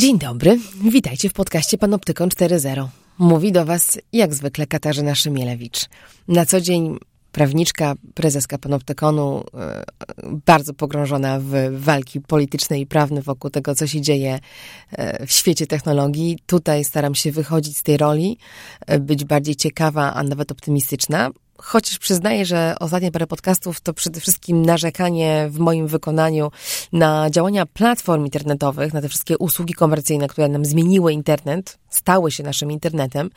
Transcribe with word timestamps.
Dzień 0.00 0.18
dobry, 0.18 0.58
witajcie 0.90 1.28
w 1.28 1.32
podcaście 1.32 1.78
Panoptykon 1.78 2.28
4.0. 2.28 2.86
Mówi 3.18 3.52
do 3.52 3.64
Was 3.64 3.98
jak 4.12 4.34
zwykle 4.34 4.66
Katarzyna 4.66 5.14
Szymielewicz. 5.14 5.88
Na 6.28 6.46
co 6.46 6.60
dzień 6.60 6.98
prawniczka, 7.32 7.94
prezeska 8.14 8.58
Panoptykonu, 8.58 9.44
e, 9.54 9.84
bardzo 10.46 10.74
pogrążona 10.74 11.40
w 11.40 11.52
walki 11.72 12.20
polityczne 12.20 12.80
i 12.80 12.86
prawne 12.86 13.22
wokół 13.22 13.50
tego, 13.50 13.74
co 13.74 13.86
się 13.86 14.00
dzieje 14.00 14.38
e, 14.92 15.26
w 15.26 15.32
świecie 15.32 15.66
technologii. 15.66 16.38
Tutaj 16.46 16.84
staram 16.84 17.14
się 17.14 17.32
wychodzić 17.32 17.78
z 17.78 17.82
tej 17.82 17.96
roli, 17.96 18.38
e, 18.86 18.98
być 18.98 19.24
bardziej 19.24 19.56
ciekawa, 19.56 20.14
a 20.14 20.22
nawet 20.22 20.52
optymistyczna. 20.52 21.30
Chociaż 21.62 21.98
przyznaję, 21.98 22.46
że 22.46 22.74
ostatnie 22.80 23.12
parę 23.12 23.26
podcastów 23.26 23.80
to 23.80 23.94
przede 23.94 24.20
wszystkim 24.20 24.66
narzekanie 24.66 25.48
w 25.50 25.58
moim 25.58 25.86
wykonaniu 25.86 26.50
na 26.92 27.30
działania 27.30 27.66
platform 27.66 28.24
internetowych, 28.24 28.92
na 28.92 29.00
te 29.00 29.08
wszystkie 29.08 29.38
usługi 29.38 29.74
komercyjne, 29.74 30.28
które 30.28 30.48
nam 30.48 30.64
zmieniły 30.64 31.12
internet, 31.12 31.78
stały 31.90 32.30
się 32.30 32.42
naszym 32.42 32.70
internetem 32.70 33.30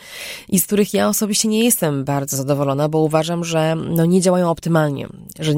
i 0.50 0.60
z 0.60 0.66
których 0.66 0.94
ja 0.94 1.10
osobiście 1.10 1.48
nie 1.48 1.64
jestem 1.64 2.04
bardzo 2.04 2.38
zadowolona, 2.38 2.90
bo 2.90 3.00
uważam, 3.00 3.44
że 3.44 3.76
no, 3.76 4.06
nie 4.06 4.22
działają 4.22 4.50
optymalnie, 4.50 5.08
że 5.40 5.54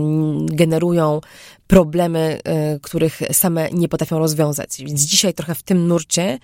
generują 0.46 1.22
problemy, 1.68 2.40
y, 2.76 2.80
których 2.80 3.22
same 3.32 3.70
nie 3.72 3.88
potrafią 3.88 4.20
rozwiązać. 4.20 4.78
Więc 4.80 5.02
dzisiaj 5.02 5.34
trochę 5.34 5.56
w 5.56 5.64
tym 5.64 5.88
nurcie 5.88 6.40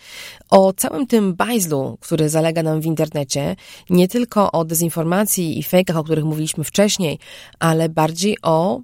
o 0.50 0.74
całym 0.74 1.08
tym 1.08 1.34
bajzlu, 1.34 1.98
który 2.02 2.30
zalega 2.30 2.64
nam 2.64 2.82
w 2.82 2.86
internecie, 2.86 3.56
nie 3.90 4.08
tylko 4.08 4.52
o 4.52 4.66
dezinformacji 4.66 5.60
i 5.60 5.64
fejkach, 5.64 5.98
o 5.98 6.04
których 6.04 6.26
mówiliśmy 6.26 6.64
wcześniej, 6.64 7.20
ale 7.60 7.90
bardziej 7.90 8.38
o 8.42 8.82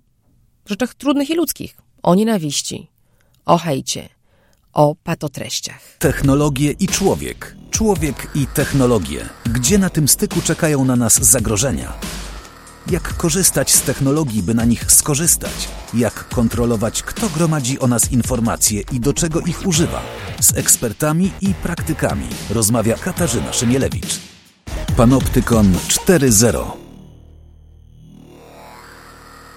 rzeczach 0.65 0.93
trudnych 0.93 1.29
i 1.29 1.35
ludzkich, 1.35 1.77
o 2.03 2.15
nienawiści, 2.15 2.91
o 3.45 3.57
hejcie, 3.57 4.09
o 4.73 4.95
patotreściach. 5.03 5.81
Technologie 5.99 6.71
i 6.71 6.87
człowiek. 6.87 7.55
Człowiek 7.71 8.27
i 8.35 8.47
technologie. 8.47 9.29
Gdzie 9.45 9.77
na 9.77 9.89
tym 9.89 10.07
styku 10.07 10.41
czekają 10.41 10.85
na 10.85 10.95
nas 10.95 11.13
zagrożenia? 11.13 11.93
Jak 12.91 13.17
korzystać 13.17 13.71
z 13.71 13.81
technologii, 13.81 14.43
by 14.43 14.53
na 14.53 14.65
nich 14.65 14.91
skorzystać? 14.91 15.67
Jak 15.93 16.27
kontrolować, 16.29 17.03
kto 17.03 17.29
gromadzi 17.29 17.79
o 17.79 17.87
nas 17.87 18.11
informacje 18.11 18.81
i 18.91 18.99
do 18.99 19.13
czego 19.13 19.41
ich 19.41 19.67
używa? 19.67 20.01
Z 20.39 20.57
ekspertami 20.57 21.31
i 21.41 21.53
praktykami 21.53 22.27
rozmawia 22.49 22.95
Katarzyna 22.95 23.53
Szymielewicz. 23.53 24.19
Panoptykon 24.97 25.73
4.0 25.73 26.65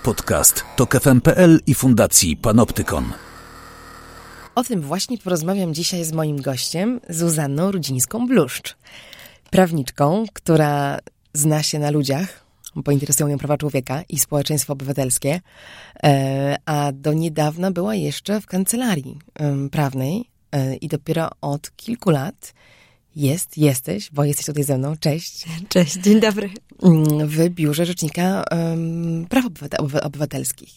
Podcast 0.02 0.64
TOK 0.76 1.00
FM.pl 1.00 1.60
i 1.66 1.74
Fundacji 1.74 2.36
Panoptykon. 2.36 3.04
O 4.54 4.64
tym 4.64 4.80
właśnie 4.80 5.18
porozmawiam 5.18 5.74
dzisiaj 5.74 6.04
z 6.04 6.12
moim 6.12 6.42
gościem, 6.42 7.00
Zuzanną 7.08 7.70
Rudzińską-Bluszcz. 7.70 8.76
Prawniczką, 9.50 10.24
która 10.32 10.98
zna 11.32 11.62
się 11.62 11.78
na 11.78 11.90
ludziach, 11.90 12.39
bo 12.76 12.92
interesują 12.92 13.28
ją 13.28 13.38
prawa 13.38 13.56
człowieka 13.56 14.02
i 14.08 14.18
społeczeństwo 14.18 14.72
obywatelskie, 14.72 15.40
e, 16.02 16.56
a 16.66 16.92
do 16.92 17.12
niedawna 17.12 17.70
była 17.70 17.94
jeszcze 17.94 18.40
w 18.40 18.46
kancelarii 18.46 19.18
prawnej 19.70 20.24
e, 20.52 20.76
i 20.76 20.88
dopiero 20.88 21.30
od 21.40 21.76
kilku 21.76 22.10
lat 22.10 22.54
jest, 23.16 23.58
jesteś, 23.58 24.10
bo 24.12 24.24
jesteś 24.24 24.46
tutaj 24.46 24.64
ze 24.64 24.78
mną. 24.78 24.96
Cześć. 24.96 25.44
Cześć, 25.68 25.94
dzień 25.94 26.20
dobry. 26.20 26.50
Mm, 26.82 27.28
w 27.28 27.48
Biurze 27.48 27.86
Rzecznika 27.86 28.44
Praw 29.28 29.44
Obywatelskich. 30.02 30.74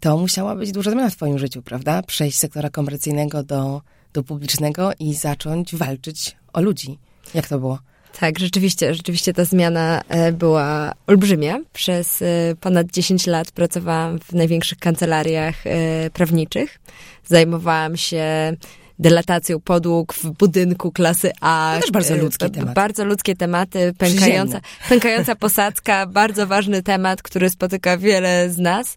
To 0.00 0.16
musiała 0.16 0.56
być 0.56 0.72
duża 0.72 0.90
zmiana 0.90 1.10
w 1.10 1.16
twoim 1.16 1.38
życiu, 1.38 1.62
prawda? 1.62 2.02
Przejść 2.02 2.36
z 2.36 2.40
sektora 2.40 2.70
komercyjnego 2.70 3.42
do, 3.42 3.82
do 4.12 4.22
publicznego 4.22 4.90
i 4.98 5.14
zacząć 5.14 5.74
walczyć 5.74 6.36
o 6.52 6.60
ludzi. 6.60 6.98
Jak 7.34 7.48
to 7.48 7.58
było? 7.58 7.78
Tak, 8.20 8.38
rzeczywiście, 8.38 8.94
rzeczywiście 8.94 9.32
ta 9.32 9.44
zmiana 9.44 10.02
e, 10.08 10.32
była 10.32 10.92
olbrzymia. 11.06 11.60
Przez 11.72 12.22
e, 12.22 12.26
ponad 12.60 12.86
10 12.86 13.26
lat 13.26 13.50
pracowałam 13.50 14.18
w 14.18 14.32
największych 14.32 14.78
kancelariach 14.78 15.66
e, 15.66 16.10
prawniczych. 16.10 16.78
Zajmowałam 17.24 17.96
się 17.96 18.56
delatacją 18.98 19.60
podłóg 19.60 20.14
w 20.14 20.30
budynku 20.30 20.92
klasy 20.92 21.30
A. 21.40 21.72
To 21.74 21.80
też 21.80 21.90
bardzo 21.90 22.16
ludzkie 22.16 22.50
tematy. 22.50 22.74
Bardzo 22.74 23.04
ludzkie 23.04 23.36
tematy, 23.36 23.92
pękająca, 23.98 24.60
pękająca 24.88 25.36
posadzka, 25.36 26.06
bardzo 26.06 26.46
ważny 26.46 26.82
temat, 26.82 27.22
który 27.22 27.50
spotyka 27.50 27.98
wiele 27.98 28.50
z 28.50 28.58
nas. 28.58 28.96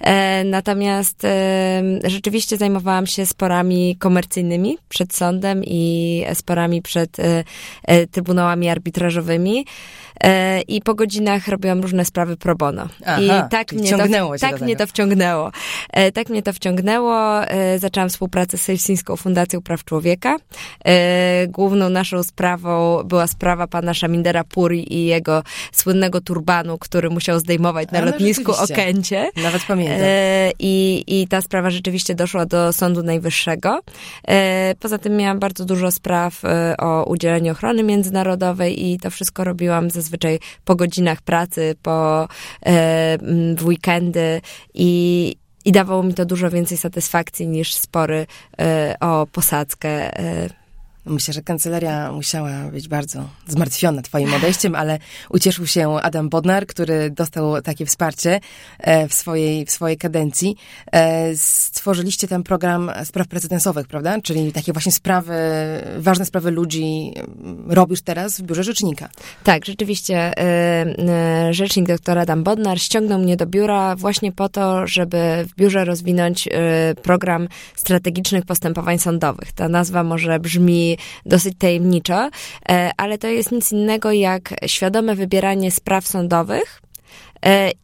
E, 0.00 0.44
natomiast 0.44 1.24
e, 1.24 1.82
rzeczywiście 2.04 2.56
zajmowałam 2.56 3.06
się 3.06 3.26
sporami 3.26 3.96
komercyjnymi 3.98 4.78
przed 4.88 5.14
sądem 5.14 5.62
i 5.64 6.24
sporami 6.34 6.82
przed 6.82 7.20
e, 7.20 7.44
e 7.84 8.06
trybunałami 8.06 8.68
arbitrażowymi. 8.68 9.64
E, 10.24 10.60
I 10.60 10.82
po 10.82 10.94
godzinach 10.94 11.48
robiłam 11.48 11.80
różne 11.80 12.04
sprawy 12.04 12.36
pro 12.36 12.56
bono. 12.56 12.88
Aha, 13.06 13.20
I 13.20 13.50
tak 13.50 13.72
mnie 13.72 13.90
to, 13.90 13.98
tak 14.40 14.60
mnie 14.60 14.76
to 14.76 14.86
wciągnęło. 14.86 15.50
E, 15.90 16.12
tak 16.12 16.28
mnie 16.28 16.42
to 16.42 16.52
wciągnęło. 16.52 17.40
Zaczęłam 17.78 18.08
współpracę 18.08 18.58
z 18.58 18.64
Helsińską 18.64 19.16
Fundacją 19.16 19.62
Praw 19.62 19.84
Człowieka. 19.84 20.36
E, 20.84 21.46
główną 21.46 21.88
naszą 21.88 22.22
sprawą 22.22 23.02
była 23.04 23.26
sprawa 23.26 23.66
pana 23.66 23.94
Szamindera 23.94 24.44
Puri 24.44 24.94
i 24.94 25.06
jego 25.06 25.42
słynnego 25.72 26.20
turbanu, 26.20 26.78
który 26.78 27.10
musiał 27.10 27.38
zdejmować 27.40 27.90
na 27.90 28.00
no 28.00 28.06
lotnisku 28.06 28.52
Okęcie. 28.52 29.30
Nawet 29.42 29.62
pamiętam. 29.62 30.00
E, 30.00 30.50
I, 30.58 31.04
I 31.06 31.28
ta 31.28 31.40
sprawa 31.40 31.70
rzeczywiście 31.70 32.14
doszła 32.14 32.46
do 32.46 32.72
Sądu 32.72 33.02
Najwyższego. 33.02 33.80
E, 34.28 34.74
poza 34.80 34.98
tym 34.98 35.16
miałam 35.16 35.38
bardzo 35.38 35.64
dużo 35.64 35.90
spraw 35.90 36.42
o 36.78 37.04
udzielenie 37.04 37.52
ochrony 37.52 37.82
międzynarodowej 37.82 38.86
i 38.86 38.98
to 38.98 39.10
wszystko 39.10 39.44
robiłam 39.44 39.90
zazwyczaj 40.10 40.38
po 40.64 40.76
godzinach 40.76 41.22
pracy, 41.22 41.74
po 41.82 42.28
w 43.56 43.64
weekendy 43.64 44.40
i, 44.74 45.36
i 45.64 45.72
dawało 45.72 46.02
mi 46.02 46.14
to 46.14 46.24
dużo 46.24 46.50
więcej 46.50 46.78
satysfakcji 46.78 47.48
niż 47.48 47.74
spory 47.74 48.26
y, 48.60 48.98
o 49.00 49.26
posadzkę 49.26 50.20
y, 50.20 50.59
Myślę, 51.06 51.34
że 51.34 51.42
kancelaria 51.42 52.12
musiała 52.12 52.50
być 52.72 52.88
bardzo 52.88 53.28
zmartwiona 53.48 54.02
twoim 54.02 54.34
odejściem, 54.34 54.74
ale 54.74 54.98
ucieszył 55.30 55.66
się 55.66 55.96
Adam 56.02 56.28
Bodnar, 56.28 56.66
który 56.66 57.10
dostał 57.10 57.62
takie 57.62 57.86
wsparcie 57.86 58.40
e, 58.78 59.08
w 59.08 59.14
swojej, 59.14 59.66
w 59.66 59.70
swojej 59.70 59.96
kadencji. 59.96 60.56
E, 60.92 61.36
stworzyliście 61.36 62.28
ten 62.28 62.42
program 62.42 62.90
spraw 63.04 63.28
precedensowych, 63.28 63.86
prawda? 63.86 64.20
Czyli 64.20 64.52
takie 64.52 64.72
właśnie 64.72 64.92
sprawy, 64.92 65.34
ważne 65.98 66.24
sprawy 66.24 66.50
ludzi 66.50 67.12
robisz 67.66 68.02
teraz 68.02 68.40
w 68.40 68.42
biurze 68.42 68.64
rzecznika. 68.64 69.08
Tak, 69.44 69.64
rzeczywiście 69.64 70.38
e, 70.38 71.54
rzecznik 71.54 71.86
dr 71.86 72.18
Adam 72.18 72.42
Bodnar 72.42 72.80
ściągnął 72.80 73.18
mnie 73.18 73.36
do 73.36 73.46
biura 73.46 73.96
właśnie 73.96 74.32
po 74.32 74.48
to, 74.48 74.86
żeby 74.86 75.46
w 75.48 75.54
biurze 75.54 75.84
rozwinąć 75.84 76.48
program 77.02 77.48
strategicznych 77.76 78.44
postępowań 78.44 78.98
sądowych. 78.98 79.52
Ta 79.52 79.68
nazwa 79.68 80.04
może 80.04 80.38
brzmi 80.38 80.89
dosyć 81.26 81.54
tajemniczo, 81.58 82.30
e, 82.68 82.90
ale 82.96 83.18
to 83.18 83.26
jest 83.26 83.52
nic 83.52 83.72
innego 83.72 84.12
jak 84.12 84.54
świadome 84.66 85.14
wybieranie 85.14 85.70
spraw 85.70 86.06
sądowych 86.06 86.80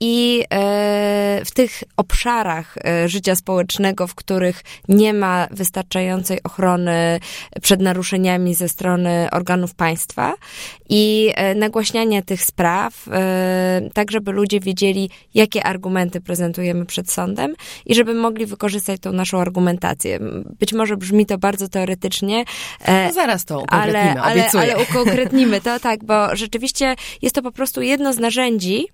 I 0.01 0.45
e, 0.51 1.41
w 1.45 1.51
tych 1.51 1.83
obszarach 1.97 2.75
e, 2.85 3.09
życia 3.09 3.35
społecznego, 3.35 4.07
w 4.07 4.15
których 4.15 4.63
nie 4.89 5.15
ma 5.15 5.47
wystarczającej 5.51 6.43
ochrony 6.43 7.21
przed 7.63 7.81
naruszeniami 7.81 8.55
ze 8.55 8.69
strony 8.69 9.29
organów 9.33 9.75
państwa 9.75 10.35
i 10.89 11.33
nagłaśnianie 11.57 12.23
tych 12.23 12.45
spraw, 12.45 13.07
tak 13.95 14.11
żeby 14.11 14.33
ludzie 14.33 14.61
wiedzieli, 14.61 15.11
jakie 15.35 15.65
argumenty 15.65 16.21
prezentujemy 16.21 16.87
przed 16.87 17.11
sądem 17.11 17.55
i 17.87 17.95
żeby 17.95 18.15
mogli 18.15 18.47
wykorzystać 18.47 19.01
tą 19.01 19.13
naszą 19.13 19.41
argumentację. 19.41 20.19
Być 20.59 20.73
może 20.73 20.97
brzmi 20.97 21.27
to 21.27 21.39
bardzo 21.39 21.69
teoretycznie. 21.69 22.45
No 22.89 23.13
zaraz 23.13 23.45
to 23.45 23.65
ale, 23.69 24.21
ale, 24.21 24.51
ale 24.51 24.79
ukonkretnimy 24.79 25.61
to, 25.61 25.81
tak, 25.81 26.05
bo 26.05 26.37
rzeczywiście 26.37 26.95
jest 27.23 27.35
to 27.35 27.43
po 27.43 27.53
prostu 27.53 27.83
jedno 27.83 28.13
z 28.13 28.19
narzędzi, 28.19 28.87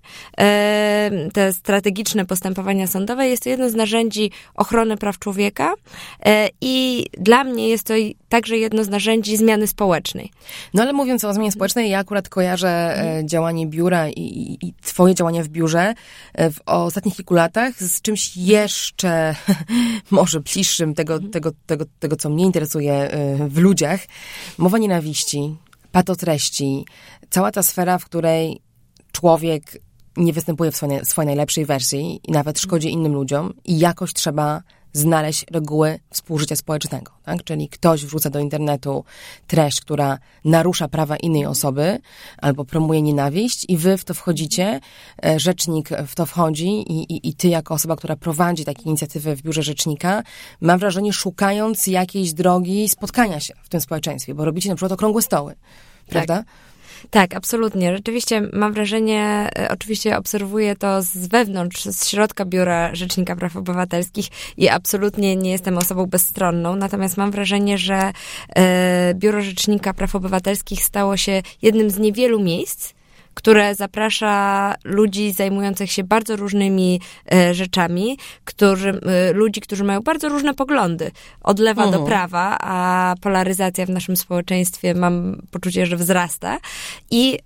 te 1.33 1.53
strategiczne 1.53 2.25
postępowania 2.25 2.87
sądowe 2.87 3.27
jest 3.27 3.43
to 3.43 3.49
jedno 3.49 3.69
z 3.69 3.75
narzędzi 3.75 4.31
ochrony 4.55 4.97
praw 4.97 5.19
człowieka 5.19 5.73
e, 6.25 6.49
i 6.61 7.05
dla 7.17 7.43
mnie 7.43 7.69
jest 7.69 7.83
to 7.83 7.93
także 8.29 8.57
jedno 8.57 8.83
z 8.83 8.89
narzędzi 8.89 9.37
zmiany 9.37 9.67
społecznej. 9.67 10.31
No 10.73 10.83
ale 10.83 10.93
mówiąc 10.93 11.23
o 11.23 11.33
zmianie 11.33 11.51
społecznej, 11.51 11.89
ja 11.89 11.99
akurat 11.99 12.29
kojarzę 12.29 12.69
e, 12.69 12.93
mhm. 12.93 13.27
działanie 13.27 13.67
biura 13.67 14.09
i, 14.09 14.21
i, 14.21 14.67
i 14.67 14.73
twoje 14.81 15.15
działania 15.15 15.43
w 15.43 15.47
biurze 15.47 15.93
e, 16.33 16.51
w 16.51 16.59
ostatnich 16.65 17.15
kilku 17.15 17.33
latach 17.33 17.83
z 17.83 18.01
czymś 18.01 18.37
jeszcze 18.37 19.35
może 20.11 20.39
bliższym 20.39 20.95
tego, 20.95 21.13
mhm. 21.13 21.31
tego, 21.31 21.51
tego, 21.65 21.85
tego, 21.99 22.15
co 22.15 22.29
mnie 22.29 22.45
interesuje 22.45 23.09
w 23.47 23.57
ludziach. 23.57 23.99
Mowa 24.57 24.77
nienawiści, 24.77 25.55
patotreści, 25.91 26.85
cała 27.29 27.51
ta 27.51 27.63
sfera, 27.63 27.97
w 27.97 28.05
której 28.05 28.61
człowiek 29.11 29.63
nie 30.17 30.33
występuje 30.33 30.71
w 30.71 30.75
swojej, 30.75 31.05
swojej 31.05 31.27
najlepszej 31.27 31.65
wersji 31.65 32.21
i 32.23 32.31
nawet 32.31 32.59
szkodzi 32.59 32.91
innym 32.91 33.13
ludziom 33.13 33.53
i 33.65 33.79
jakoś 33.79 34.13
trzeba 34.13 34.61
znaleźć 34.93 35.45
reguły 35.51 35.99
współżycia 36.09 36.55
społecznego. 36.55 37.11
Tak? 37.23 37.43
Czyli 37.43 37.69
ktoś 37.69 38.05
wrzuca 38.05 38.29
do 38.29 38.39
internetu 38.39 39.03
treść, 39.47 39.81
która 39.81 40.17
narusza 40.45 40.87
prawa 40.87 41.17
innej 41.17 41.45
osoby 41.45 41.99
albo 42.37 42.65
promuje 42.65 43.01
nienawiść 43.01 43.65
i 43.67 43.77
wy 43.77 43.97
w 43.97 44.05
to 44.05 44.13
wchodzicie, 44.13 44.79
e, 45.25 45.39
rzecznik 45.39 45.89
w 46.07 46.15
to 46.15 46.25
wchodzi 46.25 46.67
i, 46.67 47.13
i, 47.13 47.29
i 47.29 47.33
ty 47.33 47.47
jako 47.47 47.73
osoba, 47.73 47.95
która 47.95 48.15
prowadzi 48.15 48.65
takie 48.65 48.83
inicjatywy 48.83 49.35
w 49.35 49.41
biurze 49.41 49.63
rzecznika, 49.63 50.23
mam 50.61 50.79
wrażenie 50.79 51.13
szukając 51.13 51.87
jakiejś 51.87 52.33
drogi 52.33 52.89
spotkania 52.89 53.39
się 53.39 53.53
w 53.63 53.69
tym 53.69 53.81
społeczeństwie, 53.81 54.33
bo 54.33 54.45
robicie 54.45 54.69
na 54.69 54.75
przykład 54.75 54.91
okrągłe 54.91 55.21
stoły, 55.21 55.55
prawda? 56.07 56.43
Tak. 57.09 57.35
Absolutnie. 57.35 57.95
Rzeczywiście 57.95 58.41
mam 58.53 58.73
wrażenie, 58.73 59.49
e, 59.59 59.69
oczywiście 59.71 60.17
obserwuję 60.17 60.75
to 60.75 61.01
z 61.01 61.27
wewnątrz, 61.27 61.83
z 61.83 62.07
środka 62.07 62.45
Biura 62.45 62.95
Rzecznika 62.95 63.35
Praw 63.35 63.57
Obywatelskich 63.57 64.27
i 64.57 64.69
absolutnie 64.69 65.35
nie 65.35 65.51
jestem 65.51 65.77
osobą 65.77 66.05
bezstronną, 66.05 66.75
natomiast 66.75 67.17
mam 67.17 67.31
wrażenie, 67.31 67.77
że 67.77 68.11
e, 68.55 69.13
Biuro 69.13 69.41
Rzecznika 69.41 69.93
Praw 69.93 70.15
Obywatelskich 70.15 70.83
stało 70.83 71.17
się 71.17 71.41
jednym 71.61 71.89
z 71.89 71.99
niewielu 71.99 72.39
miejsc, 72.39 72.93
które 73.33 73.75
zaprasza 73.75 74.75
ludzi 74.83 75.31
zajmujących 75.31 75.91
się 75.91 76.03
bardzo 76.03 76.35
różnymi 76.35 77.01
e, 77.33 77.53
rzeczami, 77.53 78.17
którzy, 78.45 78.89
e, 78.89 79.33
ludzi, 79.33 79.61
którzy 79.61 79.83
mają 79.83 80.01
bardzo 80.01 80.29
różne 80.29 80.53
poglądy, 80.53 81.11
od 81.41 81.59
lewa 81.59 81.87
do 81.87 81.99
prawa, 82.03 82.57
a 82.61 83.15
polaryzacja 83.21 83.85
w 83.85 83.89
naszym 83.89 84.17
społeczeństwie 84.17 84.93
mam 84.93 85.41
poczucie, 85.51 85.85
że 85.85 85.97
wzrasta 85.97 86.59
i 87.11 87.39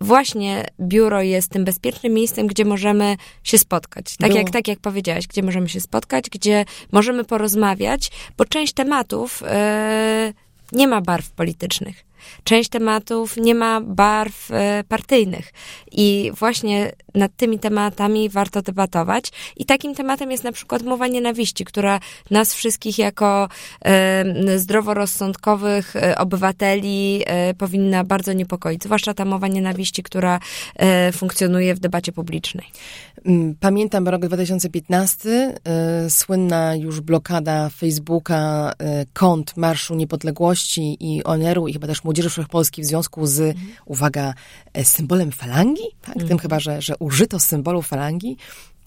właśnie 0.00 0.66
biuro 0.80 1.22
jest 1.22 1.50
tym 1.50 1.64
bezpiecznym 1.64 2.12
miejscem, 2.12 2.46
gdzie 2.46 2.64
możemy 2.64 3.16
się 3.42 3.58
spotkać. 3.58 4.16
Tak 4.16 4.34
jak, 4.34 4.50
tak 4.50 4.68
jak 4.68 4.78
powiedziałaś, 4.78 5.26
gdzie 5.26 5.42
możemy 5.42 5.68
się 5.68 5.80
spotkać, 5.80 6.30
gdzie 6.30 6.64
możemy 6.92 7.24
porozmawiać, 7.24 8.10
bo 8.36 8.44
część 8.44 8.72
tematów 8.72 9.42
e, 9.46 10.32
nie 10.72 10.88
ma 10.88 11.00
barw 11.00 11.30
politycznych. 11.30 12.04
Część 12.44 12.70
tematów 12.70 13.36
nie 13.36 13.54
ma 13.54 13.80
barw 13.80 14.50
e, 14.50 14.84
partyjnych 14.88 15.52
i 15.92 16.32
właśnie 16.38 16.92
nad 17.14 17.36
tymi 17.36 17.58
tematami 17.58 18.28
warto 18.28 18.62
debatować. 18.62 19.32
I 19.56 19.64
takim 19.64 19.94
tematem 19.94 20.30
jest 20.30 20.44
na 20.44 20.52
przykład 20.52 20.82
mowa 20.82 21.06
nienawiści, 21.06 21.64
która 21.64 22.00
nas 22.30 22.54
wszystkich 22.54 22.98
jako 22.98 23.48
zdroworozsądkowych 24.56 25.96
e, 25.96 26.18
obywateli 26.18 27.22
e, 27.26 27.54
powinna 27.54 28.04
bardzo 28.04 28.32
niepokoić, 28.32 28.84
zwłaszcza 28.84 29.14
ta 29.14 29.24
mowa 29.24 29.48
nienawiści, 29.48 30.02
która 30.02 30.40
funkcjonuje 31.12 31.74
w 31.74 31.80
debacie 31.80 32.12
publicznej. 32.12 32.66
Mm, 33.24 33.54
pamiętam 33.60 34.08
rok 34.08 34.26
2015, 34.26 35.54
e, 35.64 36.10
słynna 36.10 36.74
już 36.76 37.00
blokada 37.00 37.68
Facebooka 37.68 38.72
kont 39.12 39.56
Marszu 39.56 39.94
Niepodległości 39.94 40.96
i 41.00 41.24
ONR-u 41.24 41.68
i 41.68 41.72
chyba 41.72 41.86
też 41.86 42.04
Młodzieży 42.04 42.13
Wszechpolskiej 42.22 42.84
w 42.84 42.86
związku 42.86 43.26
z, 43.26 43.40
mhm. 43.40 43.66
uwaga, 43.84 44.34
symbolem 44.82 45.32
falangi, 45.32 45.84
tak? 46.02 46.16
Mhm. 46.16 46.28
Tym 46.28 46.38
chyba, 46.38 46.60
że, 46.60 46.82
że 46.82 46.96
użyto 46.98 47.40
symbolu 47.40 47.82
falangi. 47.82 48.36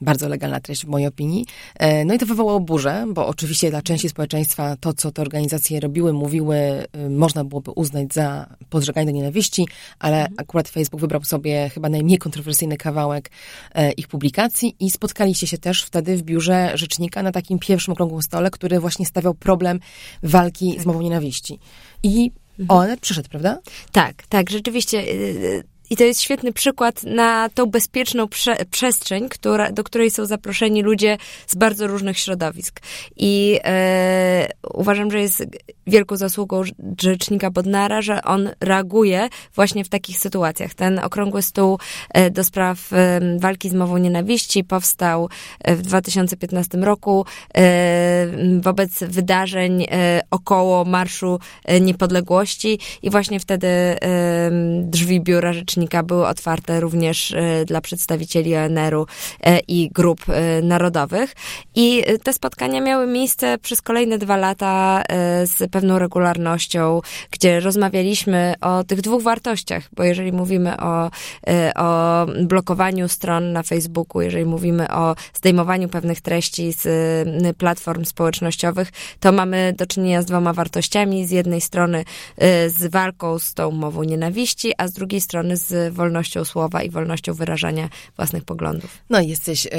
Bardzo 0.02 0.30
legalna 0.30 0.60
treść 0.60 0.86
w 0.86 0.88
mojej 0.88 1.08
opinii. 1.08 1.46
E, 1.76 2.06
no 2.06 2.14
i 2.14 2.18
to 2.18 2.26
wywołało 2.26 2.60
burzę, 2.60 3.06
bo 3.14 3.28
oczywiście 3.28 3.70
dla 3.70 3.82
części 3.82 4.10
społeczeństwa 4.10 4.76
to, 4.80 4.94
co 4.94 5.12
te 5.12 5.22
organizacje 5.22 5.80
robiły, 5.80 6.14
mówiły, 6.14 6.58
y, 7.06 7.10
można 7.10 7.44
byłoby 7.44 7.72
uznać 7.72 8.14
za 8.14 8.56
podżeganie 8.70 9.06
do 9.06 9.12
nienawiści, 9.12 9.68
ale 10.00 10.18
mhm. 10.18 10.36
akurat 10.38 10.70
Facebook 10.70 11.02
wybrał 11.02 11.24
sobie 11.24 11.70
chyba 11.70 11.90
najmniej 11.90 12.18
kontrowersyjny 12.18 12.78
kawałek 12.78 13.32
e, 13.76 13.92
ich 13.92 14.08
publikacji 14.08 14.76
i 14.80 14.90
spotkaliście 14.90 15.48
się 15.48 15.58
też 15.58 15.84
wtedy 15.84 16.18
w 16.18 16.24
biurze 16.24 16.72
rzecznika 16.76 17.24
na 17.24 17.32
takim 17.32 17.60
pierwszym 17.60 17.92
okrągłym 17.92 18.22
stole, 18.22 18.52
który 18.52 18.80
właśnie 18.80 19.06
stawiał 19.06 19.34
problem 19.34 19.80
walki 20.24 20.74
tak. 20.74 20.82
z 20.82 20.86
mową 20.86 21.02
nienawiści. 21.02 21.60
I 22.04 22.32
mhm. 22.60 22.80
on 22.80 22.98
przyszedł, 23.02 23.30
prawda? 23.30 23.60
Tak, 23.92 24.28
tak, 24.28 24.50
rzeczywiście 24.50 24.98
y, 24.98 25.04
y, 25.04 25.64
i 25.90 25.98
to 25.98 26.04
jest 26.04 26.22
świetny 26.22 26.54
przykład 26.54 27.04
na 27.04 27.50
tą 27.50 27.66
bezpieczną 27.66 28.28
prze 28.28 28.56
przestrzeń, 28.72 29.30
która, 29.30 29.72
do 29.72 29.84
której 29.84 30.12
są 30.12 30.26
zaproszeni 30.26 30.82
ludzie 30.82 31.18
z 31.48 31.56
bardzo 31.56 31.88
różnych 31.88 32.20
środowisk. 32.20 32.80
I 33.18 33.60
e, 33.64 34.48
uważam, 34.74 35.12
że 35.12 35.22
jest 35.22 35.46
wielką 35.88 36.18
zasługą 36.18 36.62
rzecznika 37.02 37.52
Bodnara, 37.52 38.02
że 38.02 38.24
on 38.24 38.50
reaguje 38.60 39.30
właśnie 39.56 39.84
w 39.84 39.90
takich 39.90 40.18
sytuacjach. 40.18 40.74
Ten 40.74 41.00
okrągły 41.00 41.42
stół 41.42 41.80
e, 42.14 42.30
do 42.30 42.44
spraw 42.44 42.94
e, 42.94 43.20
walki 43.40 43.70
z 43.70 43.74
mową 43.74 43.98
nienawiści 43.98 44.64
powstał 44.64 45.30
e, 45.62 45.76
w 45.76 45.82
2015 45.82 46.78
roku 46.78 47.26
e, 47.58 48.28
wobec 48.62 49.04
wydarzeń 49.04 49.84
e, 49.84 50.22
około 50.32 50.86
Marszu 50.86 51.40
Niepodległości 51.82 52.80
i 53.02 53.10
właśnie 53.10 53.40
wtedy 53.40 53.68
drzwi 54.82 55.22
biura 55.22 55.54
rzecznika 55.54 55.77
rzecznika 55.78 56.04
były 56.04 56.28
otwarte 56.28 56.80
również 56.80 57.32
e, 57.32 57.66
dla 57.66 57.82
przedstawicieli 57.82 58.56
ONR-u 58.56 59.06
e, 59.44 59.60
i 59.68 59.90
grup 59.94 60.20
e, 60.30 60.62
narodowych. 60.62 61.36
I 61.76 62.04
te 62.24 62.34
spotkania 62.34 62.82
miały 62.82 63.08
miejsce 63.08 63.58
przez 63.58 63.82
kolejne 63.82 64.18
dwa 64.18 64.38
lata 64.38 65.04
z 65.46 65.72
pewną 65.72 66.00
regularnością, 66.00 67.02
gdzie 67.32 67.60
rozmawialiśmy 67.60 68.54
o 68.62 68.84
tych 68.84 69.02
dwóch 69.02 69.24
wartościach, 69.24 69.84
bo 69.92 70.04
jeżeli 70.04 70.32
mówimy 70.32 70.78
o, 70.78 71.10
o 71.76 72.26
blokowaniu 72.44 73.08
stron 73.08 73.54
na 73.54 73.64
Facebooku, 73.64 74.22
jeżeli 74.22 74.46
mówimy 74.46 74.92
o 74.92 75.16
zdejmowaniu 75.34 75.90
pewnych 75.90 76.22
treści 76.22 76.74
z 76.74 76.88
platform 77.58 78.06
społecznościowych, 78.06 78.92
to 79.20 79.32
mamy 79.32 79.74
do 79.78 79.86
czynienia 79.86 80.22
z 80.22 80.26
dwoma 80.26 80.54
wartościami. 80.54 81.26
Z 81.28 81.32
jednej 81.32 81.62
strony 81.62 82.04
z 82.68 82.92
walką 82.92 83.40
z 83.40 83.54
tą 83.54 83.72
mową 83.72 84.04
nienawiści, 84.04 84.74
a 84.78 84.88
z 84.88 84.92
drugiej 84.92 85.22
strony 85.22 85.58
z 85.58 85.67
z 85.68 85.94
wolnością 85.94 86.46
słowa 86.46 86.84
i 86.84 86.90
wolnością 86.90 87.34
wyrażania 87.34 87.90
własnych 88.16 88.44
poglądów. 88.44 88.98
No, 89.10 89.20
jesteś 89.20 89.66
y, 89.66 89.70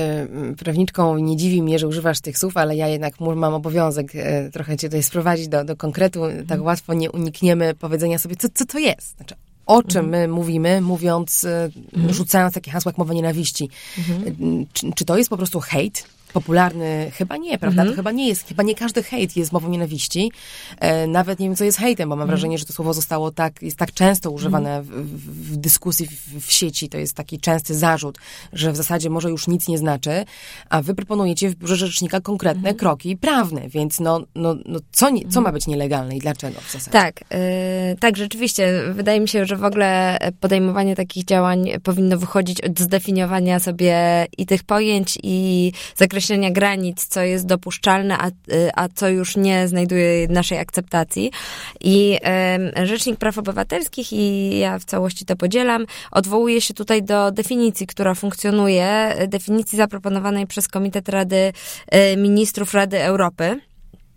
prawniczką, 0.59 1.19
nie 1.19 1.37
dziwi 1.37 1.63
mnie, 1.63 1.79
że 1.79 1.89
używasz 1.89 2.21
tych 2.21 2.39
słów, 2.39 2.57
ale 2.57 2.77
ja 2.77 2.89
jednak 2.89 3.21
mam 3.21 3.55
obowiązek 3.55 4.15
y, 4.15 4.51
trochę 4.53 4.77
cię 4.77 4.89
tutaj 4.89 5.03
sprowadzić 5.03 5.49
do, 5.49 5.65
do 5.65 5.77
konkretu. 5.77 6.21
Tak 6.21 6.41
mhm. 6.41 6.63
łatwo 6.63 6.95
nie 6.95 7.11
unikniemy 7.11 7.75
powiedzenia 7.75 8.19
sobie, 8.19 8.37
co, 8.37 8.49
co 8.55 8.67
to 8.67 8.79
jest. 8.79 9.17
Znaczy, 9.17 9.35
o 9.67 9.83
czym 9.83 10.05
mhm. 10.05 10.11
my 10.11 10.29
mówimy, 10.29 10.81
mówiąc, 10.81 11.47
mhm. 11.95 12.15
rzucając 12.15 12.55
takie 12.55 12.71
hasła 12.71 12.91
jak 12.91 12.99
mowa 12.99 13.15
nienawiści. 13.15 13.69
Mhm. 13.99 14.67
Czy, 14.73 14.93
czy, 14.93 15.05
to 15.05 15.19
jest 15.19 15.31
po 15.31 15.37
prostu 15.37 15.61
hejt? 15.61 16.05
Popularny, 16.33 17.11
chyba 17.15 17.37
nie, 17.37 17.59
prawda? 17.59 17.83
Mm 17.83 17.93
-hmm. 17.93 17.97
To 17.97 17.97
chyba 17.97 18.13
nie 18.13 18.29
jest, 18.29 18.49
chyba 18.49 18.63
nie 18.63 18.75
każdy 18.75 19.03
hejt 19.03 19.37
jest 19.37 19.53
mową 19.53 19.69
nienawiści. 19.69 20.33
E, 20.81 21.07
nawet 21.07 21.39
nie 21.39 21.47
wiem, 21.47 21.57
co 21.57 21.65
jest 21.65 21.79
hejtem, 21.79 22.09
bo 22.09 22.17
mam 22.17 22.23
mm 22.23 22.27
-hmm. 22.27 22.31
wrażenie, 22.31 22.59
że 22.59 22.65
to 22.65 22.73
słowo 22.73 22.95
zostało 22.95 23.31
tak, 23.31 23.63
jest 23.63 23.77
tak 23.77 23.93
często 23.93 24.31
używane 24.31 24.77
mm 24.77 24.85
-hmm. 24.85 25.05
w, 25.05 25.53
w, 25.53 25.57
dyskusji 25.57 26.07
w, 26.07 26.47
w, 26.47 26.53
sieci, 26.53 26.89
to 26.89 26.99
jest 26.99 27.15
taki 27.15 27.41
częsty 27.41 27.75
zarzut, 27.75 28.19
że 28.53 28.73
w 28.73 28.77
zasadzie 28.77 29.11
może 29.11 29.31
już 29.31 29.49
nic 29.49 29.69
nie 29.69 29.79
znaczy, 29.79 30.25
a 30.71 30.83
wy 30.83 30.95
proponujecie 30.95 31.51
w 31.51 31.55
biurze 31.55 31.77
rzecznika 31.77 32.21
konkretne 32.21 32.59
mhm. 32.59 32.77
kroki 32.77 33.17
prawne, 33.17 33.69
więc 33.69 34.01
no, 34.01 34.21
no, 34.35 34.55
no 34.67 34.79
co, 34.93 35.11
nie, 35.11 35.29
co 35.29 35.41
ma 35.41 35.53
być 35.53 35.67
nielegalne 35.67 36.17
i 36.17 36.19
dlaczego 36.19 36.61
w 36.61 36.73
zasadzie? 36.73 36.91
Tak, 36.91 37.21
yy, 37.21 37.97
tak, 38.01 38.17
rzeczywiście. 38.17 38.83
Wydaje 38.93 39.21
mi 39.21 39.29
się, 39.29 39.47
że 39.47 39.57
w 39.57 39.65
ogóle 39.65 40.19
podejmowanie 40.41 40.97
takich 40.97 41.25
działań 41.25 41.71
powinno 41.83 42.19
wychodzić 42.19 42.61
od 42.61 42.81
zdefiniowania 42.81 43.61
sobie 43.61 44.27
i 44.39 44.47
tych 44.47 44.65
pojęć, 44.65 45.19
i 45.23 45.73
zakresu 45.97 46.18
określenia 46.19 46.51
granic, 46.51 47.07
co 47.07 47.23
jest 47.23 47.47
dopuszczalne, 47.47 48.19
a, 48.19 48.31
a 48.75 48.89
co 48.95 49.09
już 49.09 49.37
nie 49.37 49.69
znajduje 49.69 50.29
naszej 50.29 50.59
akceptacji. 50.59 51.31
I 51.81 52.19
Rzecznik 52.85 53.19
Praw 53.19 53.39
Obywatelskich, 53.39 54.13
i 54.13 54.59
ja 54.59 54.79
w 54.79 54.85
całości 54.85 55.25
to 55.25 55.37
podzielam, 55.37 55.87
odwołuje 56.11 56.61
się 56.61 56.75
tutaj 56.75 57.03
do 57.03 57.31
definicji, 57.31 57.87
która 57.87 58.15
funkcjonuje, 58.15 59.15
definicji 59.29 59.79
zaproponowanej 59.79 60.47
przez 60.47 60.69
Komitet 60.69 61.09
Rady 61.09 61.53
e, 61.87 62.17
Ministrów 62.17 62.75
Rady 62.75 63.03
Europy. 63.03 63.61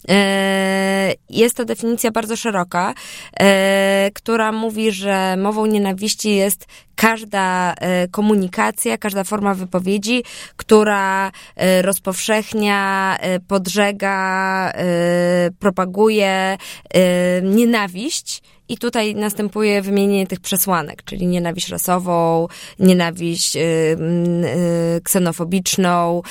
E, 0.09 1.13
jest 1.29 1.55
to 1.57 1.65
definicja 1.65 2.11
bardzo 2.11 2.35
szeroka, 2.35 2.93
e, 3.39 4.09
która 4.13 4.51
mówi, 4.51 4.91
że 4.91 5.35
mową 5.37 5.65
nienawiści 5.65 6.35
jest 6.35 6.65
każda 6.95 7.73
e, 7.73 8.07
komunikacja, 8.07 8.97
każda 8.97 9.23
forma 9.23 9.53
wypowiedzi, 9.53 10.23
która 10.55 11.31
rozpowszechnia, 11.81 13.17
podżega, 13.47 14.71
propaguje 15.59 16.57
nienawiść 17.43 18.41
i 18.71 18.77
tutaj 18.77 19.15
następuje 19.15 19.81
wymienienie 19.81 20.27
tych 20.27 20.39
przesłanek, 20.39 21.03
czyli 21.03 21.27
nienawiść 21.27 21.69
rasową, 21.69 22.47
nienawiść 22.79 23.55
y, 23.55 23.59
y, 23.59 25.01
ksenofobiczną, 25.03 26.21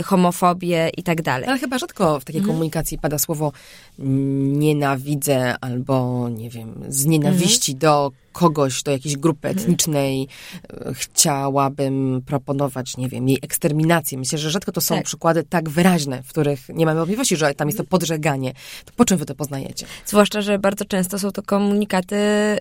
y, 0.00 0.02
homofobię 0.02 0.90
i 0.96 1.02
tak 1.02 1.22
dalej. 1.22 1.48
Ale 1.48 1.58
chyba 1.58 1.78
rzadko 1.78 2.20
w 2.20 2.24
takiej 2.24 2.38
mhm. 2.40 2.54
komunikacji 2.54 2.98
pada 2.98 3.18
słowo 3.18 3.52
nienawidzę 3.98 5.54
albo, 5.60 6.28
nie 6.28 6.50
wiem, 6.50 6.84
z 6.88 7.04
nienawiści 7.06 7.74
do 7.74 8.12
kogoś, 8.32 8.82
do 8.82 8.90
jakiejś 8.90 9.16
grupy 9.16 9.48
etnicznej 9.48 10.28
e, 10.72 10.94
chciałabym 10.94 12.22
proponować, 12.26 12.96
nie 12.96 13.08
wiem, 13.08 13.28
jej 13.28 13.38
eksterminację. 13.42 14.18
Myślę, 14.18 14.38
że 14.38 14.50
rzadko 14.50 14.72
to 14.72 14.80
są 14.80 14.94
Tak. 14.94 15.04
przykłady 15.04 15.42
tak 15.42 15.68
wyraźne, 15.68 16.22
w 16.22 16.28
których 16.28 16.68
nie 16.68 16.86
mamy 16.86 16.98
wątpliwości, 16.98 17.36
że 17.36 17.54
tam 17.54 17.68
jest 17.68 17.78
to 17.78 17.84
podżeganie. 17.84 18.52
To 18.84 18.92
po 18.96 19.04
czym 19.04 19.18
wy 19.18 19.24
to 19.26 19.34
poznajecie? 19.34 19.86
Zwłaszcza, 20.06 20.42
że 20.42 20.58
bardzo 20.58 20.84
często 20.84 21.18
są 21.18 21.30
to 21.32 21.42
komunikaty 21.42 22.16
y, 22.16 22.58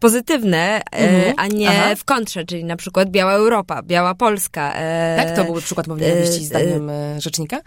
pozytywne, 0.00 0.80
y, 0.80 0.96
Mhm. 0.96 1.34
a 1.36 1.46
nie 1.46 1.68
Aha. 1.70 1.94
w 1.96 2.04
kontrze, 2.04 2.44
czyli 2.44 2.64
na 2.64 2.76
przykład 2.76 3.10
Biała 3.10 3.32
Europa, 3.32 3.82
Biała 3.82 4.14
Polska. 4.14 4.72
y, 4.72 5.16
Tak? 5.16 5.36
To 5.36 5.44
byłby 5.44 5.60
przykład 5.62 5.86
mowy 5.86 6.00
nienawiści 6.00 6.42
e, 6.42 6.44
zdaniem 6.46 6.90
e, 6.90 7.20
rzecznika? 7.20 7.60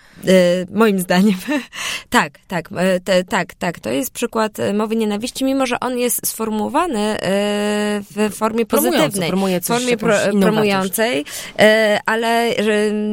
Moim 0.72 1.00
zdaniem. 1.00 1.36
tak, 2.10 2.39
tak, 2.48 2.70
te, 3.03 3.12
tak, 3.29 3.53
tak. 3.53 3.79
To 3.79 3.89
jest 3.89 4.12
przykład 4.12 4.60
y, 4.60 4.74
mowy 4.74 4.96
nienawiści, 4.96 5.46
mimo 5.46 5.65
że 5.65 5.79
on 5.79 5.98
jest 5.98 6.27
sformułowany 6.27 7.15
y, 7.15 7.20
w 8.12 8.29
formie 8.34 8.65
pozytywnej. 8.65 9.29
promuje 9.29 9.62
w 9.62 9.63
coś, 9.63 9.77
formie 9.84 9.98
inną 10.32 10.41
promującej, 10.41 11.25
ale 12.05 12.53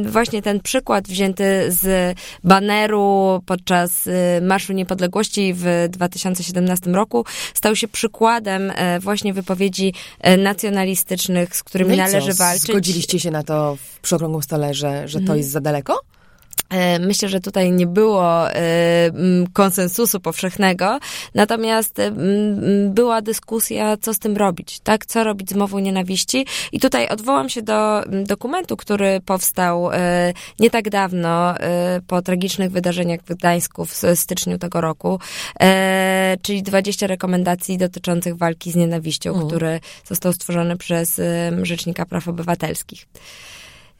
właśnie 0.05 0.43
ten 0.43 0.61
przykład 0.61 1.09
wzięty 1.09 1.45
z 1.69 2.17
baneru 2.45 3.41
podczas 3.47 4.09
Marszu 4.43 4.73
Niepodległości 4.73 5.55
w 5.57 5.87
2017 5.89 6.91
roku 6.91 7.25
stał 7.55 7.77
się 7.77 7.89
przykładem 7.89 8.73
właśnie 9.01 9.35
wypowiedzi 9.35 9.95
nacjonalistycznych, 10.39 11.57
z 11.57 11.63
którymi 11.63 11.91
No 11.91 11.97
należy 11.97 12.33
co? 12.33 12.39
walczyć. 12.45 12.63
Zgodziliście 12.63 13.21
się 13.21 13.31
na 13.31 13.43
to 13.43 13.77
przy 14.03 14.15
okrągłym 14.17 14.43
stole, 14.43 14.75
że, 14.75 15.09
że 15.09 15.19
Mhm. 15.19 15.27
to 15.27 15.35
jest 15.35 15.51
za 15.51 15.61
daleko? 15.61 16.01
E, 16.71 16.99
Myślę, 16.99 17.29
że 17.29 17.41
tutaj 17.41 17.73
nie 17.73 17.87
było 17.87 18.51
e, 18.51 18.61
konsensusu 19.53 20.21
powszechnego, 20.21 20.99
natomiast 21.35 21.99
e, 21.99 22.13
była 22.89 23.23
dyskusja, 23.23 23.97
co 23.97 24.15
z 24.15 24.19
tym 24.19 24.37
robić, 24.37 24.81
tak? 24.81 25.07
Co 25.07 25.25
robić 25.25 25.51
z 25.51 25.55
mową 25.55 25.79
nienawiści. 25.79 26.47
I 26.73 26.81
tutaj 26.81 27.09
odwołam 27.09 27.49
się 27.49 27.63
do 27.63 28.03
dokumentu, 28.25 28.77
który 28.77 29.21
powstał 29.21 29.91
nie 30.59 30.71
tak 30.71 30.91
dawno, 30.91 31.55
po 32.07 32.23
tragicznych 32.23 32.71
wydarzeniach 32.71 33.21
w 33.21 33.35
Gdańsku 33.35 33.85
w 33.85 33.95
styczniu 34.15 34.59
tego 34.59 34.81
roku, 34.81 35.21
czyli 36.43 36.63
20 36.63 37.07
rekomendacji 37.07 37.79
dotyczących 37.79 38.37
walki 38.37 38.73
z 38.73 38.77
nienawiścią, 38.77 39.31
Mhm. 39.31 39.49
który 39.49 39.81
został 40.05 40.33
stworzony 40.33 40.77
przez 40.77 41.21
Rzecznika 41.63 42.07
Praw 42.07 42.29
Obywatelskich. 42.29 43.07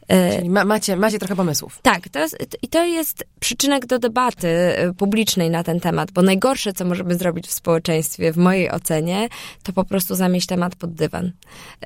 E, 0.07 0.35
Czyli 0.37 0.49
ma, 0.49 0.65
macie, 0.65 0.95
macie 0.97 1.19
trochę 1.19 1.35
pomysłów. 1.35 1.79
tak, 1.81 2.09
to 2.09 2.19
jest, 2.19 2.37
i 2.61 2.67
to 2.67 2.83
jest 2.83 3.23
przyczynek 3.39 3.85
do 3.85 3.99
debaty 3.99 4.47
y, 4.47 4.93
publicznej 4.93 5.49
na 5.49 5.63
ten 5.63 5.79
temat, 5.79 6.11
bo 6.11 6.21
najgorsze, 6.21 6.73
co 6.73 6.85
możemy 6.85 7.15
zrobić 7.15 7.47
w 7.47 7.51
społeczeństwie, 7.51 8.33
w 8.33 8.37
mojej 8.37 8.71
ocenie, 8.71 9.29
to 9.63 9.73
po 9.73 9.85
prostu 9.85 10.15
zamieść 10.15 10.47
temat 10.47 10.75
pod 10.75 10.93
dywan. 10.93 11.31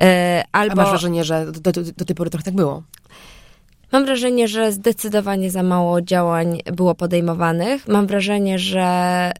E, 0.00 0.44
A 0.52 0.58
Albo 0.58 0.76
masz 0.76 0.88
wrażenie, 0.88 1.24
że 1.24 1.52
do, 1.52 1.72
do, 1.72 1.82
do 1.82 2.04
tej 2.04 2.16
pory 2.16 2.30
trochę 2.30 2.44
tak 2.44 2.54
było? 2.54 2.82
mam 3.92 4.04
wrażenie, 4.04 4.48
że 4.48 4.72
zdecydowanie 4.72 5.50
za 5.50 5.62
mało 5.62 6.02
działań 6.02 6.60
było 6.72 6.94
podejmowanych. 6.94 7.88
Mam 7.88 8.06
wrażenie, 8.06 8.58
że 8.58 8.82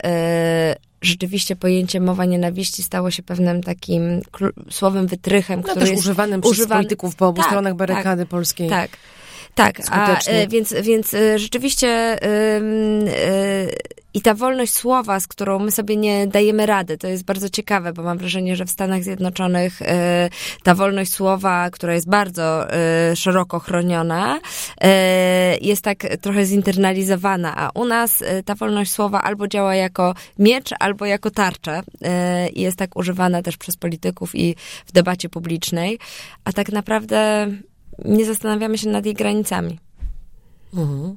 e, 0.04 0.76
rzeczywiście 1.06 1.56
pojęcie 1.56 2.00
mowa 2.00 2.24
nienawiści 2.24 2.82
stało 2.82 3.10
się 3.10 3.22
pewnym 3.22 3.62
takim 3.62 4.20
słowem 4.70 5.06
wytrychem, 5.06 5.60
No 5.66 5.70
który 5.72 5.88
jest 5.90 5.98
używany 5.98 6.40
przez 6.40 6.52
używany- 6.52 6.78
polityków 6.78 7.16
po 7.16 7.26
obu 7.28 7.40
Tak, 7.40 7.50
stronach 7.50 7.70
tak. 7.70 7.76
barykady 7.78 8.26
polskiej. 8.26 8.68
Tak. 8.68 8.90
Tak, 9.54 9.80
a, 9.80 9.82
Skutecznie. 9.82 10.32
e, 10.32 10.48
więc, 10.48 10.74
więc 10.82 11.14
e, 11.14 11.38
rzeczywiście 11.38 11.88
e, 11.88 12.60
i 14.16 14.20
ta 14.20 14.34
wolność 14.34 14.72
słowa, 14.72 15.20
z 15.20 15.26
którą 15.26 15.58
my 15.58 15.70
sobie 15.70 15.96
nie 15.96 16.26
dajemy 16.26 16.66
rady, 16.66 16.98
to 16.98 17.08
jest 17.08 17.24
bardzo 17.24 17.48
ciekawe, 17.48 17.92
bo 17.92 18.02
mam 18.02 18.18
wrażenie, 18.18 18.56
że 18.56 18.64
w 18.64 18.70
Stanach 18.70 19.02
Zjednoczonych 19.02 19.82
e, 19.82 20.30
ta 20.62 20.74
wolność 20.74 21.12
słowa, 21.12 21.70
która 21.70 21.94
jest 21.94 22.08
bardzo 22.08 22.72
e, 22.72 23.16
szeroko 23.16 23.58
chroniona, 23.58 24.40
e, 24.80 25.56
jest 25.60 25.82
tak 25.82 26.06
trochę 26.20 26.46
zinternalizowana, 26.46 27.56
a 27.56 27.70
u 27.74 27.84
nas 27.84 28.24
ta 28.44 28.54
wolność 28.54 28.90
słowa 28.90 29.22
albo 29.22 29.48
działa 29.48 29.74
jako 29.74 30.14
miecz, 30.38 30.70
albo 30.80 31.06
jako 31.06 31.30
tarcza 31.30 31.82
i 32.54 32.60
jest 32.60 32.76
tak 32.76 32.96
używana 32.96 33.42
też 33.42 33.56
przez 33.56 33.76
polityków 33.76 34.34
i 34.34 34.56
w 34.86 34.92
debacie 34.92 35.28
publicznej, 35.28 35.98
a 36.44 36.52
tak 36.52 36.72
naprawdę 36.72 37.50
nie 38.04 38.24
zastanawiamy 38.24 38.78
się 38.78 38.88
nad 38.88 39.06
jej 39.06 39.14
granicami. 39.14 39.78
Mhm. 40.74 41.16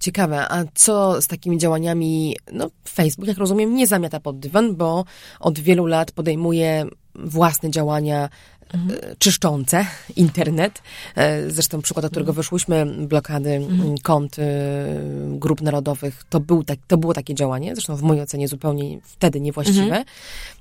Ciekawe, 0.00 0.46
a 0.52 0.64
co 0.74 1.22
z 1.22 1.26
takimi 1.26 1.58
działaniami, 1.58 2.36
no 2.52 2.70
Facebook, 2.88 3.28
jak 3.28 3.38
rozumiem, 3.38 3.74
nie 3.74 3.86
zamiata 3.86 4.20
pod 4.20 4.38
dywan, 4.38 4.76
bo 4.76 5.04
od 5.40 5.58
wielu 5.58 5.86
lat 5.86 6.12
podejmuje 6.12 6.86
własne 7.14 7.70
działania 7.70 8.28
e, 8.74 8.78
czyszczące 9.18 9.86
internet. 10.16 10.82
E, 11.16 11.50
Zresztą 11.50 11.82
przykład, 11.82 12.04
od 12.04 12.10
którego 12.10 12.32
wyszłyśmy, 12.32 12.86
blokady 12.86 13.50
m, 13.50 13.94
kont 14.02 14.38
e, 14.38 14.42
grup 15.28 15.60
narodowych, 15.60 16.24
to, 16.30 16.40
był 16.40 16.64
tak, 16.64 16.78
to 16.86 16.98
było 16.98 17.14
takie 17.14 17.34
działanie, 17.34 17.74
zresztą 17.74 17.96
w 17.96 18.02
mojej 18.02 18.22
ocenie 18.22 18.48
zupełnie 18.48 18.98
wtedy 19.02 19.40
niewłaściwe, 19.40 20.04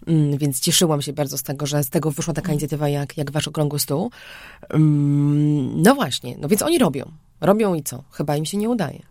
Mm, 0.07 0.37
więc 0.37 0.59
cieszyłam 0.59 1.01
się 1.01 1.13
bardzo 1.13 1.37
z 1.37 1.43
tego, 1.43 1.65
że 1.65 1.83
z 1.83 1.89
tego 1.89 2.11
wyszła 2.11 2.33
taka 2.33 2.51
inicjatywa 2.51 2.89
jak, 2.89 3.17
jak 3.17 3.31
wasz 3.31 3.47
okrągły 3.47 3.79
stół. 3.79 4.11
Mm, 4.69 5.81
No 5.81 5.95
właśnie, 5.95 6.35
no 6.39 6.47
więc 6.47 6.61
oni 6.61 6.77
robią. 6.79 7.11
Robią 7.41 7.73
i 7.73 7.83
co? 7.83 8.03
Chyba 8.11 8.35
im 8.37 8.45
się 8.45 8.57
nie 8.57 8.69
udaje. 8.69 9.08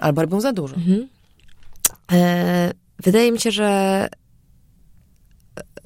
Albo 0.00 0.22
robią 0.22 0.40
za 0.40 0.52
dużo. 0.52 0.76
E, 2.12 2.72
wydaje 3.04 3.32
mi 3.32 3.40
się, 3.40 3.50
że 3.50 4.08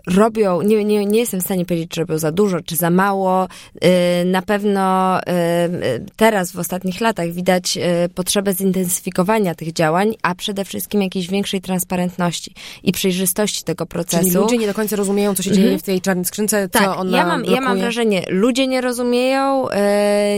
robią, 0.07 0.63
nie, 0.63 0.85
nie, 0.85 1.07
nie 1.07 1.21
jestem 1.21 1.41
w 1.41 1.45
stanie 1.45 1.65
powiedzieć, 1.65 1.91
czy 1.91 2.01
robią 2.01 2.19
za 2.19 2.33
dużo, 2.33 2.61
czy 2.61 2.77
za 2.77 2.91
mało. 2.91 3.49
E, 3.81 4.25
na 4.25 4.43
pewno 4.43 5.17
e, 5.21 5.69
teraz, 6.17 6.53
w 6.53 6.59
ostatnich 6.59 7.01
latach, 7.01 7.33
widać 7.33 7.79
potrzebę 8.15 8.55
zintensyfikowania 8.55 9.55
tych 9.55 9.73
działań, 9.73 10.15
a 10.23 10.35
przede 10.35 10.65
wszystkim 10.65 11.03
jakiejś 11.03 11.29
większej 11.29 11.61
transparentności 11.61 12.55
i 12.83 12.93
przejrzystości 12.93 13.65
tego 13.65 13.87
procesu. 13.87 14.23
Czyli 14.23 14.37
ludzie 14.37 14.59
nie 14.59 14.67
do 14.67 14.75
końca 14.75 14.97
rozumieją, 14.97 15.35
co 15.35 15.43
się 15.43 15.53
dzieje 15.53 15.79
w 15.79 15.83
tej 15.83 16.01
czarnej 16.01 16.25
skrzynce, 16.25 16.69
co 16.69 16.79
Tak, 16.79 16.99
ona 16.99 17.19
ja 17.19 17.27
mam, 17.27 17.45
ja 17.45 17.61
mam 17.61 17.79
wrażenie, 17.79 18.25
ludzie 18.29 18.67
nie 18.67 18.81
rozumieją, 18.81 19.67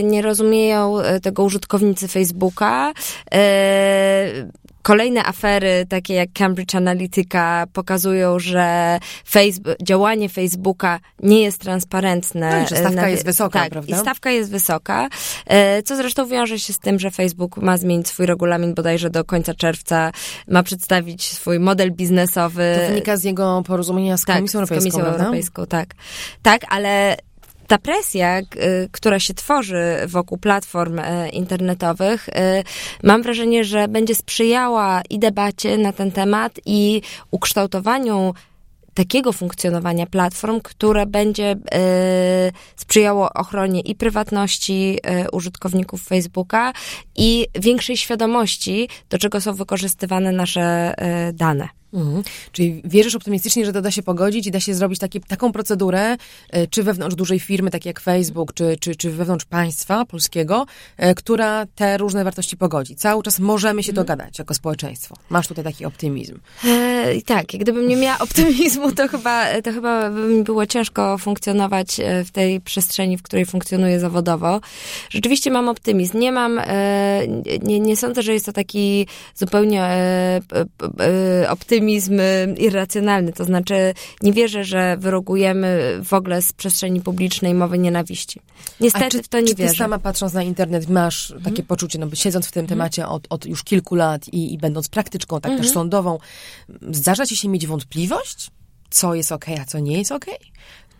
nie 0.03 0.21
rozumieją 0.21 0.97
tego 1.21 1.43
użytkownicy 1.43 2.07
Facebooka. 2.07 2.93
Kolejne 4.83 5.25
afery, 5.25 5.85
takie 5.89 6.13
jak 6.13 6.29
Cambridge 6.33 6.75
Analytica, 6.75 7.65
pokazują, 7.73 8.39
że 8.39 8.99
Facebook, 9.29 9.75
działanie 9.83 10.29
Facebooka 10.29 10.99
nie 11.19 11.41
jest 11.41 11.61
transparentne. 11.61 12.49
No 12.51 12.65
i 12.65 12.67
że 12.67 12.75
stawka 12.75 13.01
Na- 13.01 13.09
jest 13.09 13.25
wysoka, 13.25 13.59
tak, 13.59 13.69
prawda? 13.69 13.95
I 13.95 13.99
stawka 13.99 14.31
jest 14.31 14.51
wysoka, 14.51 15.09
e, 15.47 15.83
co 15.83 15.95
zresztą 15.95 16.27
wiąże 16.27 16.59
się 16.59 16.73
z 16.73 16.79
tym, 16.79 16.99
że 16.99 17.11
Facebook 17.11 17.57
ma 17.57 17.77
zmienić 17.77 18.07
swój 18.07 18.25
regulamin 18.25 18.73
bodajże 18.73 19.09
do 19.09 19.23
końca 19.23 19.53
czerwca, 19.53 20.11
ma 20.47 20.63
przedstawić 20.63 21.31
swój 21.31 21.59
model 21.59 21.91
biznesowy. 21.91 22.75
To 22.81 22.87
wynika 22.87 23.17
z 23.17 23.23
jego 23.23 23.63
porozumienia 23.65 24.17
z 24.17 24.25
Tak, 24.25 24.35
Komisją 24.35 24.59
Europejską, 24.59 24.89
z 24.89 24.93
Komisją? 24.93 25.15
Europejską, 25.15 25.65
tak. 25.65 25.89
Tak, 26.41 26.61
ale 26.69 27.17
ta 27.67 27.77
presja, 27.77 28.39
y, 28.39 28.45
która 28.91 29.19
się 29.19 29.33
tworzy 29.33 29.83
wokół 30.07 30.37
platform 30.37 30.99
y, 30.99 31.29
internetowych, 31.29 32.29
y, 32.29 32.31
mam 33.03 33.23
wrażenie, 33.23 33.63
że 33.63 33.87
będzie 33.87 34.15
sprzyjała 34.15 35.01
i 35.09 35.19
debacie 35.19 35.77
na 35.77 35.93
ten 35.93 36.11
temat, 36.11 36.59
i 36.65 37.01
ukształtowaniu 37.31 38.33
takiego 38.93 39.33
funkcjonowania 39.33 40.05
platform, 40.05 40.61
które 40.61 41.05
będzie 41.05 41.55
sprzyjało 42.75 43.33
ochronie 43.33 43.79
i 43.81 43.95
prywatności 43.95 44.99
użytkowników 45.31 46.03
Facebooka 46.03 46.73
i 47.15 47.47
większej 47.55 47.97
świadomości, 47.97 48.89
do 49.09 49.17
czego 49.17 49.41
są 49.41 49.53
wykorzystywane 49.53 50.31
nasze 50.31 50.93
dane. 51.33 51.82
Mhm. 51.93 52.23
Czyli 52.51 52.81
wierzysz 52.85 53.15
optymistycznie, 53.15 53.65
że 53.65 53.73
to 53.73 53.81
da 53.81 53.91
się 53.91 54.03
pogodzić 54.03 54.47
i 54.47 54.51
da 54.51 54.59
się 54.59 54.73
zrobić 54.73 54.99
takie, 54.99 55.19
taką 55.19 55.51
procedurę, 55.51 56.17
e, 56.49 56.67
czy 56.67 56.83
wewnątrz 56.83 57.15
dużej 57.15 57.39
firmy, 57.39 57.71
tak 57.71 57.85
jak 57.85 57.99
Facebook, 57.99 58.53
czy, 58.53 58.77
czy, 58.79 58.95
czy 58.95 59.11
wewnątrz 59.11 59.45
państwa 59.45 60.05
polskiego, 60.05 60.65
e, 60.97 61.15
która 61.15 61.65
te 61.75 61.97
różne 61.97 62.23
wartości 62.23 62.57
pogodzi. 62.57 62.95
Cały 62.95 63.23
czas 63.23 63.39
możemy 63.39 63.83
się 63.83 63.93
dogadać 63.93 64.39
jako 64.39 64.53
społeczeństwo. 64.53 65.15
Masz 65.29 65.47
tutaj 65.47 65.63
taki 65.63 65.85
optymizm. 65.85 66.39
E, 66.65 67.21
tak, 67.21 67.45
gdybym 67.45 67.87
nie 67.87 67.95
miała 67.95 68.19
optymizmu, 68.27 68.91
to 68.91 69.07
chyba, 69.07 69.61
to 69.61 69.71
chyba 69.71 70.09
by 70.09 70.27
mi 70.27 70.43
było 70.43 70.65
ciężko 70.65 71.17
funkcjonować 71.17 71.99
e, 71.99 72.23
w 72.23 72.31
tej 72.31 72.61
przestrzeni, 72.61 73.17
w 73.17 73.21
której 73.21 73.45
funkcjonuję 73.45 73.99
zawodowo. 73.99 74.61
Rzeczywiście 75.09 75.51
mam 75.51 75.69
optymizm. 75.69 76.19
Nie 76.19 76.31
mam, 76.31 76.59
e, 76.59 77.27
nie, 77.63 77.79
nie 77.79 77.97
sądzę, 77.97 78.21
że 78.21 78.33
jest 78.33 78.45
to 78.45 78.53
taki 78.53 79.07
zupełnie 79.35 79.83
e, 79.83 80.41
e, 80.99 81.49
optymizm 81.83 82.19
irracjonalny. 82.57 83.33
To 83.33 83.43
znaczy, 83.45 83.93
nie 84.21 84.33
wierzę, 84.33 84.63
że 84.63 84.97
wyrogujemy 84.99 85.99
w 86.03 86.13
ogóle 86.13 86.41
z 86.41 86.53
przestrzeni 86.53 87.01
publicznej 87.01 87.53
mowy 87.53 87.77
nienawiści. 87.77 88.39
Niestety 88.79 89.09
czy, 89.09 89.23
w 89.23 89.27
to 89.27 89.39
nie 89.39 89.47
czy 89.47 89.55
ty 89.55 89.61
wierzę. 89.63 89.75
sama 89.75 89.99
patrząc 89.99 90.33
na 90.33 90.43
internet 90.43 90.89
masz 90.89 91.27
takie 91.27 91.49
Mhm. 91.49 91.65
poczucie, 91.65 91.99
no 91.99 92.07
bo 92.07 92.15
siedząc 92.15 92.47
w 92.47 92.51
tym 92.51 92.67
temacie 92.67 93.07
od, 93.07 93.27
od 93.29 93.45
już 93.45 93.63
kilku 93.63 93.95
lat 93.95 94.27
i, 94.27 94.53
i 94.53 94.57
będąc 94.57 94.89
praktyczką, 94.89 95.41
tak 95.41 95.51
Mhm. 95.51 95.63
też 95.63 95.73
sądową, 95.73 96.17
zdarza 96.91 97.25
ci 97.25 97.37
się 97.37 97.49
mieć 97.49 97.67
wątpliwość, 97.67 98.51
co 98.89 99.15
jest 99.15 99.31
okej, 99.31 99.57
a 99.59 99.65
co 99.65 99.79
nie 99.79 99.97
jest 99.97 100.11
okej? 100.11 100.37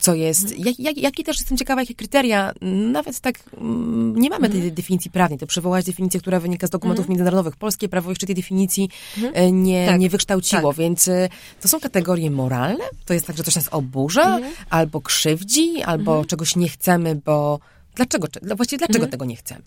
Co 0.03 0.15
jest, 0.15 0.43
Mhm. 0.43 0.61
jak, 0.65 0.79
jak, 0.79 0.97
jakie 0.97 1.23
też 1.23 1.37
jestem 1.39 1.57
ciekawa, 1.57 1.81
jakie 1.81 1.95
kryteria, 1.95 2.53
nawet 2.91 3.19
tak, 3.19 3.35
mm, 3.57 4.15
nie 4.19 4.29
mamy 4.29 4.45
Mhm. 4.45 4.61
tej 4.63 4.71
definicji 4.71 5.11
prawnej, 5.11 5.39
to 5.39 5.47
przywołałaś 5.47 5.85
definicję, 5.85 6.19
która 6.19 6.39
wynika 6.39 6.67
z 6.67 6.69
dokumentów 6.69 7.09
międzynarodowych. 7.09 7.55
Polskie 7.55 7.89
prawo 7.89 8.09
jeszcze 8.11 8.25
tej 8.25 8.35
definicji 8.35 8.89
e, 9.33 9.51
nie, 9.51 9.87
Tak. 9.87 9.99
nie 9.99 10.09
wykształciło, 10.09 10.73
więc 10.73 11.07
e, 11.07 11.29
to 11.61 11.67
są 11.67 11.79
kategorie 11.79 12.31
moralne? 12.31 12.83
To 13.05 13.13
jest 13.13 13.27
tak, 13.27 13.37
że 13.37 13.43
coś 13.43 13.55
nas 13.55 13.67
oburza, 13.71 14.35
Mhm. 14.35 14.53
albo 14.69 15.01
krzywdzi, 15.01 15.81
albo 15.81 16.25
czegoś 16.25 16.55
nie 16.55 16.69
chcemy, 16.69 17.15
bo 17.25 17.59
Dlaczego, 17.95 18.27
cze- 18.27 18.55
właściwie 18.55 18.77
dlaczego 18.77 18.97
Mhm. 18.97 19.11
tego 19.11 19.25
nie 19.25 19.35
chcemy? 19.35 19.61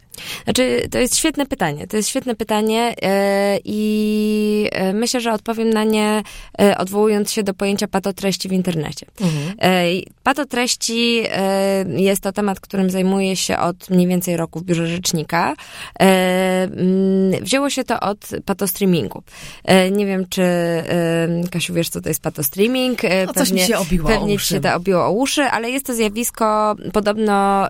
Znaczy, 0.44 0.88
to 0.90 0.98
jest 0.98 1.16
świetne 1.16 1.46
pytanie. 1.46 1.86
To 1.86 1.96
jest 1.96 2.08
świetne 2.08 2.34
pytanie 2.34 2.94
e, 3.02 3.58
i 3.64 4.68
e, 4.72 4.92
myślę, 4.92 5.20
że 5.20 5.32
odpowiem 5.32 5.70
na 5.70 5.84
nie 5.84 6.22
e, 6.60 6.78
odwołując 6.78 7.32
się 7.32 7.42
do 7.42 7.54
pojęcia 7.54 7.88
patotreści 7.88 8.48
w 8.48 8.52
internecie. 8.52 9.06
E, 9.58 9.92
i 9.92 10.06
patotreści 10.22 11.22
jest 11.96 12.22
to 12.22 12.32
temat, 12.32 12.60
którym 12.60 12.90
zajmuję 12.90 13.36
się 13.36 13.58
od 13.58 13.90
mniej 13.90 14.06
więcej 14.06 14.36
roku 14.36 14.60
w 14.60 14.64
Biurze 14.64 14.86
Rzecznika. 14.86 15.54
Mm, 15.98 17.44
wzięło 17.44 17.70
się 17.70 17.84
to 17.84 18.00
od 18.00 18.18
patostreamingu. 18.44 19.22
Nie 19.92 20.06
wiem, 20.06 20.26
czy 20.28 20.42
Kasiu 21.50 21.74
wiesz, 21.74 21.88
co 21.88 22.00
to 22.00 22.08
jest 22.08 22.22
patostreaming. 22.22 23.02
No, 23.26 23.32
coś 23.34 23.50
mi 23.52 23.60
się 23.60 23.78
obiło 23.78 24.08
o 24.08 24.12
pewnie 24.12 24.28
ci 24.28 24.36
uszy. 24.36 24.54
się 24.54 24.60
to 24.60 24.74
obiło 24.74 25.04
o 25.06 25.10
uszy, 25.10 25.42
ale 25.42 25.70
jest 25.70 25.86
to 25.86 25.94
zjawisko 25.94 26.76
podobno 26.92 27.68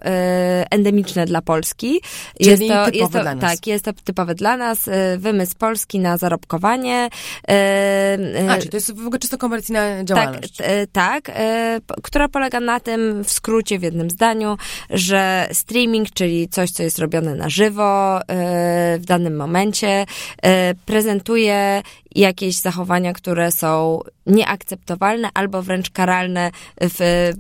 endemiczne 0.71 1.27
dla 1.27 1.43
Polski. 1.43 2.01
Czyli 2.43 2.51
jest 2.51 2.63
to, 2.63 2.85
typowe 2.85 2.99
jest 2.99 3.13
to, 3.13 3.21
dla 3.23 3.35
nas. 3.35 3.51
Tak, 3.51 3.67
jest 3.67 3.85
to 3.85 3.93
typowe 4.05 4.35
dla 4.35 4.57
nas. 4.57 4.89
e, 4.89 5.19
Wymysł 5.19 5.55
Polski 5.59 5.99
na 5.99 6.17
zarobkowanie. 6.17 7.09
e, 7.49 7.53
e, 7.53 8.51
A, 8.51 8.57
czyli 8.59 8.69
to 8.71 8.77
jest 8.77 8.95
w 8.95 9.07
ogóle 9.07 9.19
czysto 9.19 9.39
komercyjna 9.39 9.81
tak, 9.97 10.05
działalność. 10.05 10.59
tak, 10.93 11.25
p- 11.25 11.95
która 12.03 12.29
polega 12.29 12.61
na 12.61 12.81
tym, 12.81 13.25
w 13.25 13.33
skrócie, 13.33 13.79
w 13.79 13.83
jednym 13.83 14.11
zdaniu, 14.11 14.57
że 14.91 15.49
streaming, 15.53 16.11
czyli 16.11 16.49
coś, 16.49 16.71
co 16.71 16.83
jest 16.83 16.99
robione 16.99 17.35
na 17.35 17.49
żywo 17.49 18.21
w 18.99 19.03
danym 19.07 19.37
momencie, 19.37 20.07
prezentuje 20.87 21.83
jakieś 22.15 22.57
zachowania, 22.57 23.13
które 23.13 23.53
są 23.53 24.01
nieakceptowalne 24.27 25.29
albo 25.35 25.63
wręcz 25.63 25.91
karalne 25.91 26.51
w 26.81 27.31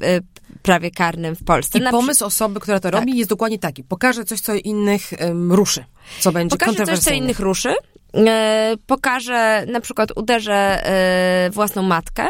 prawie 0.66 0.90
karnym 0.90 1.36
w 1.36 1.44
Polsce. 1.44 1.78
I 1.78 1.82
Na 1.82 1.90
przy- 1.90 1.98
pomysł 1.98 2.24
osoby, 2.24 2.60
która 2.60 2.80
to 2.80 2.90
Tak. 2.90 3.00
robi, 3.00 3.18
jest 3.18 3.30
dokładnie 3.30 3.58
taki. 3.58 3.84
Pokaże 3.84 4.24
coś, 4.24 4.40
co 4.40 4.54
innych 4.54 5.12
em, 5.12 5.52
ruszy, 5.52 5.84
co 6.20 6.32
będzie 6.32 6.56
Pokażę 6.56 6.86
coś, 6.86 6.98
co 6.98 7.10
innych 7.10 7.40
ruszy. 7.40 7.74
E, 8.14 8.74
pokażę, 8.86 9.66
na 9.72 9.80
przykład 9.80 10.12
uderzę 10.16 10.86
e, 10.86 11.50
własną 11.50 11.82
matkę, 11.82 12.28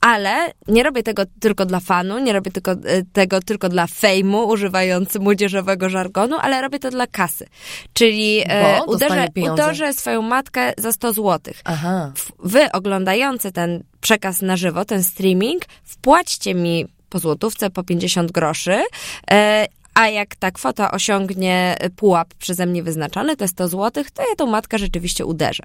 ale 0.00 0.52
nie 0.68 0.82
robię 0.82 1.02
tego 1.02 1.22
tylko 1.40 1.66
dla 1.66 1.80
fanu, 1.80 2.18
nie 2.18 2.32
robię 2.32 2.50
tylko, 2.50 2.72
e, 2.72 2.76
tego 3.12 3.40
tylko 3.40 3.68
dla 3.68 3.86
fejmu, 3.86 4.48
używając 4.48 5.16
młodzieżowego 5.16 5.88
żargonu, 5.88 6.36
ale 6.40 6.62
robię 6.62 6.78
to 6.78 6.90
dla 6.90 7.06
kasy. 7.06 7.46
Czyli 7.92 8.42
e, 8.46 8.80
uderzę, 8.86 9.26
uderzę 9.52 9.92
swoją 9.92 10.22
matkę 10.22 10.72
za 10.78 10.92
100 10.92 11.12
złotych. 11.12 11.60
Aha. 11.64 12.12
Wy 12.38 12.72
oglądający 12.72 13.52
ten 13.52 13.82
przekaz 14.00 14.42
na 14.42 14.56
żywo, 14.56 14.84
ten 14.84 15.04
streaming, 15.04 15.62
wpłaćcie 15.84 16.54
mi 16.54 16.86
po 17.12 17.18
złotówce, 17.18 17.70
po 17.70 17.84
50 17.84 18.32
groszy. 18.32 18.82
E, 19.30 19.66
a 19.94 20.08
jak 20.08 20.36
ta 20.36 20.50
kwota 20.50 20.90
osiągnie 20.90 21.76
pułap 21.96 22.34
przeze 22.34 22.66
mnie 22.66 22.82
wyznaczony, 22.82 23.36
to 23.36 23.48
100 23.48 23.68
złotych, 23.68 24.10
to 24.10 24.22
ja 24.22 24.36
tą 24.36 24.46
matkę 24.46 24.78
rzeczywiście 24.78 25.26
uderzę. 25.26 25.62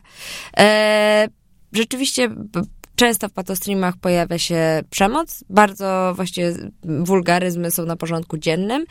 E, 0.57 1.27
rzeczywiście 1.73 2.29
często 2.95 3.29
w 3.29 3.31
patostreamach 3.31 3.97
pojawia 3.97 4.37
się 4.37 4.83
przemoc. 4.89 5.43
Bardzo 5.49 6.13
właściwie 6.15 6.53
wulgaryzmy 6.83 7.71
są 7.71 7.85
na 7.85 7.95
porządku 7.95 8.37
dziennym. 8.37 8.85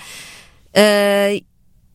E, 0.76 1.30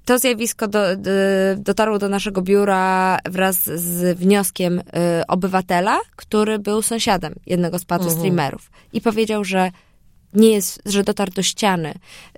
to 0.05 0.19
zjawisko 0.19 0.67
do, 0.67 0.95
do, 0.95 1.11
dotarło 1.57 1.99
do 1.99 2.09
naszego 2.09 2.41
biura 2.41 3.17
wraz 3.25 3.55
z 3.63 4.17
wnioskiem 4.17 4.81
obywatela, 5.27 5.99
który 6.15 6.59
był 6.59 6.81
sąsiadem 6.81 7.35
jednego 7.45 7.79
z 7.79 7.85
patostreamerów 7.85 8.71
i 8.93 9.01
powiedział, 9.01 9.43
że 9.43 9.71
nie 10.33 10.51
jest, 10.51 10.81
że 10.85 11.03
dotarł 11.03 11.31
do 11.31 11.43
ściany, 11.43 11.93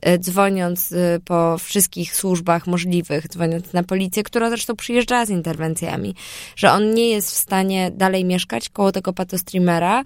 y, 0.08 0.20
dzwoniąc 0.20 0.92
y, 0.92 1.22
po 1.26 1.58
wszystkich 1.58 2.16
służbach 2.16 2.68
możliwych, 2.68 3.28
dzwoniąc 3.28 3.74
na 3.74 3.84
policję, 3.84 4.24
która 4.24 4.50
zresztą 4.50 4.76
przyjeżdżała 4.76 5.26
z 5.26 5.30
interwencjami, 5.30 6.16
że 6.56 6.72
on 6.72 6.94
nie 6.94 7.10
jest 7.10 7.32
w 7.32 7.38
stanie 7.38 7.92
dalej 7.92 8.26
mieszkać 8.26 8.70
koło 8.70 8.92
tego 8.92 9.14
patostreamera, 9.14 10.02
y, 10.02 10.04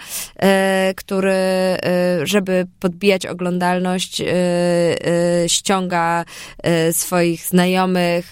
który, 0.96 1.38
żeby 2.24 2.68
podbijać 2.80 3.26
oglądalność, 3.26 4.22
ściąga 5.48 6.26
swoich 6.92 7.46
znajomych, 7.46 8.32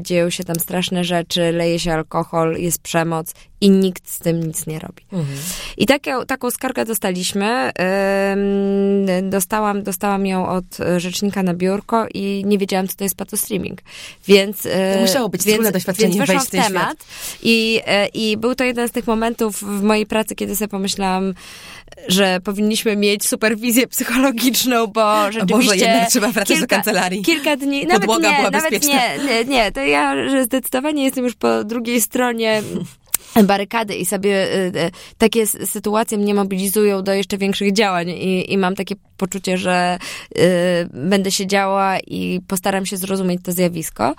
dzieją 0.00 0.30
się 0.30 0.44
tam 0.44 0.56
straszne 0.56 1.04
rzeczy, 1.04 1.52
leje 1.52 1.78
się 1.78 1.92
alkohol, 1.92 2.56
jest 2.58 2.82
przemoc 2.82 3.34
i 3.64 3.70
nikt 3.70 4.10
z 4.10 4.18
tym 4.18 4.46
nic 4.46 4.66
nie 4.66 4.78
robi. 4.78 5.02
I 5.76 5.86
taką, 5.86 6.26
taką 6.26 6.50
skargę 6.50 6.84
dostaliśmy. 6.84 7.72
Dostałam, 9.22 9.82
dostałam 9.82 10.26
ją 10.26 10.48
od 10.48 10.64
e, 10.80 11.00
rzecznika 11.00 11.42
na 11.42 11.54
biurko 11.54 12.06
i 12.14 12.42
nie 12.46 12.58
wiedziałam, 12.58 12.88
co 12.88 12.96
to 12.96 13.04
jest 13.04 13.16
patostreaming. 13.16 13.80
Więc, 14.26 14.66
e, 14.66 14.94
To 14.94 15.00
musiało 15.00 15.28
być 15.28 15.44
więc, 15.44 15.54
trudne 15.54 15.72
doświadczenie 15.72 16.14
więc 16.14 16.28
wejść 16.28 16.46
w 16.46 16.50
ten 16.50 16.62
temat 16.62 17.06
i, 17.42 17.80
e, 17.86 18.06
i 18.06 18.36
był 18.36 18.54
to 18.54 18.64
jeden 18.64 18.88
z 18.88 18.92
tych 18.92 19.06
momentów 19.06 19.62
w 19.62 19.82
mojej 19.82 20.06
pracy, 20.06 20.34
kiedy 20.34 20.56
sobie 20.56 20.68
pomyślałam, 20.68 21.34
że 22.08 22.40
powinniśmy 22.40 22.96
mieć 22.96 23.28
superwizję 23.28 23.86
psychologiczną, 23.86 24.86
bo 24.86 25.32
rzeczywiście... 25.32 25.56
Boże, 25.56 25.76
jednak 25.76 26.10
trzeba 26.10 26.28
wracać 26.28 26.60
do 26.60 26.66
kancelarii. 26.66 27.22
Kilka 27.22 27.56
dni, 27.56 27.86
Podłoga 27.86 28.00
nawet 28.00 28.22
nie, 28.22 28.38
była 28.38 28.50
nawet 28.50 28.70
bezpieczna. 28.70 28.94
nie, 28.94 29.24
nie, 29.24 29.44
nie, 29.44 29.72
to 29.72 29.80
ja 29.80 30.28
że 30.30 30.44
zdecydowanie 30.44 31.04
jestem 31.04 31.24
już 31.24 31.34
po 31.34 31.64
drugiej 31.64 32.00
stronie 32.00 32.62
barykady 33.42 33.94
i 33.94 34.06
sobie 34.06 34.54
y, 34.54 34.72
y, 34.78 34.90
takie 35.18 35.46
sytuacje 35.46 36.18
mnie 36.18 36.34
mobilizują 36.34 37.02
do 37.02 37.12
jeszcze 37.12 37.38
większych 37.38 37.72
działań 37.72 38.08
i, 38.08 38.52
i 38.52 38.58
mam 38.58 38.74
takie 38.74 38.94
poczucie, 39.16 39.58
że 39.58 39.98
y, 40.38 40.40
będę 40.92 41.30
się 41.30 41.46
działa 41.46 41.98
i 41.98 42.40
postaram 42.48 42.86
się 42.86 42.96
zrozumieć 42.96 43.40
to 43.44 43.52
zjawisko. 43.52 44.14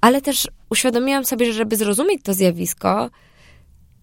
Ale 0.00 0.22
też 0.22 0.48
uświadomiłam 0.70 1.24
sobie, 1.24 1.46
że 1.46 1.52
żeby 1.52 1.76
zrozumieć 1.76 2.22
to 2.22 2.34
zjawisko, 2.34 3.10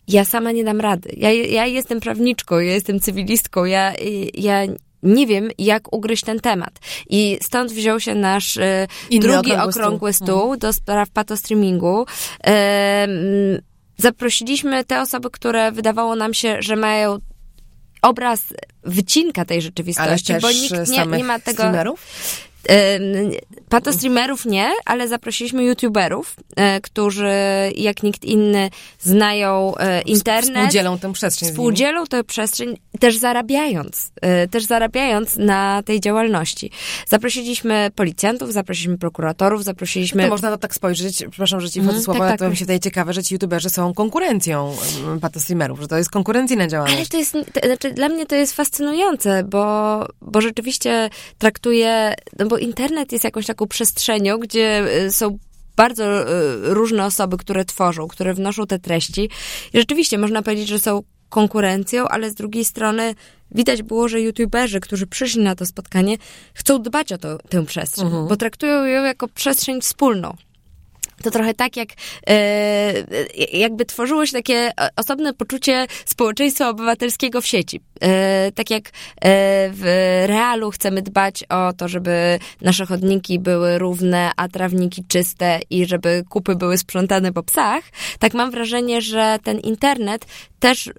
ja 0.08 0.26
sama 0.26 0.52
nie 0.52 0.63
dam 0.63 0.82
rady. 0.82 1.10
Ja, 1.17 1.32
ja 1.32 1.65
jestem 1.65 2.00
prawniczką, 2.00 2.60
ja 2.60 2.74
jestem 2.74 3.00
cywilistką, 3.00 3.65
ja, 3.65 3.93
ja 4.34 4.63
nie 5.04 5.28
wiem, 5.28 5.50
jak 5.58 5.93
ugryźć 5.93 6.24
ten 6.24 6.39
temat. 6.39 6.80
I 7.10 7.38
stąd 7.41 7.72
wziął 7.72 8.00
się 8.00 8.15
nasz 8.15 8.60
drugi 9.12 9.52
okrągły 9.52 9.70
okrągły 9.70 10.13
stół. 10.13 10.28
stół, 10.28 10.58
do 10.58 10.74
spraw 10.74 11.10
patostreamingu. 11.10 12.06
Em, 12.41 13.10
zaprosiliśmy 13.97 14.83
te 14.86 15.01
osoby, 15.01 15.29
które 15.31 15.71
wydawało 15.71 16.15
nam 16.15 16.33
się, 16.33 16.57
że 16.60 16.75
mają 16.75 17.17
obraz 18.01 18.43
wycinka 18.83 19.45
tej 19.45 19.62
rzeczywistości, 19.62 20.33
bo 20.41 20.51
nikt 20.51 20.71
nie, 20.71 20.86
samych 20.86 21.17
nie 21.17 21.23
ma 21.23 21.39
tego. 21.39 21.57
streamerów? 21.57 21.99
Em, 22.67 23.32
Patostreamerów 23.70 24.46
nie, 24.46 24.72
ale 24.86 25.08
zaprosiliśmy 25.08 25.63
youtuberów, 25.63 26.36
e, 26.56 26.82
którzy 26.82 27.32
jak 27.76 28.04
nikt 28.04 28.26
inny 28.26 28.70
znają 29.00 29.78
e, 29.78 30.02
internet. 30.02 30.56
Współdzielą 30.56 30.98
tę 31.00 31.13
przestrzeń. 31.13 31.50
Współdzielą 31.50 32.06
tę 32.06 32.24
przestrzeń, 32.24 32.78
też 33.00 33.17
zarabiając, 33.17 34.12
e, 34.22 34.48
też 34.48 34.65
zarabiając 34.65 35.38
na 35.38 35.84
tej 35.86 36.00
działalności. 36.00 36.72
Zaprosiliśmy 37.08 37.91
policjantów, 37.96 38.54
zaprosiliśmy 38.54 38.98
prokuratorów, 38.98 39.63
zaprosiliśmy... 39.63 40.24
To 40.24 40.30
można 40.30 40.50
to 40.50 40.58
tak 40.58 40.76
spojrzeć, 40.76 41.17
przepraszam, 41.32 41.62
że 41.62 41.70
ci 41.70 41.80
wchodzę 41.80 41.88
Mhm, 41.98 42.04
słowa, 42.04 42.20
tak, 42.20 42.30
tak. 42.30 42.39
to 42.39 42.50
mi 42.50 42.58
się 42.58 42.65
wydaje 42.65 42.80
ciekawe, 42.80 43.13
że 43.13 43.24
ci 43.24 43.36
youtuberzy 43.36 43.70
są 43.70 43.93
konkurencją 43.93 44.76
mm, 45.04 45.20
patostreamerów, 45.20 45.80
że 45.80 45.88
to 45.88 45.98
jest 45.98 46.10
konkurencyjna 46.10 46.67
działalność. 46.67 46.98
Ale 46.98 47.06
to 47.06 47.17
jest, 47.17 47.34
to, 47.54 47.67
znaczy 47.67 47.91
dla 47.91 48.10
mnie 48.10 48.26
to 48.26 48.36
jest 48.36 48.54
fascynujące, 48.54 49.43
bo, 49.43 50.06
bo 50.22 50.41
rzeczywiście 50.41 51.10
traktuję, 51.38 52.13
no 52.39 52.46
bo 52.47 52.57
internet 52.57 53.12
jest 53.12 53.23
jakąś 53.23 53.45
taką 53.45 53.67
przestrzenią, 53.67 54.38
gdzie 54.38 54.86
y, 55.05 55.12
są 55.12 55.38
bardzo 55.75 56.21
y, 56.21 56.25
różne 56.62 57.05
osoby, 57.05 57.38
które 57.38 57.65
tworzą, 57.65 58.07
które 58.07 58.33
wnoszą 58.33 58.67
te 58.67 58.79
treści. 58.79 59.29
I 59.73 59.77
rzeczywiście 59.77 60.17
można 60.17 60.41
powiedzieć, 60.41 60.67
że 60.67 60.79
są 60.79 61.03
konkurencją, 61.29 62.07
ale 62.07 62.29
z 62.29 62.36
drugiej 62.36 62.65
strony 62.65 63.15
widać 63.51 63.83
było, 63.83 64.07
że 64.07 64.21
youtuberzy, 64.21 64.79
którzy 64.79 65.07
przyszli 65.07 65.41
na 65.41 65.55
to 65.55 65.65
spotkanie, 65.65 66.17
chcą 66.53 66.81
dbać 66.81 67.12
o 67.12 67.17
to, 67.17 67.38
tę 67.49 67.65
przestrzeń, 67.65 68.05
mhm. 68.05 68.27
bo 68.27 68.38
traktują 68.38 68.86
ją 68.86 69.03
jako 69.03 69.27
przestrzeń 69.27 69.81
wspólną. 69.81 70.36
To 71.23 71.32
trochę 71.32 71.53
tak, 71.53 71.77
jak 71.77 71.89
e, 72.30 72.93
jakby 73.53 73.86
tworzyło 73.86 74.25
się 74.25 74.34
takie 74.34 74.71
osobne 74.95 75.34
poczucie 75.34 75.88
społeczeństwa 76.06 76.69
obywatelskiego 76.69 77.41
w 77.41 77.45
sieci. 77.45 77.82
E, 78.01 78.51
tak 78.51 78.69
jak 78.69 78.84
e, 78.86 78.89
w 79.73 79.84
realu 80.27 80.71
chcemy 80.71 81.01
dbać 81.01 81.43
o 81.49 81.73
to, 81.73 81.88
żeby 81.88 82.39
nasze 82.62 82.86
chodniki 82.86 83.39
były 83.39 83.77
równe, 83.77 84.32
a 84.38 84.47
trawniki 84.47 85.03
czyste 85.08 85.60
i 85.69 85.86
żeby 85.86 86.23
kupy 86.30 86.56
były 86.56 86.77
sprzątane 86.77 87.34
po 87.34 87.43
psach, 87.43 87.84
tak 88.19 88.34
mam 88.34 88.51
wrażenie, 88.51 89.01
że 89.01 89.39
ten 89.43 89.60
internet 89.60 90.25
też 90.60 90.91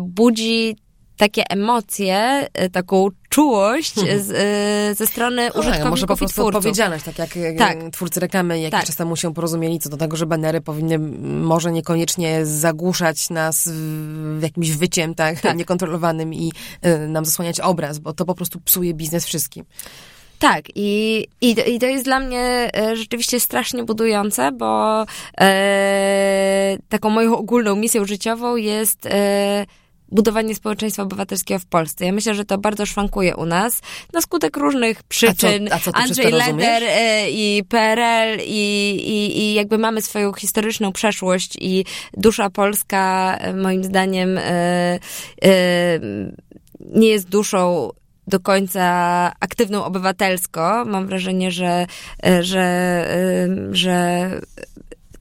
budzi 0.00 0.76
takie 1.20 1.50
emocje, 1.50 2.48
y, 2.64 2.70
taką 2.70 3.08
czułość 3.28 3.94
hmm. 3.94 4.22
z, 4.22 4.30
y, 4.30 4.94
ze 4.94 5.06
strony 5.06 5.50
no, 5.54 5.60
użytkowników 5.60 5.90
może 5.90 6.06
po 6.06 6.16
prostu 6.16 6.46
odpowiedzialność, 6.46 7.04
tak 7.04 7.18
jak 7.18 7.30
tak. 7.58 7.78
twórcy 7.92 8.20
reklamy 8.20 8.60
jakiś 8.60 8.78
tak. 8.78 8.86
czas 8.86 8.96
temu 8.96 9.16
się 9.16 9.34
porozumieli 9.34 9.78
co 9.78 9.88
do 9.88 9.96
tego, 9.96 10.16
że 10.16 10.26
banery 10.26 10.60
powinny 10.60 10.98
może 11.22 11.72
niekoniecznie 11.72 12.46
zagłuszać 12.46 13.30
nas 13.30 13.68
w 14.38 14.42
jakimś 14.42 14.70
wyciem, 14.70 15.14
tak, 15.14 15.40
tak. 15.40 15.56
niekontrolowanym 15.56 16.34
i 16.34 16.52
y, 16.86 17.08
nam 17.08 17.24
zasłaniać 17.24 17.60
obraz, 17.60 17.98
bo 17.98 18.12
to 18.12 18.24
po 18.24 18.34
prostu 18.34 18.60
psuje 18.60 18.94
biznes 18.94 19.26
wszystkim. 19.26 19.64
Tak, 20.40 20.64
i, 20.74 21.26
i, 21.40 21.56
i 21.66 21.78
to 21.78 21.86
jest 21.86 22.04
dla 22.04 22.20
mnie 22.20 22.70
e, 22.76 22.96
rzeczywiście 22.96 23.40
strasznie 23.40 23.84
budujące, 23.84 24.52
bo 24.52 25.04
e, 25.40 26.78
taką 26.88 27.10
moją 27.10 27.36
ogólną 27.36 27.76
misją 27.76 28.04
życiową 28.04 28.56
jest 28.56 29.06
e, 29.06 29.66
budowanie 30.10 30.54
społeczeństwa 30.54 31.02
obywatelskiego 31.02 31.58
w 31.58 31.66
Polsce. 31.66 32.04
Ja 32.06 32.12
myślę, 32.12 32.34
że 32.34 32.44
to 32.44 32.58
bardzo 32.58 32.86
szwankuje 32.86 33.36
u 33.36 33.46
nas 33.46 33.80
na 34.12 34.20
skutek 34.20 34.56
różnych 34.56 35.02
przyczyn. 35.02 35.68
A 35.72 35.78
co, 35.78 35.90
a 35.90 35.92
co 35.92 35.96
Andrzej 35.96 36.32
Leder 36.32 36.82
e, 36.86 37.30
i 37.30 37.64
PRL 37.68 38.38
i, 38.46 38.90
i, 39.06 39.38
i 39.38 39.54
jakby 39.54 39.78
mamy 39.78 40.02
swoją 40.02 40.32
historyczną 40.32 40.92
przeszłość 40.92 41.56
i 41.60 41.84
dusza 42.16 42.50
polska 42.50 43.36
e, 43.40 43.54
moim 43.54 43.84
zdaniem 43.84 44.38
e, 44.38 44.98
nie 46.80 47.08
jest 47.08 47.28
duszą 47.28 47.90
do 48.26 48.40
końca 48.40 48.84
aktywną 49.40 49.84
obywatelsko. 49.84 50.84
Mam 50.84 51.06
wrażenie, 51.06 51.50
że, 51.50 51.86
że, 52.40 53.06
że 53.72 54.30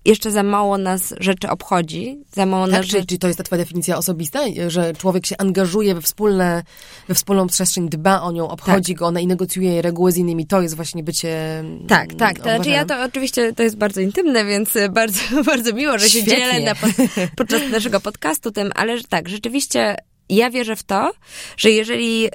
jeszcze 0.06 0.32
za 0.32 0.44
mało 0.44 0.78
nas 0.78 1.14
rzeczy 1.20 1.50
obchodzi, 1.50 2.24
za 2.34 2.46
mało 2.46 2.68
tak, 2.68 2.72
nas... 2.76 2.86
Czy, 2.86 3.06
czy 3.06 3.18
to 3.18 3.28
jest 3.28 3.38
ta 3.38 3.44
twoja 3.44 3.62
definicja 3.62 3.98
osobista, 3.98 4.40
że 4.68 4.94
człowiek 4.94 5.26
się 5.26 5.36
angażuje 5.38 5.96
we, 5.96 6.02
wspólne, 6.02 6.64
we 7.08 7.16
wspólną 7.16 7.48
przestrzeń, 7.48 7.90
dba 7.90 8.22
o 8.22 8.32
nią, 8.32 8.50
obchodzi 8.50 8.94
tak. 8.94 9.00
go, 9.00 9.08
ona 9.08 9.20
i 9.20 9.28
negocjuje 9.28 9.82
reguły 9.82 10.12
z 10.12 10.18
innymi, 10.18 10.48
to 10.48 10.62
jest 10.62 10.76
właśnie 10.76 11.04
bycie 11.04 11.64
Tak, 11.88 12.14
tak. 12.14 12.38
To 12.38 12.44
znaczy 12.44 12.70
ja 12.70 12.86
to 12.86 13.04
oczywiście, 13.04 13.54
to 13.54 13.64
jest 13.64 13.78
bardzo 13.78 14.02
intymne, 14.02 14.46
więc 14.46 14.74
bardzo, 14.92 15.20
bardzo 15.52 15.74
miło, 15.74 15.98
że 15.98 16.10
się 16.10 16.22
Świetnie. 16.22 16.36
dzielę 16.36 16.60
na, 16.60 16.76
podczas 17.38 17.62
naszego 17.72 18.00
podcastu 18.00 18.52
tym, 18.52 18.72
ale 18.76 19.04
tak, 19.04 19.30
rzeczywiście 19.30 19.96
ja 20.30 20.50
wierzę 20.50 20.76
w 20.76 20.84
to, 20.84 21.12
że 21.58 21.72
jeżeli 21.72 22.30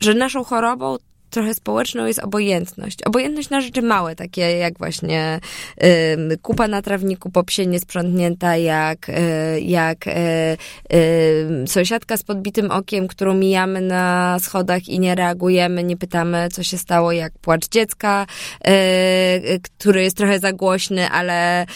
że 0.00 0.14
naszą 0.14 0.44
chorobą 0.44 0.96
trochę 1.30 1.54
społeczną 1.54 2.06
jest 2.06 2.18
obojętność. 2.18 3.02
Obojętność 3.02 3.50
na 3.50 3.60
rzeczy 3.60 3.82
małe, 3.82 4.16
takie 4.16 4.40
jak 4.40 4.78
właśnie 4.78 5.40
y, 5.82 6.38
kupa 6.42 6.68
na 6.68 6.82
trawniku 6.82 7.30
po 7.30 7.44
psie 7.44 7.66
niesprzątnięta, 7.66 8.56
jak, 8.56 9.08
y, 9.08 9.60
jak 9.60 10.06
y, 10.06 11.66
sąsiadka 11.66 12.16
z 12.16 12.22
podbitym 12.22 12.70
okiem, 12.70 13.08
którą 13.08 13.34
mijamy 13.34 13.80
na 13.80 14.36
schodach 14.40 14.88
i 14.88 15.00
nie 15.00 15.14
reagujemy, 15.14 15.84
nie 15.84 15.96
pytamy, 15.96 16.48
co 16.52 16.62
się 16.62 16.78
stało, 16.78 17.12
jak 17.12 17.32
płacz 17.38 17.68
dziecka, 17.68 18.26
y, 18.68 19.60
który 19.78 20.02
jest 20.02 20.16
trochę 20.16 20.38
za 20.38 20.52
głośny, 20.52 21.08
ale 21.08 21.66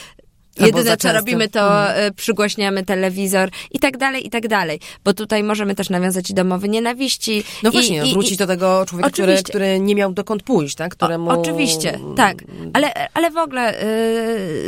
Jedyne, 0.60 0.96
co 0.96 1.12
robimy, 1.12 1.48
to 1.48 1.88
mhm. 1.88 2.14
przygłaśniamy 2.14 2.84
telewizor 2.84 3.50
i 3.70 3.78
tak 3.78 3.96
dalej, 3.96 4.26
i 4.26 4.30
tak 4.30 4.48
dalej. 4.48 4.80
Bo 5.04 5.14
tutaj 5.14 5.42
możemy 5.42 5.74
też 5.74 5.90
nawiązać 5.90 6.30
i 6.30 6.34
do 6.34 6.44
mowy 6.44 6.68
nienienawiści. 6.68 7.44
No 7.62 7.70
i, 7.70 7.72
właśnie, 7.72 8.04
i, 8.04 8.12
wrócić 8.12 8.32
i, 8.32 8.36
do 8.36 8.46
tego 8.46 8.86
człowieka, 8.86 9.10
który, 9.10 9.42
który 9.42 9.80
nie 9.80 9.94
miał 9.94 10.12
dokąd 10.12 10.42
pójść, 10.42 10.74
tak? 10.74 10.92
Któremu... 10.92 11.30
O, 11.30 11.40
oczywiście, 11.40 11.98
tak. 12.16 12.36
Ale, 12.72 13.08
ale 13.14 13.30
w 13.30 13.36
ogóle... 13.36 13.74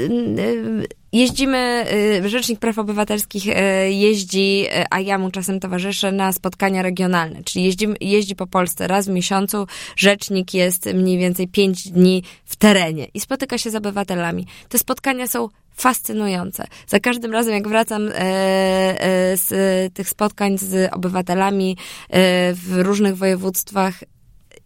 Yy, 0.08 0.42
yy, 0.42 0.86
Jeździmy, 1.12 1.86
Rzecznik 2.26 2.58
Praw 2.58 2.78
Obywatelskich 2.78 3.44
jeździ, 3.88 4.66
a 4.90 5.00
ja 5.00 5.18
mu 5.18 5.30
czasem 5.30 5.60
towarzyszę 5.60 6.12
na 6.12 6.32
spotkania 6.32 6.82
regionalne, 6.82 7.42
czyli 7.44 7.64
jeździ, 7.64 7.88
jeździ 8.00 8.36
po 8.36 8.46
Polsce 8.46 8.88
raz 8.88 9.06
w 9.06 9.10
miesiącu. 9.10 9.66
Rzecznik 9.96 10.54
jest 10.54 10.86
mniej 10.94 11.18
więcej 11.18 11.48
pięć 11.48 11.88
dni 11.88 12.22
w 12.44 12.56
terenie 12.56 13.06
i 13.14 13.20
spotyka 13.20 13.58
się 13.58 13.70
z 13.70 13.74
obywatelami. 13.74 14.46
Te 14.68 14.78
spotkania 14.78 15.26
są 15.26 15.48
fascynujące. 15.74 16.66
Za 16.86 17.00
każdym 17.00 17.32
razem, 17.32 17.54
jak 17.54 17.68
wracam 17.68 18.08
e, 18.08 18.12
e, 18.14 19.36
z 19.36 19.94
tych 19.94 20.08
spotkań 20.08 20.58
z 20.58 20.92
obywatelami 20.94 21.76
e, 22.10 22.54
w 22.54 22.72
różnych 22.72 23.16
województwach, 23.16 23.94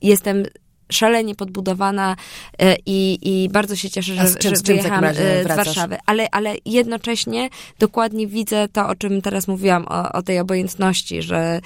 jestem 0.02 0.42
szalenie 0.92 1.34
podbudowana 1.34 2.16
i, 2.86 3.18
i 3.22 3.48
bardzo 3.48 3.76
się 3.76 3.90
cieszę, 3.90 4.14
że, 4.14 4.34
czym, 4.34 4.56
że 4.56 4.62
wyjechałam 4.64 5.14
z 5.14 5.46
Warszawy. 5.46 5.96
Ale, 6.06 6.26
ale 6.30 6.54
jednocześnie 6.64 7.48
dokładnie 7.78 8.26
widzę 8.26 8.68
to, 8.68 8.88
o 8.88 8.94
czym 8.94 9.22
teraz 9.22 9.48
mówiłam, 9.48 9.86
o, 9.88 10.12
o 10.12 10.22
tej 10.22 10.38
obojętności, 10.38 11.22
że 11.22 11.60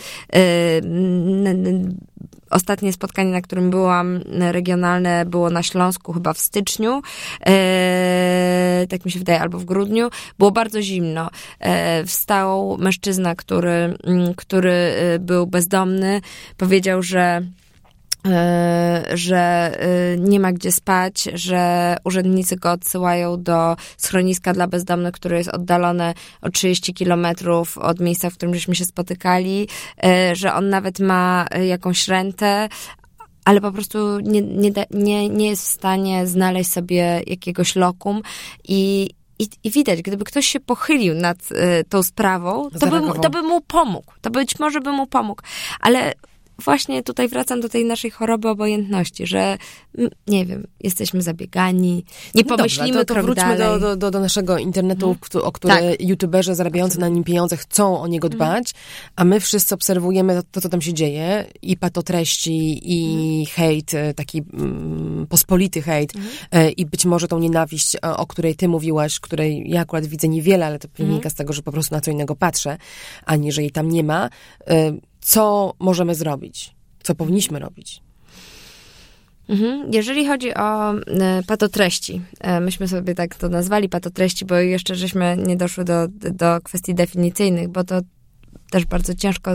Ostatnie 2.52 2.92
spotkanie, 2.92 3.32
na 3.32 3.40
którym 3.40 3.70
byłam 3.70 4.20
regionalne, 4.40 5.24
było 5.24 5.50
na 5.50 5.62
Śląsku, 5.62 6.12
chyba 6.12 6.32
w 6.32 6.38
styczniu, 6.38 7.02
e, 7.46 8.86
tak 8.88 9.04
mi 9.04 9.10
się 9.10 9.18
wydaje, 9.18 9.40
albo 9.40 9.58
w 9.58 9.64
grudniu. 9.64 10.10
Było 10.38 10.50
bardzo 10.50 10.82
zimno. 10.82 11.30
E, 11.60 12.04
wstał 12.04 12.78
mężczyzna, 12.78 13.34
który, 13.34 13.96
mm, 14.04 14.34
który 14.34 14.72
e, 14.72 15.18
był 15.18 15.46
bezdomny, 15.46 16.20
powiedział, 16.56 17.02
że 17.02 17.22
E, 17.32 17.61
że 19.14 19.72
e, 19.80 20.18
nie 20.18 20.40
ma 20.40 20.52
gdzie 20.52 20.72
spać, 20.72 21.28
że 21.34 21.96
urzędnicy 22.04 22.56
go 22.56 22.72
odsyłają 22.72 23.42
do 23.42 23.76
schroniska 23.96 24.52
dla 24.52 24.66
bezdomnych, 24.66 25.12
które 25.12 25.38
jest 25.38 25.50
oddalone 25.50 26.14
o 26.42 26.50
30 26.50 26.94
kilometrów 26.94 27.78
od 27.78 28.00
miejsca, 28.00 28.30
w 28.30 28.34
którym 28.34 28.54
żeśmy 28.54 28.74
się 28.74 28.84
spotykali, 28.84 29.68
e, 30.04 30.36
że 30.36 30.54
on 30.54 30.68
nawet 30.68 31.00
ma 31.00 31.46
jakąś 31.66 32.08
rentę, 32.08 32.68
ale 33.44 33.60
po 33.60 33.72
prostu 33.72 34.20
nie, 34.20 34.42
nie, 34.42 34.72
nie, 34.90 35.28
nie 35.28 35.48
jest 35.48 35.64
w 35.64 35.70
stanie 35.70 36.26
znaleźć 36.26 36.70
sobie 36.72 37.22
jakiegoś 37.26 37.76
lokum 37.76 38.22
i, 38.68 39.10
i, 39.38 39.48
I, 39.64 39.70
widać, 39.70 40.02
gdyby 40.02 40.24
ktoś 40.24 40.46
się 40.46 40.60
pochylił 40.60 41.14
nad 41.14 41.52
y, 41.52 41.84
tą 41.88 42.02
sprawą, 42.02 42.70
to 42.80 42.86
by, 42.86 43.20
to 43.22 43.30
by 43.30 43.42
mu 43.42 43.60
pomógł. 43.60 44.12
To 44.20 44.30
być 44.30 44.58
może 44.58 44.80
by 44.80 44.92
mu 44.92 45.06
pomógł. 45.06 45.42
Ale 45.80 46.14
właśnie 46.58 47.02
tutaj 47.02 47.28
wracam 47.28 47.60
do 47.60 47.68
tej 47.68 47.84
naszej 47.84 48.10
choroby 48.10 48.48
obojętności, 48.48 49.26
że 49.26 49.58
nie 50.26 50.46
wiem, 50.46 50.66
jesteśmy 50.80 51.22
zabiegani, 51.22 52.04
nie 52.34 52.42
no 52.42 52.56
pomyślimy 52.56 52.92
dobrze, 52.92 53.04
to, 53.04 53.14
to 53.14 53.22
wróćmy 53.22 53.58
do, 53.58 53.78
do, 53.78 53.96
do, 53.96 54.10
do, 54.10 54.20
naszego 54.20 54.58
internetu, 54.58 55.16
hmm. 55.32 55.48
o 55.48 55.52
który 55.52 55.74
tak. 55.74 56.00
youtuberzy 56.00 56.54
zarabiający 56.54 57.00
na 57.00 57.08
nim 57.08 57.24
pieniądze 57.24 57.56
chcą 57.56 58.00
o 58.00 58.06
niego 58.06 58.26
mhm. 58.26 58.38
dbać, 58.38 58.72
hmm. 58.72 59.12
a 59.16 59.24
my 59.24 59.40
wszyscy 59.40 59.74
obserwujemy 59.74 60.42
to, 60.50 60.60
co 60.60 60.68
tam 60.68 60.80
się 60.80 60.94
dzieje 60.94 61.44
i 61.62 61.76
patotreści, 61.76 62.80
i 62.92 63.06
hmm. 63.14 63.46
hejt, 63.46 63.94
e, 63.94 64.14
taki 64.14 64.42
mm, 64.52 65.26
pospolity 65.28 65.82
hejt 65.82 66.12
e, 66.50 66.70
i 66.70 66.86
być 66.86 67.04
może 67.04 67.28
tą 67.28 67.38
nienawiść, 67.38 67.96
o, 68.02 68.16
o, 68.16 68.26
której 68.26 68.54
ty 68.54 68.68
mówiłaś, 68.68 69.20
której 69.20 69.70
ja 69.70 69.80
akurat 69.80 70.06
widzę 70.06 70.28
niewiele, 70.28 70.66
ale 70.66 70.78
to 70.78 70.88
wynika 70.96 71.14
mhm. 71.14 71.30
z 71.30 71.34
tego, 71.34 71.52
że 71.52 71.62
po 71.62 71.72
prostu 71.72 71.94
na 71.94 72.00
co 72.00 72.10
innego 72.10 72.36
patrzę, 72.36 72.78
a 73.26 73.36
nie, 73.36 73.52
że 73.52 73.62
jej 73.62 73.70
tam 73.70 73.88
nie 73.88 74.04
ma. 74.04 74.28
Co 75.22 75.74
możemy 75.78 76.14
zrobić, 76.14 76.74
co 77.02 77.14
powinniśmy 77.14 77.58
robić. 77.58 78.02
Mhm. 79.48 79.92
Jeżeli 79.92 80.26
chodzi 80.26 80.54
o 80.54 80.92
e, 80.92 81.42
patotreści, 81.46 82.20
e, 82.40 82.60
myśmy 82.60 82.88
sobie 82.88 83.14
tak 83.14 83.34
to 83.34 83.48
nazwali 83.48 83.88
patotreści, 83.88 84.44
bo 84.44 84.54
jeszcze 84.54 84.94
żeśmy 84.94 85.36
nie 85.46 85.56
doszły 85.56 85.84
do, 85.84 86.08
do 86.08 86.60
kwestii 86.64 86.94
definicyjnych, 86.94 87.68
bo 87.68 87.84
to 87.84 88.00
też 88.70 88.84
bardzo 88.84 89.14
ciężko 89.14 89.50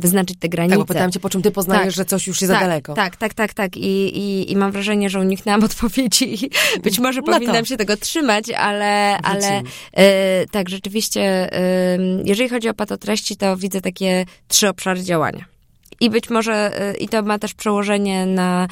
wyznaczyć 0.00 0.38
te 0.38 0.48
granice. 0.48 0.76
Tak, 0.76 0.78
bo 0.78 0.86
pytałam 0.86 1.12
cię, 1.12 1.20
po 1.20 1.30
czym 1.30 1.42
ty 1.42 1.50
poznajesz, 1.50 1.84
tak, 1.84 1.94
że 1.94 2.04
coś 2.04 2.26
już 2.26 2.40
jest 2.40 2.52
tak, 2.52 2.60
za 2.60 2.66
daleko. 2.66 2.94
Tak, 2.94 3.16
tak, 3.16 3.34
tak, 3.34 3.54
tak. 3.54 3.76
I, 3.76 4.18
i, 4.18 4.52
I 4.52 4.56
mam 4.56 4.72
wrażenie, 4.72 5.10
że 5.10 5.20
uniknęłam 5.20 5.64
odpowiedzi 5.64 6.50
być 6.84 6.98
może 6.98 7.20
no 7.20 7.32
powinnam 7.32 7.64
się 7.64 7.76
tego 7.76 7.96
trzymać, 7.96 8.50
ale, 8.50 9.18
ale 9.18 9.62
e, 9.92 10.46
tak, 10.46 10.68
rzeczywiście, 10.68 11.20
e, 11.52 11.98
jeżeli 12.24 12.48
chodzi 12.48 12.68
o 12.68 12.74
patotreści, 12.74 13.36
to 13.36 13.56
widzę 13.56 13.80
takie 13.80 14.24
trzy 14.48 14.68
obszary 14.68 15.02
działania. 15.02 15.59
I 16.00 16.10
być 16.10 16.30
może, 16.30 16.72
i 16.98 17.08
to 17.08 17.22
ma 17.22 17.38
też 17.38 17.54
przełożenie 17.54 18.26
na, 18.26 18.68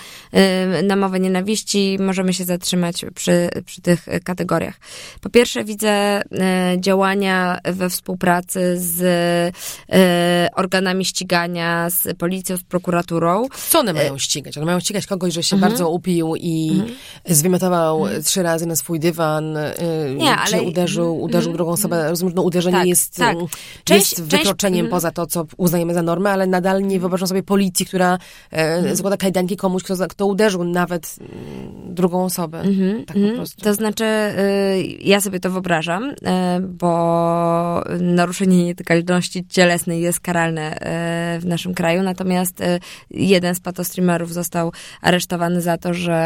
na 0.83 0.97
mowę 0.97 1.21
nienawiści, 1.21 1.97
możemy 2.01 2.35
się 2.35 2.45
zatrzymać 2.45 3.05
przy, 3.15 3.49
przy 3.67 3.83
tych 3.83 4.07
kategoriach. 4.25 4.75
Po 5.21 5.31
pierwsze 5.31 5.65
widzę 5.65 6.23
działania 6.77 7.59
we 7.65 7.91
współpracy 7.91 8.75
z 8.79 9.55
organami 10.55 11.05
ścigania, 11.05 11.91
z 11.91 12.17
policją, 12.19 12.57
z 12.57 12.63
prokuraturą. 12.63 13.47
Co 13.69 13.79
one 13.79 13.93
mają 13.93 14.19
ścigać? 14.19 14.57
One 14.57 14.67
mają 14.67 14.81
ścigać 14.81 15.07
kogoś, 15.07 15.35
że 15.35 15.43
się 15.43 15.57
mhm. 15.57 15.73
bardzo 15.73 15.91
upił 15.91 16.37
i 16.37 16.71
mhm. 16.73 16.91
zwymiotował 17.27 18.05
mhm. 18.05 18.23
trzy 18.23 18.43
razy 18.43 18.67
na 18.67 18.77
swój 18.77 19.01
dywan, 19.01 19.59
Nie, 20.17 20.37
czy 20.47 20.57
ale... 20.57 20.63
uderzył, 20.63 21.23
uderzył 21.23 21.53
drugą 21.53 21.73
osobę. 21.73 22.11
Rozumiem, 22.11 22.31
że 22.31 22.37
no, 22.37 22.43
uderzenie 22.43 22.79
tak, 22.79 22.87
jest, 22.87 23.17
tak. 23.17 23.37
Część, 23.85 24.19
jest 24.19 24.23
wykroczeniem 24.23 24.87
część, 24.87 24.91
poza 24.91 25.11
to, 25.11 25.27
co 25.27 25.47
uznajemy 25.57 25.95
za 25.95 26.03
normę, 26.03 26.31
ale 26.31 26.47
nadal 26.47 26.83
nie 26.83 27.01
wyobrażam 27.01 27.18
sobie 27.27 27.43
policji, 27.43 27.87
która 27.87 28.19
e, 28.51 28.97
zakłada 28.97 29.17
kajdanki 29.17 29.57
komuś, 29.57 29.83
kto, 29.83 29.95
kto 30.09 30.27
uderzył 30.27 30.65
nawet 30.65 31.17
mm, 31.21 31.95
drugą 31.95 32.25
osobę. 32.25 32.61
Mhm, 32.61 33.05
tak 33.05 33.17
po 33.29 33.35
prostu. 33.37 33.63
To 33.63 33.75
znaczy, 33.75 34.05
y, 34.05 34.99
ja 35.01 35.21
sobie 35.21 35.41
to 35.41 35.51
wyobrażam, 35.51 36.11
y, 36.11 36.15
bo 36.61 37.83
naruszenie 38.01 38.65
nietykalności 38.65 39.47
cielesnej 39.49 40.01
jest 40.01 40.21
karalne 40.21 40.77
y, 41.37 41.41
w 41.41 41.47
naszym 41.47 41.75
kraju, 41.75 42.03
natomiast 42.03 42.63
jeden 43.11 43.55
z 43.55 43.61
patostreamerów 43.61 44.33
został 44.33 44.73
aresztowany 45.03 45.61
za 45.61 45.79
to, 45.79 45.95
że 45.95 46.19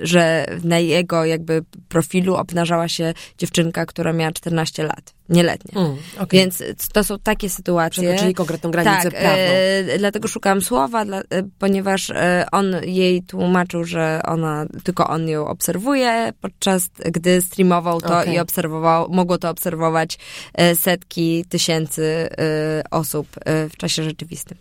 że 0.00 0.46
na 0.64 0.78
jego 0.78 1.24
jakby 1.24 1.62
profilu 1.88 2.34
obnażała 2.34 2.88
się 2.88 3.14
dziewczynka, 3.38 3.86
która 3.86 4.12
miała 4.12 4.32
14 4.32 4.84
lat, 4.84 5.14
nieletnia. 5.28 5.80
Mm, 5.80 5.96
okay. 6.14 6.26
Więc 6.30 6.62
to 6.92 7.04
są 7.04 7.18
takie 7.18 7.50
sytuacje. 7.50 8.02
Przekroczyli 8.02 8.34
konkretną 8.34 8.70
granicę 8.70 9.10
tak, 9.10 9.20
prawną. 9.20 9.44
E, 9.92 9.98
dlatego 9.98 10.28
szukałam 10.28 10.62
słowa, 10.62 11.04
dla, 11.04 11.18
e, 11.18 11.24
ponieważ 11.58 12.10
e, 12.10 12.46
on 12.52 12.76
jej 12.84 13.22
tłumaczył, 13.22 13.84
że 13.84 14.20
ona, 14.24 14.66
tylko 14.84 15.08
on 15.08 15.28
ją 15.28 15.46
obserwuje, 15.46 16.32
podczas 16.40 16.88
gdy 17.12 17.42
streamował 17.42 18.00
to 18.00 18.18
okay. 18.20 18.34
i 18.34 18.38
obserwował, 18.38 19.08
mogło 19.10 19.38
to 19.38 19.50
obserwować 19.50 20.18
e, 20.54 20.76
setki 20.76 21.44
tysięcy 21.48 22.28
e, 22.38 22.82
osób 22.90 23.28
e, 23.44 23.68
w 23.68 23.76
czasie 23.76 24.02
rzeczywistym. 24.02 24.58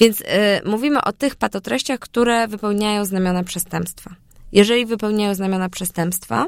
Więc 0.00 0.22
mówimy 0.64 1.02
o 1.02 1.12
tych 1.12 1.36
patotreściach, 1.36 1.98
które 1.98 2.48
wypełniają 2.48 3.04
znamiona 3.04 3.44
przestępstwa. 3.44 4.14
Jeżeli 4.52 4.86
wypełniają 4.86 5.34
znamiona 5.34 5.68
przestępstwa, 5.68 6.46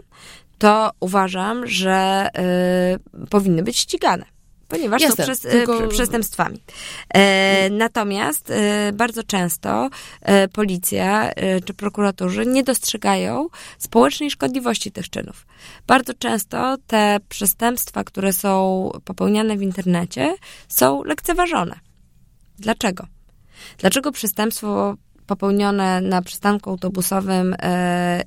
to 0.58 0.90
uważam, 1.00 1.66
że 1.66 2.28
y, 3.24 3.26
powinny 3.26 3.62
być 3.62 3.78
ścigane 3.78 4.24
ponieważ 4.70 5.02
Jasne, 5.02 5.26
są 5.26 5.32
y, 5.32 5.52
tylko... 5.52 5.88
przestępstwami. 5.88 6.62
E, 7.14 7.70
natomiast 7.70 8.50
e, 8.50 8.92
bardzo 8.92 9.22
często 9.22 9.90
e, 10.22 10.48
policja 10.48 11.30
czy 11.64 11.74
prokuratorzy 11.74 12.46
nie 12.46 12.62
dostrzegają 12.62 13.48
społecznej 13.78 14.30
szkodliwości 14.30 14.92
tych 14.92 15.10
czynów. 15.10 15.46
Bardzo 15.86 16.14
często 16.14 16.76
te 16.86 17.18
przestępstwa, 17.28 18.04
które 18.04 18.32
są 18.32 18.90
popełniane 19.04 19.56
w 19.56 19.62
internecie, 19.62 20.34
są 20.68 21.02
lekceważone. 21.04 21.74
Dlaczego? 22.58 23.06
Dlaczego 23.78 24.12
przestępstwo 24.12 24.94
popełnione 25.30 26.00
na 26.00 26.22
przystanku 26.22 26.70
autobusowym 26.70 27.54
e, 27.62 28.22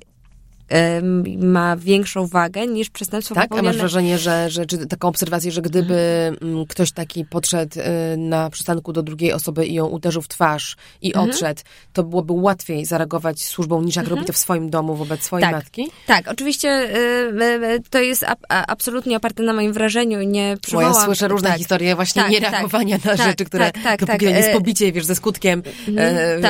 ma 1.38 1.76
większą 1.76 2.26
wagę 2.26 2.66
niż 2.66 2.90
przestępstwo 2.90 3.34
tak? 3.34 3.48
popełnione... 3.48 3.68
Tak, 3.68 3.80
a 3.80 3.82
masz 3.82 3.92
wrażenie, 3.92 4.18
że, 4.18 4.50
że 4.50 4.66
czy 4.66 4.86
taką 4.86 5.08
obserwację, 5.08 5.52
że 5.52 5.62
gdyby 5.62 6.30
mhm. 6.42 6.66
ktoś 6.66 6.92
taki 6.92 7.24
podszedł 7.24 7.80
y, 7.80 8.16
na 8.16 8.50
przystanku 8.50 8.92
do 8.92 9.02
drugiej 9.02 9.32
osoby 9.32 9.66
i 9.66 9.74
ją 9.74 9.86
uderzył 9.86 10.22
w 10.22 10.28
twarz 10.28 10.76
i 11.02 11.08
mhm. 11.08 11.30
odszedł, 11.30 11.62
to 11.92 12.04
byłoby 12.04 12.32
łatwiej 12.32 12.84
zareagować 12.84 13.42
służbą 13.42 13.82
niż 13.82 13.96
jak 13.96 14.04
mhm. 14.04 14.16
robi 14.16 14.26
to 14.26 14.32
w 14.32 14.38
swoim 14.38 14.70
domu 14.70 14.94
wobec 14.94 15.22
swojej 15.22 15.44
tak. 15.44 15.54
matki? 15.54 15.90
Tak, 16.06 16.28
oczywiście 16.28 16.68
y, 16.68 17.42
y, 17.64 17.82
to 17.90 17.98
jest 17.98 18.24
ab, 18.24 18.38
absolutnie 18.48 19.16
oparte 19.16 19.42
na 19.42 19.52
moim 19.52 19.72
wrażeniu 19.72 20.20
i 20.20 20.26
nie 20.26 20.56
przywołam... 20.62 20.92
Bo 20.92 20.98
ja 20.98 21.04
słyszę 21.04 21.28
różne 21.28 21.48
tak. 21.48 21.58
historie 21.58 21.94
właśnie 21.94 22.22
tak, 22.22 22.30
niereagowania 22.30 22.98
tak, 22.98 23.04
na 23.04 23.16
tak, 23.16 23.26
rzeczy, 23.26 23.44
które 23.44 23.72
tak, 23.72 24.06
tak, 24.06 24.22
jest 24.22 24.52
pobicie, 24.52 24.92
wiesz, 24.92 25.04
ze 25.04 25.14
skutkiem 25.14 25.62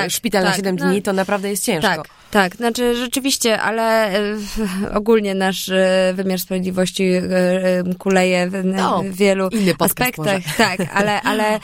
szpital 0.08 0.44
na 0.44 0.54
7 0.54 0.76
dni, 0.76 0.96
no, 0.96 1.02
to 1.02 1.12
naprawdę 1.12 1.50
jest 1.50 1.64
ciężko. 1.64 1.88
Tak, 1.88 2.08
tak, 2.34 2.56
znaczy 2.56 2.96
rzeczywiście, 2.96 3.60
ale 3.60 4.12
ogólnie 4.98 5.34
nasz 5.34 5.68
e, 5.68 6.12
wymiar 6.14 6.40
sprawiedliwości 6.40 7.04
e, 7.04 7.20
e, 7.20 7.94
kuleje 7.98 8.50
w, 8.50 8.64
no, 8.64 9.02
wielu 9.10 9.48
aspektach. 9.78 10.42
Tak, 10.58 10.80
ale, 10.94 11.22
ale 11.22 11.60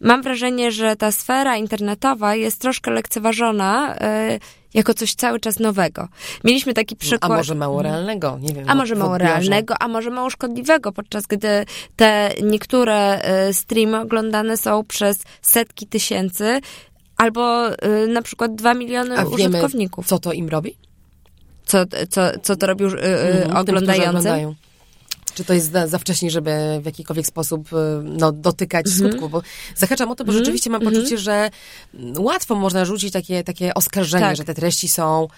mam 0.00 0.22
wrażenie, 0.22 0.72
że 0.72 0.96
ta 0.96 1.12
sfera 1.12 1.56
internetowa 1.56 2.34
jest 2.34 2.60
troszkę 2.60 2.90
lekceważona 2.90 3.96
jako 4.74 4.94
coś 4.94 5.14
cały 5.14 5.40
czas 5.40 5.58
nowego. 5.58 6.08
Mieliśmy 6.44 6.74
taki 6.74 6.96
przykład... 6.96 7.32
A 7.32 7.36
może 7.36 7.54
mało 7.54 7.82
realnego, 7.82 8.38
nie 8.40 8.54
wiem. 8.54 8.64
A 8.68 8.74
może 8.74 8.94
mało 8.94 9.18
realnego, 9.18 9.74
a 9.80 9.88
może 9.88 10.10
mało 10.10 10.30
szkodliwego, 10.30 10.92
podczas 10.92 11.26
gdy 11.26 11.64
te 11.96 12.30
niektóre 12.42 13.20
streamy 13.52 14.00
oglądane 14.00 14.56
są 14.56 14.84
przez 14.84 15.18
setki 15.42 15.86
tysięcy 15.86 16.60
albo 17.24 17.68
na 18.08 18.22
przykład 18.22 18.54
dwa 18.54 18.74
miliony 18.74 19.18
a 19.18 19.24
użytkowników. 19.24 20.06
co 20.06 20.18
to 20.18 20.32
im 20.32 20.48
robi? 20.48 20.76
co, 21.66 21.84
co, 22.10 22.20
co 22.42 22.56
to 22.56 22.66
robił 22.66 22.88
yy, 22.88 23.00
mm, 23.00 23.56
oglądający. 23.56 24.28
Czy 25.34 25.44
to 25.44 25.54
jest 25.54 25.72
za, 25.72 25.86
za, 25.86 25.98
wcześnie, 25.98 26.30
żeby 26.30 26.50
w 26.82 26.86
jakikolwiek 26.86 27.26
sposób 27.26 27.72
y, 27.72 27.76
no, 28.02 28.32
dotykać 28.32 28.86
mm 28.86 28.98
-hmm. 28.98 29.08
skutków? 29.08 29.30
Bo 29.30 29.42
zahaczam 29.76 30.10
o 30.10 30.14
to, 30.14 30.24
bo 30.24 30.32
mm 30.32 30.40
-hmm. 30.40 30.44
rzeczywiście 30.44 30.70
mam 30.70 30.82
mhm. 30.82 30.96
poczucie, 30.96 31.18
że 31.18 31.50
łatwo 32.18 32.54
można 32.54 32.84
rzucić 32.84 33.12
takie, 33.12 33.44
takie 33.44 33.74
oskarżenie, 33.74 34.26
tak. 34.26 34.36
że 34.36 34.44
te 34.44 34.54
treści 34.54 34.88
są 34.88 35.28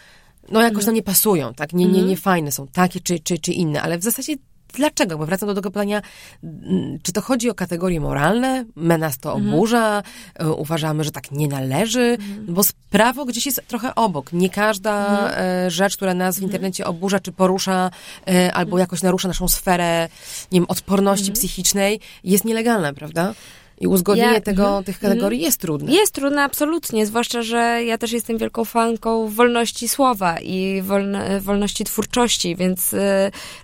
no 0.49 0.61
jakoś 0.61 0.75
mhm. 0.75 0.87
tam 0.87 0.95
nie 0.95 1.03
pasują, 1.03 1.55
tak? 1.55 1.73
Nie, 1.73 1.85
nie, 1.85 1.91
mhm. 1.91 2.09
nie 2.09 2.17
fajne 2.17 2.53
są, 2.53 2.67
takie 2.67 3.01
czy, 3.01 3.21
czy, 3.21 3.39
czy 3.39 3.53
inne, 3.53 3.83
ale 3.83 3.99
w 3.99 4.03
zasadzie 4.03 4.35
Dlaczego? 4.77 5.19
Bo 5.19 5.27
wracam 5.27 5.49
do 5.49 5.55
tego 5.55 5.71
pytania, 5.71 6.03
mm, 6.45 6.99
czy 7.03 7.13
to 7.13 7.21
chodzi 7.21 7.51
o 7.51 7.55
kategorie 7.55 8.01
moralne? 8.01 8.65
My 8.77 8.99
nas 8.99 9.19
to 9.19 9.35
mhm. 9.35 9.55
oburza, 9.55 10.03
mhm. 10.35 10.59
uważamy, 10.59 11.05
że 11.05 11.11
tak 11.11 11.31
nie 11.31 11.49
należy, 11.49 12.17
mhm. 12.21 12.55
bo 12.55 12.63
prawo 12.91 13.25
gdzieś 13.25 13.47
jest 13.47 13.63
trochę 13.69 13.95
obok. 13.95 14.33
Nie 14.33 14.51
każda 14.51 15.07
mhm. 15.07 15.33
E, 15.67 15.71
rzecz, 15.71 15.97
która 15.97 16.15
nas 16.15 16.35
w 16.35 16.39
mhm. 16.39 16.49
internecie 16.49 16.87
oburza, 16.87 17.21
czy 17.21 17.33
porusza, 17.33 17.91
e, 18.29 18.53
albo 18.55 18.71
mhm. 18.71 18.81
jakoś 18.81 19.03
narusza 19.03 19.29
naszą 19.29 19.49
sferę, 19.49 20.09
nie 20.53 20.61
wiem, 20.61 20.67
odporności 20.69 21.33
psychicznej, 21.33 22.01
jest 22.25 22.45
nielegalna, 22.45 22.93
prawda? 22.93 23.35
I 23.81 23.87
uzgodnienie 23.87 24.33
ja, 24.33 24.41
tego, 24.41 24.69
mm, 24.69 24.85
tych 24.85 24.99
kategorii 24.99 25.41
jest 25.41 25.61
trudne. 25.61 25.93
Jest 25.93 26.13
trudne, 26.13 26.43
absolutnie. 26.43 27.07
Zwłaszcza, 27.07 27.43
że 27.43 27.85
ja 27.85 27.99
też 27.99 28.13
jestem 28.13 28.39
wielką 28.39 28.65
fanką 28.65 29.29
wolności 29.29 29.89
słowa 29.89 30.41
i 30.41 30.83
wolno, 30.83 31.19
wolności 31.41 31.85
twórczości, 31.85 32.57
więc 32.57 32.93
y, 32.93 32.99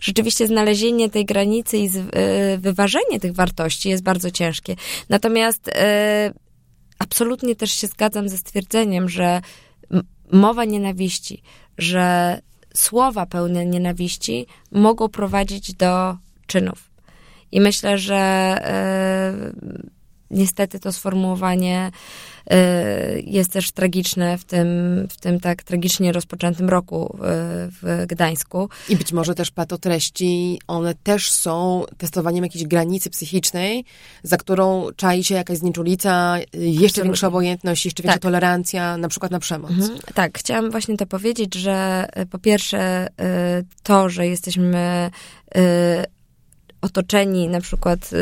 rzeczywiście 0.00 0.46
znalezienie 0.46 1.10
tej 1.10 1.24
granicy 1.24 1.78
i 1.78 1.88
z, 1.88 1.96
y, 1.96 2.02
wyważenie 2.58 3.20
tych 3.20 3.34
wartości 3.34 3.88
jest 3.88 4.02
bardzo 4.02 4.30
ciężkie. 4.30 4.76
Natomiast 5.08 5.68
y, 5.68 5.72
absolutnie 6.98 7.56
też 7.56 7.70
się 7.70 7.86
zgadzam 7.86 8.28
ze 8.28 8.38
stwierdzeniem, 8.38 9.08
że 9.08 9.40
mowa 10.32 10.64
nienawiści, 10.64 11.42
że 11.78 12.38
słowa 12.74 13.26
pełne 13.26 13.66
nienawiści 13.66 14.46
mogą 14.70 15.08
prowadzić 15.08 15.74
do 15.74 16.16
czynów. 16.46 16.90
I 17.52 17.60
myślę, 17.60 17.98
że 17.98 18.22
niestety 20.32 20.80
to 20.80 20.92
sformułowanie 20.92 21.90
y, 22.52 23.22
jest 23.26 23.52
też 23.52 23.72
tragiczne 23.72 24.38
w 24.38 24.44
tym, 24.44 24.66
w 25.10 25.16
tym 25.16 25.40
tak 25.40 25.62
tragicznie 25.62 26.12
rozpoczętym 26.12 26.68
roku 26.68 27.18
w 27.82 28.04
Gdańsku. 28.08 28.68
I 28.88 28.96
być 28.96 29.12
może 29.12 29.34
też 29.34 29.50
patotreści, 29.50 30.60
one 30.66 30.94
też 30.94 31.30
są 31.30 31.84
testowaniem 31.98 32.44
jakiejś 32.44 32.64
granicy 32.64 33.10
psychicznej, 33.10 33.84
za 34.22 34.36
którą 34.36 34.86
czai 34.96 35.24
się 35.24 35.34
jakaś 35.34 35.58
znieczulica, 35.58 36.38
jeszcze 36.38 36.84
Absolutnie. 36.84 37.02
większa 37.04 37.28
obojętność, 37.28 37.84
jeszcze 37.84 38.02
większa 38.02 38.14
tak. 38.14 38.22
tolerancja, 38.22 38.96
na 38.96 39.08
przykład 39.08 39.32
na 39.32 39.38
przemoc. 39.38 39.70
Mhm. 39.70 39.98
Tak, 40.14 40.38
chciałam 40.38 40.70
właśnie 40.70 40.96
to 40.96 41.06
powiedzieć, 41.06 41.54
że 41.54 42.06
y, 42.22 42.26
po 42.26 42.38
pierwsze 42.38 43.06
y, 43.06 43.64
to, 43.82 44.08
że 44.08 44.26
jesteśmy 44.26 45.10
otoczeni, 46.82 47.48
na 47.48 47.60
przykład 47.60 48.10
y, 48.12 48.16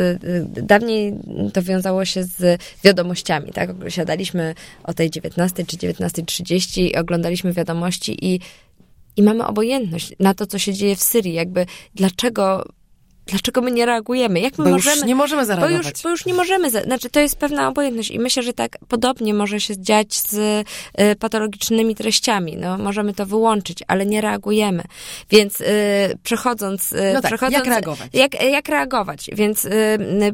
y, 0.57 0.63
dawniej 0.63 1.13
to 1.53 1.61
wiązało 1.61 2.05
się 2.05 2.23
z 2.23 2.61
wiadomościami, 2.83 3.51
tak? 3.51 3.69
Siadaliśmy 3.87 4.55
o 4.83 4.93
tej 4.93 5.09
19 5.09 5.65
czy 5.65 5.77
19.30 5.77 6.81
i 6.81 6.95
oglądaliśmy 6.95 7.53
wiadomości 7.53 8.25
i, 8.25 8.39
i 9.17 9.23
mamy 9.23 9.45
obojętność 9.45 10.13
na 10.19 10.33
to, 10.33 10.47
co 10.47 10.59
się 10.59 10.73
dzieje 10.73 10.95
w 10.95 11.03
Syrii. 11.03 11.33
Jakby 11.33 11.65
dlaczego 11.95 12.65
Dlaczego 13.25 13.61
my 13.61 13.71
nie 13.71 13.85
reagujemy? 13.85 14.39
Jak 14.39 14.57
my 14.57 14.63
Bo 14.65 14.69
możemy... 14.71 14.95
już 14.95 15.05
nie 15.05 15.15
możemy 15.15 15.41
bo 15.41 15.45
zareagować. 15.45 15.85
już, 15.93 16.03
bo 16.03 16.09
już 16.09 16.25
nie 16.25 16.33
możemy, 16.33 16.69
za- 16.71 16.81
znaczy 16.83 17.09
to 17.09 17.19
jest 17.19 17.35
pewna 17.35 17.67
obojętność 17.67 18.11
i 18.11 18.19
myślę, 18.19 18.43
że 18.43 18.53
tak 18.53 18.77
podobnie 18.87 19.33
może 19.33 19.59
się 19.59 19.77
dziać 19.81 20.13
z 20.13 20.33
y, 21.01 21.15
patologicznymi 21.15 21.95
treściami. 21.95 22.57
No, 22.57 22.77
możemy 22.77 23.13
to 23.13 23.25
wyłączyć, 23.25 23.79
ale 23.87 24.05
nie 24.05 24.21
reagujemy. 24.21 24.83
Więc 25.29 25.61
y, 25.61 25.65
przechodząc... 26.23 26.91
Y, 26.93 27.11
No 27.13 27.21
tak, 27.21 27.29
przechodząc 27.29 27.53
jak 27.53 27.65
reagować? 27.65 28.09
Jak, 28.13 28.43
jak 28.43 28.69
reagować? 28.69 29.29
Więc 29.33 29.65
y, 29.65 29.69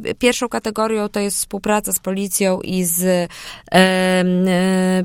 y, 0.07 0.15
pierwszą 0.15 0.49
kategorią 0.49 1.09
to 1.09 1.19
jest 1.19 1.37
współpraca 1.37 1.93
z 1.93 1.99
policją 1.99 2.61
i 2.61 2.83
z 2.83 3.01
y, 3.03 3.27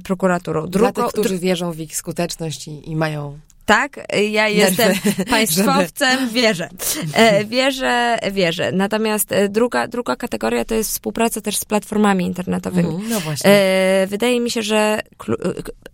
prokuraturą. 0.04 0.66
Dla 0.66 0.92
Drugą, 0.92 1.08
tych, 1.10 1.12
którzy 1.20 1.38
wierzą 1.38 1.72
w 1.72 1.80
ich 1.80 1.96
skuteczność 1.96 2.68
i, 2.68 2.90
i 2.90 2.96
mają 2.96 3.38
tak, 3.72 4.00
ja 4.30 4.48
jestem 4.48 4.88
Nerwy, 5.04 5.24
państwowcem, 5.24 6.28
wierzę. 6.28 6.68
E, 7.14 7.44
wierzę, 7.44 8.18
wierzę. 8.32 8.72
Natomiast 8.72 9.32
e, 9.32 9.48
druga, 9.48 9.88
druga 9.88 10.16
kategoria 10.16 10.64
to 10.64 10.74
jest 10.74 10.90
współpraca 10.90 11.40
też 11.40 11.56
z 11.56 11.64
platformami 11.64 12.24
internetowymi. 12.24 12.88
Mhm, 12.88 13.11
no 13.11 13.20
właśnie. 13.20 13.50
E, 13.50 14.06
wydaje 14.06 14.40
mi 14.40 14.50
się, 14.50 14.62
że 14.62 15.00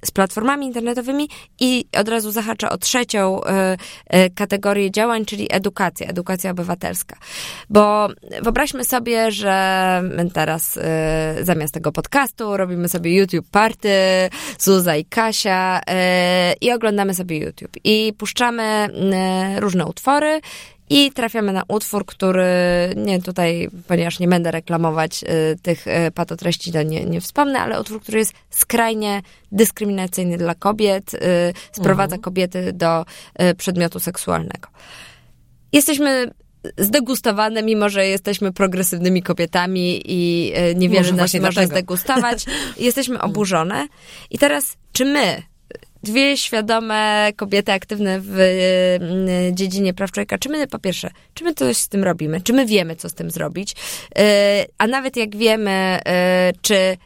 z 0.05 0.11
platformami 0.11 0.67
internetowymi 0.67 1.29
i 1.61 1.85
od 2.01 2.09
razu 2.09 2.31
zahaczę 2.31 2.71
o 2.71 2.79
trzecią 2.79 3.41
kategorię 4.35 4.91
działań, 4.91 5.25
czyli 5.25 5.47
edukacja, 5.51 6.07
edukacja 6.07 6.51
obywatelska. 6.51 7.17
Bo 7.71 8.09
wyobraźmy 8.43 8.85
sobie, 8.85 9.33
że 9.33 10.01
my 10.15 10.31
teraz 10.31 10.79
zamiast 11.43 11.75
tego 11.75 11.93
podcastu 11.93 12.57
robimy 12.57 12.89
sobie 12.89 13.17
YouTube 13.17 13.51
Party, 13.51 13.91
Zuza 14.59 14.97
i 14.97 15.05
Kasia 15.05 15.81
i 16.61 16.73
oglądamy 16.73 17.15
sobie 17.15 17.39
YouTube 17.39 17.68
i 17.85 18.13
puszczamy 18.19 18.63
e, 18.63 19.61
różne 19.61 19.87
utwory 19.87 20.41
i 20.91 21.13
trafiamy 21.13 21.53
na 21.53 21.63
utwór, 21.69 22.07
który 22.07 22.45
nie 22.97 23.23
tutaj, 23.23 23.69
ponieważ 23.89 24.19
nie 24.19 24.29
będę 24.29 24.51
reklamować 24.51 25.23
y, 25.23 25.57
tych 25.63 25.87
y, 25.87 26.11
patotreści, 26.15 26.73
to 26.73 26.83
nie, 26.83 27.05
nie 27.05 27.21
wspomnę, 27.21 27.61
ale 27.61 27.81
utwór, 27.81 28.01
który 28.01 28.19
jest 28.19 28.33
skrajnie 28.51 29.23
dyskryminacyjny 29.53 30.39
dla 30.39 30.55
kobiet, 30.55 31.11
sprowadza 31.73 32.19
kobiety 32.19 32.73
do 32.73 33.05
przedmiotu 33.57 34.01
seksualnego. 34.01 34.69
Jesteśmy 35.73 36.31
zdegustowane, 36.79 37.63
mimo 37.63 37.89
że 37.89 38.07
jesteśmy 38.07 38.53
progresywnymi 38.53 39.23
kobietami 39.23 40.03
i 40.05 40.53
y, 40.71 40.75
niewiele 40.75 41.13
nas 41.13 41.35
może 41.35 41.51
dlatego. 41.51 41.67
zdegustować. 41.67 42.45
jesteśmy 42.79 43.21
oburzone. 43.21 43.89
I 44.31 44.39
teraz, 44.39 44.77
czy 44.93 45.05
my, 45.05 45.43
dwie 46.03 46.37
świadome 46.37 47.33
kobiety 47.37 47.73
aktywne 47.73 48.21
w 48.21 48.39
y, 48.39 49.53
dziedzinie 49.53 49.95
praw 49.95 50.11
człowieka, 50.11 50.39
czy 50.39 50.49
my 50.49 50.67
po 50.67 50.79
pierwsze, 50.79 51.11
czy 51.35 51.45
my 51.45 51.55
coś 51.55 51.77
z 51.77 51.89
tym 51.89 52.05
robimy, 52.05 52.41
czy 52.41 52.53
my 52.53 52.67
wiemy, 52.67 52.97
co 52.97 53.09
z 53.09 53.15
tym 53.15 53.31
zrobić, 53.31 53.75
Y, 54.19 54.67
a 54.79 54.87
nawet 54.87 55.17
jak 55.17 55.37
wiemy, 55.37 55.99
y, 55.99 56.59
czy 56.63 56.75
y, 56.75 56.97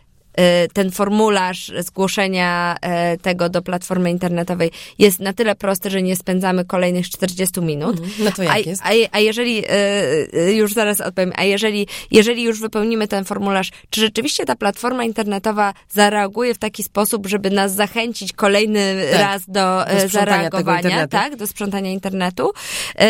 ten 0.72 0.90
formularz 0.90 1.72
zgłoszenia 1.78 2.76
y, 3.14 3.18
tego 3.18 3.48
do 3.48 3.62
platformy 3.62 4.10
internetowej 4.10 4.70
jest 4.98 5.20
na 5.20 5.32
tyle 5.32 5.54
prosty, 5.54 5.90
że 5.90 6.02
nie 6.02 6.16
spędzamy 6.16 6.64
kolejnych 6.64 7.10
40 7.10 7.60
minut. 7.60 8.00
No 8.18 8.30
to 8.32 8.42
jak 8.42 8.52
a, 8.52 8.58
jest? 8.58 8.82
A, 8.82 8.88
a 9.12 9.18
jeżeli, 9.18 9.64
y, 10.34 10.52
już 10.52 10.72
zaraz 10.72 11.00
odpowiem, 11.00 11.32
a 11.36 11.44
jeżeli, 11.44 11.86
jeżeli 12.10 12.42
już 12.42 12.60
wypełnimy 12.60 13.08
ten 13.08 13.24
formularz, 13.24 13.70
czy 13.90 14.00
rzeczywiście 14.00 14.44
ta 14.44 14.56
platforma 14.56 15.04
internetowa 15.04 15.74
zareaguje 15.90 16.54
w 16.54 16.58
taki 16.58 16.82
sposób, 16.82 17.26
żeby 17.26 17.50
nas 17.50 17.74
zachęcić 17.74 18.32
kolejny 18.32 19.02
Tak, 19.10 19.20
raz 19.20 19.42
do, 19.48 19.86
e, 19.86 19.96
tego 19.96 20.08
zareagowania, 20.08 21.08
tak, 21.08 21.36
do 21.36 21.46
sprzątania 21.46 21.90
internetu, 21.90 22.52
e, 22.98 23.02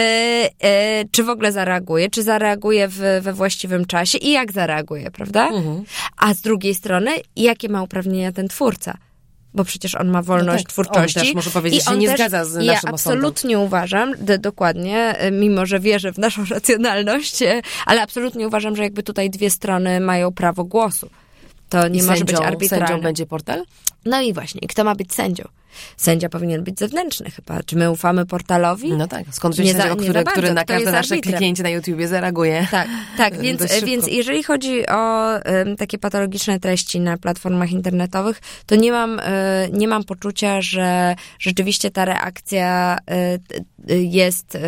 e, 0.61 1.05
czy 1.11 1.23
w 1.23 1.29
ogóle 1.29 1.53
zareaguje, 1.53 2.11
czy 2.11 2.23
zareaguje 2.23 2.89
w, 2.89 3.21
we 3.21 3.33
właściwym 3.33 3.85
czasie 3.85 4.19
i 4.19 4.31
jak 4.31 4.53
zareaguje, 4.53 5.11
prawda? 5.11 5.49
Mhm. 5.49 5.85
A 6.17 6.35
z 6.35 6.41
drugiej 6.41 6.75
strony, 6.75 7.12
jakie 7.37 7.69
ma 7.69 7.83
uprawnienia 7.83 8.33
ten 8.33 8.49
twórca? 8.49 8.97
Bo 9.55 9.65
przecież 9.65 9.95
on 9.95 10.09
ma 10.09 10.23
wolność 10.23 10.65
tak, 10.65 10.73
twórczości. 10.73 11.19
on 11.19 11.25
też 11.25 11.35
może 11.35 11.51
powiedzieć, 11.51 11.81
i 11.81 11.85
że 11.85 11.91
on 11.91 11.99
nie 11.99 12.09
też, 12.09 12.17
zgadza 12.19 12.45
z 12.45 12.55
ja 12.55 12.73
naszym 12.73 12.75
osądem. 12.95 12.95
absolutnie 12.95 13.59
uważam, 13.59 14.13
d- 14.19 14.39
dokładnie, 14.39 15.25
y, 15.27 15.31
mimo 15.31 15.67
że 15.67 15.81
wierzę 15.81 16.13
w 16.13 16.19
naszą 16.19 16.45
racjonalność, 16.51 17.43
y, 17.43 17.63
ale 17.87 18.03
absolutnie 18.03 18.47
uważam, 18.47 18.77
że 18.77 18.83
jakby 18.83 19.03
tutaj 19.03 19.31
dwie 19.31 19.51
strony 19.51 20.01
mają 20.01 20.33
prawo 20.33 20.65
głosu. 20.65 21.11
To 21.69 21.89
nie 21.89 21.99
I 22.01 22.03
może 22.03 22.19
sędzią, 22.19 22.37
być 22.37 22.47
arbitralne. 22.47 22.87
Sędzią 22.87 23.03
będzie 23.03 23.27
portal? 23.27 23.65
No 24.05 24.21
i 24.23 24.33
właśnie, 24.33 24.61
i 24.63 24.67
kto 24.67 24.85
ma 24.85 24.95
być 24.95 25.15
sędzią? 25.15 25.45
Sędzia 25.97 26.29
powinien 26.29 26.65
być 26.65 26.79
zewnętrzny 26.79 27.31
chyba. 27.31 27.63
Czy 27.63 27.77
my 27.77 27.91
ufamy 27.91 28.27
portalowi? 28.27 28.93
No 28.93 29.09
tak, 29.09 29.25
skąd 29.31 29.55
wziąć 29.55 29.73
sędziego, 29.73 29.97
który, 29.97 30.13
bardzo, 30.13 30.31
który 30.31 30.53
na 30.55 30.65
każde 30.65 30.93
nasze 30.93 31.15
arbitrem? 31.15 31.33
kliknięcie 31.33 31.63
na 31.63 31.69
YouTubie 31.69 32.09
zareaguje? 32.09 32.67
Tak, 32.71 32.89
tak, 33.17 33.39
więc, 33.43 33.63
więc 33.85 34.07
jeżeli 34.07 34.43
chodzi 34.43 34.87
o 34.87 35.35
em, 35.39 35.77
takie 35.77 35.99
patologiczne 35.99 36.61
treści 36.61 37.01
na 37.01 37.17
platformach 37.17 37.71
internetowych, 37.71 38.41
to 38.67 38.77
nie 38.77 38.93
mam, 38.93 39.21
e, 39.21 39.69
nie 39.73 39.89
mam 39.89 40.05
poczucia, 40.05 40.63
że 40.63 41.15
rzeczywiście 41.39 41.91
ta 41.91 42.05
reakcja 42.05 42.99
e, 43.07 43.39
t- 43.39 43.65
jest 43.97 44.59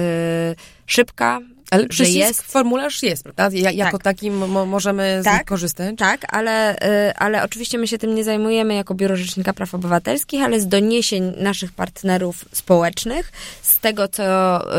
szybka, 0.86 1.40
Ale 1.70 1.86
przycisk, 1.88 2.16
jest. 2.18 2.42
formularz 2.42 3.02
jest, 3.02 3.22
prawda? 3.22 3.48
Ja, 3.52 3.70
jako 3.70 3.98
taki 3.98 4.30
mo- 4.30 4.66
możemy 4.66 5.20
Tak. 5.24 5.44
korzystać. 5.44 5.96
Tak, 5.98 6.20
ale, 6.34 6.76
y, 6.76 7.14
ale 7.16 7.42
oczywiście 7.42 7.78
my 7.78 7.88
się 7.88 7.98
tym 7.98 8.14
nie 8.14 8.24
zajmujemy 8.24 8.74
jako 8.74 8.94
Biuro 8.94 9.16
Rzecznika 9.16 9.52
Praw 9.52 9.74
Obywatelskich, 9.74 10.42
ale 10.42 10.60
z 10.60 10.68
doniesień 10.68 11.32
naszych 11.36 11.72
partnerów 11.72 12.44
społecznych, 12.52 13.32
z 13.62 13.80
tego, 13.80 14.08
co, 14.08 14.22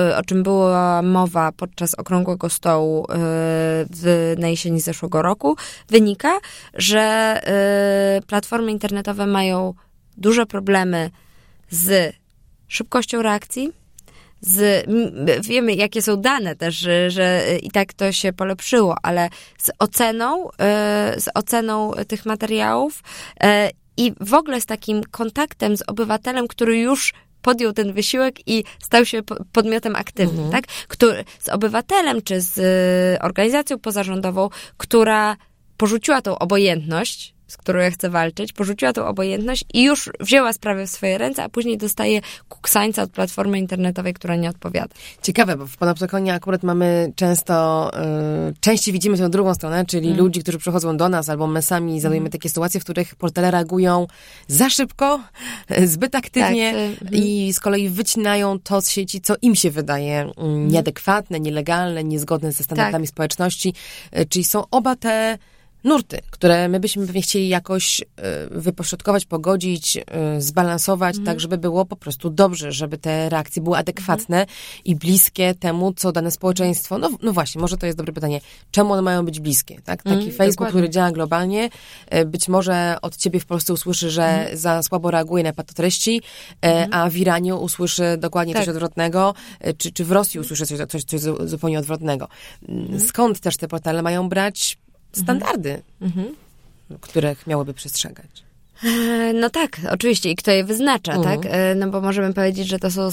y, 0.10 0.16
o 0.18 0.22
czym 0.24 0.44
była 0.44 1.02
mowa 1.02 1.52
podczas 1.52 1.96
okrągłego 1.96 2.50
stołu 2.50 3.04
y, 3.04 3.08
w, 3.90 4.34
na 4.40 4.48
jesieni 4.48 4.80
zeszłego 4.82 5.22
roku, 5.22 5.56
wynika, 5.90 6.32
że 6.74 7.36
y, 8.18 8.22
platformy 8.22 8.72
internetowe 8.72 9.28
mają 9.28 9.74
duże 10.18 10.46
problemy 10.46 11.10
z 11.70 12.14
szybkością 12.68 13.22
reakcji, 13.22 13.72
z, 14.46 14.86
wiemy, 15.48 15.74
jakie 15.76 16.02
są 16.02 16.18
dane 16.18 16.56
też, 16.56 16.76
że, 16.76 17.12
że 17.12 17.46
i 17.64 17.72
tak 17.72 17.94
to 17.94 18.12
się 18.12 18.34
polepszyło, 18.34 18.96
ale 19.04 19.30
z 19.58 19.72
oceną, 19.80 20.50
e, 20.60 21.16
z 21.18 21.30
oceną 21.34 21.92
tych 22.08 22.26
materiałów 22.26 23.04
e, 23.44 23.70
i 23.98 24.14
w 24.22 24.34
ogóle 24.34 24.62
z 24.62 24.66
takim 24.66 25.04
kontaktem 25.04 25.78
z 25.78 25.84
obywatelem, 25.88 26.48
który 26.48 26.80
już 26.80 27.14
podjął 27.42 27.74
ten 27.74 27.94
wysiłek 27.94 28.48
i 28.48 28.64
stał 28.84 29.06
się 29.06 29.24
po- 29.24 29.44
podmiotem 29.52 29.96
aktywnym, 29.96 30.52
tak? 30.52 30.68
Który, 30.88 31.24
z 31.40 31.50
obywatelem 31.50 32.22
czy 32.22 32.42
z 32.42 32.60
e, 32.60 33.22
organizacją 33.22 33.80
pozarządową, 33.80 34.50
która 34.78 35.38
porzuciła 35.78 36.22
tą 36.22 36.40
obojętność, 36.40 37.35
z 37.48 37.58
którą 37.58 37.80
ja 37.80 37.92
chcę 37.92 38.10
walczyć, 38.10 38.54
porzuciła 38.54 38.94
tą 38.94 39.06
obojętność 39.08 39.66
i 39.74 39.84
już 39.84 40.10
wzięła 40.20 40.54
sprawę 40.54 40.88
w 40.88 40.90
swoje 40.90 41.18
ręce, 41.18 41.44
a 41.44 41.50
później 41.50 41.78
dostaje 41.78 42.22
kuksańca 42.50 43.02
od 43.04 43.12
platformy 43.12 43.60
internetowej, 43.60 44.14
która 44.14 44.36
nie 44.36 44.50
odpowiada. 44.50 44.96
Ciekawe, 45.22 45.58
bo 45.58 45.68
w 45.68 45.78
Panoptykonie 45.78 46.34
akurat 46.34 46.64
mamy 46.64 47.12
często, 47.16 47.92
y, 48.50 48.54
częściej 48.60 48.94
widzimy 48.94 49.18
tę 49.18 49.30
drugą 49.30 49.54
stronę, 49.54 49.86
czyli 49.86 50.08
Mm. 50.08 50.18
ludzi, 50.20 50.40
którzy 50.42 50.58
przychodzą 50.58 50.98
do 50.98 51.10
nas 51.10 51.30
albo 51.30 51.48
my 51.48 51.62
sami 51.62 52.02
zadajemy 52.02 52.30
takie 52.30 52.50
sytuacje, 52.50 52.80
w 52.80 52.84
których 52.84 53.16
portale 53.16 53.52
reagują 53.52 54.08
za 54.48 54.70
szybko, 54.70 55.20
y, 55.72 55.88
zbyt 55.96 56.16
aktywnie 56.16 56.74
Tak, 57.00 57.14
y, 57.14 57.18
i 57.18 57.54
z 57.54 57.60
kolei 57.60 57.90
wycinają 57.90 58.60
to 58.60 58.82
z 58.82 58.90
sieci, 58.90 59.22
co 59.22 59.36
im 59.42 59.56
się 59.56 59.72
wydaje 59.72 60.22
mm, 60.38 60.68
nieadekwatne, 60.68 61.40
nielegalne, 61.40 62.04
niezgodne 62.04 62.52
ze 62.52 62.64
standardami 62.64 63.06
Tak. 63.08 63.10
społeczności. 63.14 63.74
Y, 64.20 64.26
czyli 64.26 64.46
są 64.46 64.64
oba 64.72 64.96
te 64.96 65.38
nurty, 65.86 66.20
które 66.32 66.68
my 66.70 66.80
byśmy 66.80 67.06
pewnie 67.06 67.22
chcieli 67.22 67.48
jakoś 67.50 68.02
y, 68.02 68.06
wypośrodkować, 68.52 69.26
pogodzić, 69.26 69.98
y, 69.98 70.02
zbalansować, 70.42 71.16
Mhm. 71.18 71.26
tak 71.26 71.40
żeby 71.40 71.58
było 71.58 71.86
po 71.86 71.96
prostu 71.96 72.30
dobrze, 72.30 72.72
żeby 72.72 72.98
te 72.98 73.30
reakcje 73.30 73.62
były 73.62 73.78
adekwatne 73.78 74.46
i 74.86 74.96
bliskie 74.96 75.56
temu, 75.56 75.94
co 75.94 76.12
dane 76.12 76.32
społeczeństwo. 76.32 76.98
No, 76.98 77.10
no 77.22 77.34
właśnie, 77.34 77.62
może 77.62 77.78
to 77.78 77.86
jest 77.86 77.98
dobre 77.98 78.14
pytanie. 78.14 78.42
Czemu 78.72 78.94
one 78.94 79.02
mają 79.02 79.26
być 79.26 79.40
bliskie? 79.40 79.76
Tak? 79.82 80.04
Taki 80.04 80.16
Mhm, 80.16 80.32
Facebook, 80.32 80.52
dokładnie. 80.56 80.72
który 80.72 80.90
działa 80.90 81.12
globalnie, 81.12 81.70
y, 82.16 82.26
być 82.26 82.48
może 82.48 82.96
od 83.02 83.18
ciebie 83.18 83.40
w 83.40 83.46
Polsce 83.46 83.74
usłyszy, 83.74 84.12
że 84.12 84.24
Mhm. 84.26 84.58
za 84.58 84.84
słabo 84.84 85.12
reaguje 85.12 85.44
na 85.44 85.54
patotreści, 85.54 86.22
y, 86.66 86.70
a 86.92 87.10
w 87.10 87.18
Iranie 87.18 87.56
usłyszy 87.56 88.04
dokładnie 88.18 88.54
coś 88.54 88.66
Tak. 88.66 88.76
odwrotnego, 88.76 89.34
y, 89.68 89.74
czy, 89.74 89.92
czy 89.92 90.06
w 90.06 90.12
Rosji 90.12 90.40
usłyszy 90.40 90.66
coś, 90.66 90.78
coś, 90.88 91.04
coś 91.04 91.20
zu- 91.20 91.48
zupełnie 91.48 91.80
odwrotnego. 91.80 92.28
Mhm. 92.70 93.00
Skąd 93.00 93.40
też 93.40 93.58
te 93.58 93.68
portale 93.68 94.02
mają 94.02 94.30
brać 94.30 94.78
standardy, 95.16 95.82
Mhm. 96.02 96.36
których 97.02 97.48
miałyby 97.48 97.74
przestrzegać? 97.74 98.44
E, 98.84 99.34
no 99.34 99.50
tak, 99.50 99.78
oczywiście. 99.92 100.32
I 100.32 100.36
kto 100.36 100.52
je 100.52 100.64
wyznacza, 100.64 101.14
Mhm. 101.14 101.42
tak? 101.42 101.52
E, 101.54 101.76
No 101.76 101.90
bo 101.90 102.02
możemy 102.02 102.34
powiedzieć, 102.34 102.68
że 102.68 102.80
to 102.80 102.92
są 102.92 103.10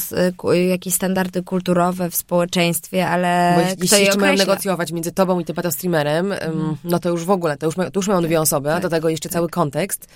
e, 0.52 0.58
jakieś 0.66 0.94
standardy 0.94 1.42
kulturowe 1.42 2.10
w 2.10 2.16
społeczeństwie, 2.16 3.08
ale 3.08 3.52
Bo 3.56 3.60
jeśli 3.60 3.86
kto 3.88 3.96
je 3.96 4.16
mają 4.16 4.36
negocjować 4.36 4.92
między 4.92 5.12
tobą 5.12 5.40
i 5.40 5.44
tym 5.44 5.56
streamerem, 5.70 6.32
Mhm. 6.32 6.76
no 6.84 6.98
to 6.98 7.08
już 7.08 7.24
w 7.24 7.30
ogóle, 7.30 7.56
to 7.56 7.66
już, 7.66 7.74
to 7.74 7.82
już 7.96 8.08
mają 8.08 8.22
dwie 8.22 8.40
osoby, 8.40 8.70
a 8.70 8.72
Tak, 8.74 8.82
do 8.82 8.88
tego 8.88 9.08
jeszcze 9.08 9.28
cały 9.28 9.48
kontekst. 9.48 10.08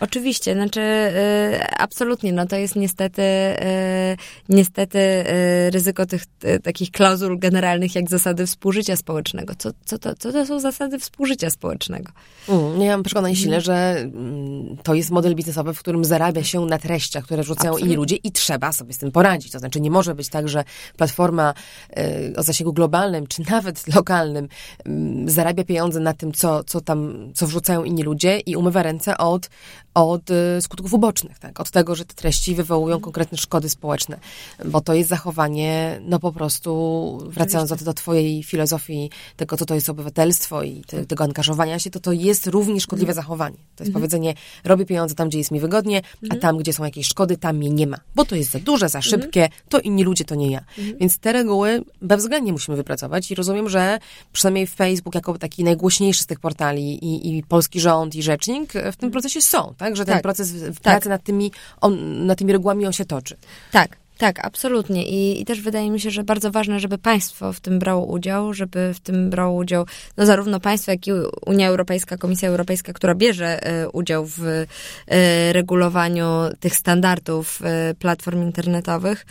Oczywiście, 0.00 0.54
znaczy 0.54 0.80
y, 0.80 1.60
absolutnie, 1.78 2.32
no 2.32 2.46
to 2.46 2.56
jest 2.56 2.76
niestety 2.76 3.22
y, 3.22 4.16
niestety 4.48 4.98
y, 4.98 5.70
ryzyko 5.70 6.06
tych 6.06 6.22
takich 6.62 6.90
klauzul 6.90 7.38
generalnych 7.38 7.94
jak 7.94 8.10
zasady 8.10 8.46
współżycia 8.46 8.96
społecznego. 8.96 9.54
Co, 9.58 9.70
co, 9.84 9.98
to, 9.98 10.14
co 10.14 10.32
to 10.32 10.46
są 10.46 10.60
zasady 10.60 10.98
współżycia 10.98 11.50
społecznego? 11.50 12.12
Mm, 12.48 12.62
ja 12.62 12.68
mam 12.68 12.80
Mhm. 12.82 13.02
przekonanie 13.02 13.36
silne, 13.36 13.60
że 13.60 13.74
mm, 13.98 14.76
to 14.92 14.96
jest 14.96 15.10
model 15.10 15.34
biznesowy, 15.34 15.74
w 15.74 15.78
którym 15.78 16.04
zarabia 16.04 16.44
się 16.44 16.60
na 16.60 16.78
treściach, 16.78 17.24
które 17.24 17.42
rzucają 17.42 17.76
inni 17.76 17.96
ludzie 17.96 18.16
i 18.16 18.32
trzeba 18.32 18.72
sobie 18.72 18.92
z 18.92 18.98
tym 18.98 19.12
poradzić. 19.12 19.52
To 19.52 19.58
znaczy 19.58 19.80
nie 19.80 19.90
może 19.90 20.14
być 20.14 20.28
tak, 20.28 20.48
że 20.48 20.64
platforma 20.96 21.54
y, 21.98 22.36
o 22.36 22.42
zasięgu 22.42 22.72
globalnym, 22.72 23.26
czy 23.26 23.42
nawet 23.50 23.86
lokalnym 23.96 24.48
mm, 24.84 25.30
zarabia 25.30 25.64
pieniądze 25.64 26.00
na 26.00 26.14
tym, 26.14 26.32
co, 26.32 26.64
co 26.64 26.80
tam, 26.80 27.30
co 27.34 27.46
wrzucają 27.46 27.84
inni 27.84 28.02
ludzie 28.02 28.38
i 28.38 28.56
umywa 28.56 28.82
ręce 28.82 29.18
od, 29.18 29.50
od 29.94 30.30
y, 30.30 30.34
skutków 30.60 30.94
ubocznych, 30.94 31.38
tak? 31.38 31.60
Od 31.60 31.70
tego, 31.70 31.94
że 31.94 32.04
te 32.04 32.14
treści 32.14 32.54
wywołują 32.54 33.00
konkretne 33.00 33.38
szkody 33.38 33.68
społeczne. 33.68 34.18
Bo 34.64 34.80
to 34.80 34.94
jest 34.94 35.08
zachowanie, 35.08 36.00
no 36.04 36.18
po 36.18 36.32
prostu, 36.32 37.18
wracając 37.26 37.70
do, 37.70 37.76
do 37.76 37.94
twojej 37.94 38.42
filozofii 38.42 39.10
tego, 39.36 39.56
co 39.56 39.66
to 39.66 39.74
jest 39.74 39.88
obywatelstwo 39.88 40.62
i 40.62 40.82
te, 40.86 41.06
tego 41.06 41.24
angażowania 41.24 41.78
się, 41.78 41.90
to 41.90 42.00
to 42.00 42.12
jest 42.12 42.46
równie 42.46 42.80
szkodliwe 42.80 43.14
zachowanie. 43.14 43.56
To 43.76 43.84
jest 43.84 43.94
powiedzenie, 43.94 44.34
robię 44.64 44.86
pieniądze 44.86 45.14
tam, 45.14 45.28
gdzie 45.28 45.38
jest 45.38 45.50
mi 45.50 45.60
wygodnie, 45.60 46.02
a 46.30 46.36
tam, 46.36 46.58
gdzie 46.58 46.72
są 46.72 46.84
jakieś 46.84 47.06
szkody, 47.06 47.36
tam 47.36 47.56
mnie 47.56 47.70
nie 47.70 47.86
ma. 47.86 47.96
Bo 48.14 48.24
to 48.24 48.36
jest 48.36 48.50
za 48.50 48.58
duże, 48.58 48.88
za 48.88 49.02
szybkie, 49.02 49.48
to 49.68 49.80
inni 49.80 50.04
ludzie, 50.04 50.24
to 50.24 50.34
nie 50.34 50.50
ja. 50.50 50.64
Więc 51.00 51.18
te 51.18 51.32
reguły 51.32 51.84
bezwzględnie 52.02 52.52
musimy 52.52 52.76
wypracować 52.76 53.30
i 53.30 53.34
rozumiem, 53.34 53.68
że 53.68 53.98
przynajmniej 54.32 54.66
Facebook 54.66 55.14
jako 55.14 55.38
taki 55.38 55.64
najgłośniejszy 55.64 56.22
z 56.22 56.26
tych 56.26 56.40
portali 56.40 57.04
i, 57.04 57.36
i 57.36 57.42
polski 57.42 57.80
rząd 57.80 58.14
i 58.14 58.22
rzecznik 58.22 58.72
w 58.92 58.96
tym 58.96 59.10
procesie 59.10 59.40
są, 59.40 59.74
tak? 59.82 59.96
Że 59.96 60.04
ten 60.04 60.14
Tak. 60.14 60.22
proces 60.22 60.52
w- 60.52 60.76
w 60.76 60.80
pracy 60.80 61.08
nad 61.08 61.22
tymi, 61.22 61.52
on, 61.80 62.26
nad 62.26 62.38
tymi 62.38 62.52
regułami 62.52 62.86
on 62.86 62.92
się 62.92 63.04
toczy. 63.04 63.36
Tak, 63.72 63.96
tak, 64.18 64.44
absolutnie. 64.46 65.08
I, 65.08 65.40
I 65.40 65.44
też 65.44 65.60
wydaje 65.60 65.90
mi 65.90 66.00
się, 66.00 66.10
że 66.10 66.24
bardzo 66.24 66.50
ważne, 66.50 66.80
żeby 66.80 66.98
państwo 66.98 67.52
w 67.52 67.60
tym 67.60 67.78
brało 67.78 68.06
udział, 68.06 68.54
żeby 68.54 68.94
w 68.94 69.00
tym 69.00 69.30
brało 69.30 69.56
udział 69.58 69.86
no 70.16 70.26
zarówno 70.26 70.60
państwo, 70.60 70.90
jak 70.90 71.06
i 71.06 71.10
Unia 71.46 71.68
Europejska, 71.68 72.16
Komisja 72.16 72.48
Europejska, 72.48 72.92
która 72.92 73.14
bierze 73.14 73.62
e, 73.66 73.88
udział 73.88 74.26
w 74.26 74.40
e, 74.44 75.52
regulowaniu 75.52 76.24
tych 76.60 76.76
standardów 76.76 77.60
e, 77.64 77.94
platform 77.94 78.42
internetowych. 78.42 79.26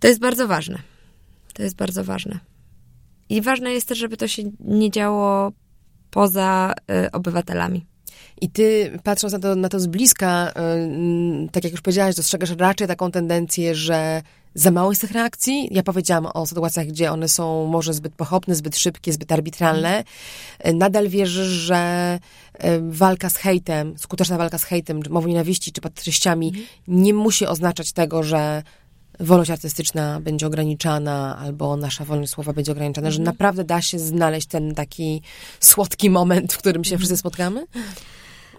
To 0.00 0.08
jest 0.08 0.20
bardzo 0.20 0.48
ważne. 0.48 0.78
To 1.54 1.62
jest 1.62 1.76
bardzo 1.76 2.04
ważne. 2.04 2.38
I 3.28 3.40
ważne 3.42 3.72
jest 3.72 3.88
też, 3.88 3.98
żeby 3.98 4.16
to 4.16 4.28
się 4.28 4.42
nie 4.60 4.90
działo 4.90 5.52
poza 6.10 6.74
e, 6.90 7.12
obywatelami. 7.12 7.86
I 8.40 8.50
ty, 8.50 8.98
patrząc 9.02 9.32
na 9.32 9.38
to, 9.38 9.54
na 9.54 9.68
to 9.68 9.80
z 9.80 9.86
bliska, 9.86 10.52
ym, 10.74 11.48
tak 11.52 11.64
jak 11.64 11.72
już 11.72 11.82
powiedziałaś, 11.82 12.14
dostrzegasz 12.14 12.50
raczej 12.50 12.88
taką 12.88 13.10
tendencję, 13.10 13.74
że 13.74 14.22
za 14.54 14.70
mało 14.70 14.90
jest 14.90 15.00
tych 15.00 15.10
reakcji. 15.10 15.68
Ja 15.70 15.82
powiedziałam 15.82 16.26
o 16.26 16.46
sytuacjach, 16.46 16.86
gdzie 16.86 17.12
one 17.12 17.28
są 17.28 17.66
może 17.66 17.94
zbyt 17.94 18.14
pochopne, 18.14 18.54
zbyt 18.54 18.76
szybkie, 18.76 19.12
zbyt 19.12 19.32
arbitralne. 19.32 20.04
Y, 20.66 20.72
Nadal 20.72 21.08
wierzysz, 21.08 21.48
że 21.48 22.18
y, 22.54 22.58
walka 22.88 23.30
z 23.30 23.36
hejtem, 23.36 23.98
skuteczna 23.98 24.38
walka 24.38 24.58
z 24.58 24.64
hejtem, 24.64 25.02
czy 25.02 25.10
mową 25.10 25.28
nienawiści, 25.28 25.72
czy 25.72 25.80
pod 25.80 25.94
treściami 25.94 26.52
nie 26.88 27.14
musi 27.14 27.46
oznaczać 27.46 27.92
tego, 27.92 28.22
że 28.22 28.62
wolność 29.20 29.50
artystyczna 29.50 30.20
będzie 30.20 30.46
ograniczana, 30.46 31.38
albo 31.38 31.76
nasza 31.76 32.04
wolność 32.04 32.32
słowa 32.32 32.52
będzie 32.52 32.72
ograniczana, 32.72 33.10
że 33.10 33.22
naprawdę 33.22 33.64
da 33.64 33.82
się 33.82 33.98
znaleźć 33.98 34.46
ten 34.46 34.74
taki 34.74 35.22
słodki 35.60 36.10
moment, 36.10 36.52
w 36.52 36.58
którym 36.58 36.84
się 36.84 36.98
wszyscy 36.98 37.16
spotkamy? 37.16 37.66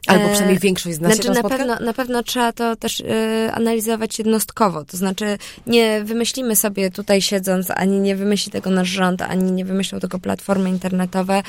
Albo 0.08 0.26
E, 0.26 0.30
przynajmniej 0.30 0.60
większość 0.60 0.96
z 0.96 1.00
nas 1.00 1.14
Znaczy 1.14 1.28
się 1.28 1.34
na 1.34 1.40
spotka? 1.40 1.58
pewno, 1.58 1.80
na 1.80 1.94
pewno 1.94 2.24
trzeba 2.24 2.52
to 2.54 2.76
też 2.76 3.00
y, 3.00 3.06
analizować 3.54 4.20
jednostkowo. 4.20 4.86
To 4.86 4.98
znaczy 4.98 5.38
nie 5.68 6.04
wymyślimy 6.04 6.56
sobie 6.56 6.92
tutaj 6.92 7.22
siedząc, 7.22 7.72
ani 7.72 8.00
nie 8.00 8.16
wymyśli 8.16 8.52
tego 8.52 8.70
nasz 8.70 8.90
rząd, 8.90 9.22
ani 9.22 9.52
nie 9.52 9.66
wymyślą 9.66 10.00
tego 10.00 10.20
platformy 10.20 10.70
internetowe 10.70 11.44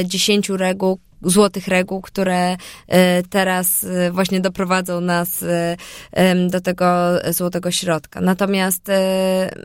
y, 0.00 0.04
dziesięciu 0.06 0.56
reguł, 0.56 0.98
złotych 1.24 1.68
reguł, 1.68 2.00
które 2.00 2.52
y, 2.54 2.56
teraz 3.30 3.84
y, 3.84 4.10
właśnie 4.12 4.40
doprowadzą 4.40 5.00
nas 5.00 5.44
em, 6.12 6.48
do 6.50 6.60
tego 6.60 6.86
złotego 7.30 7.70
środka. 7.70 8.20
Natomiast 8.20 8.88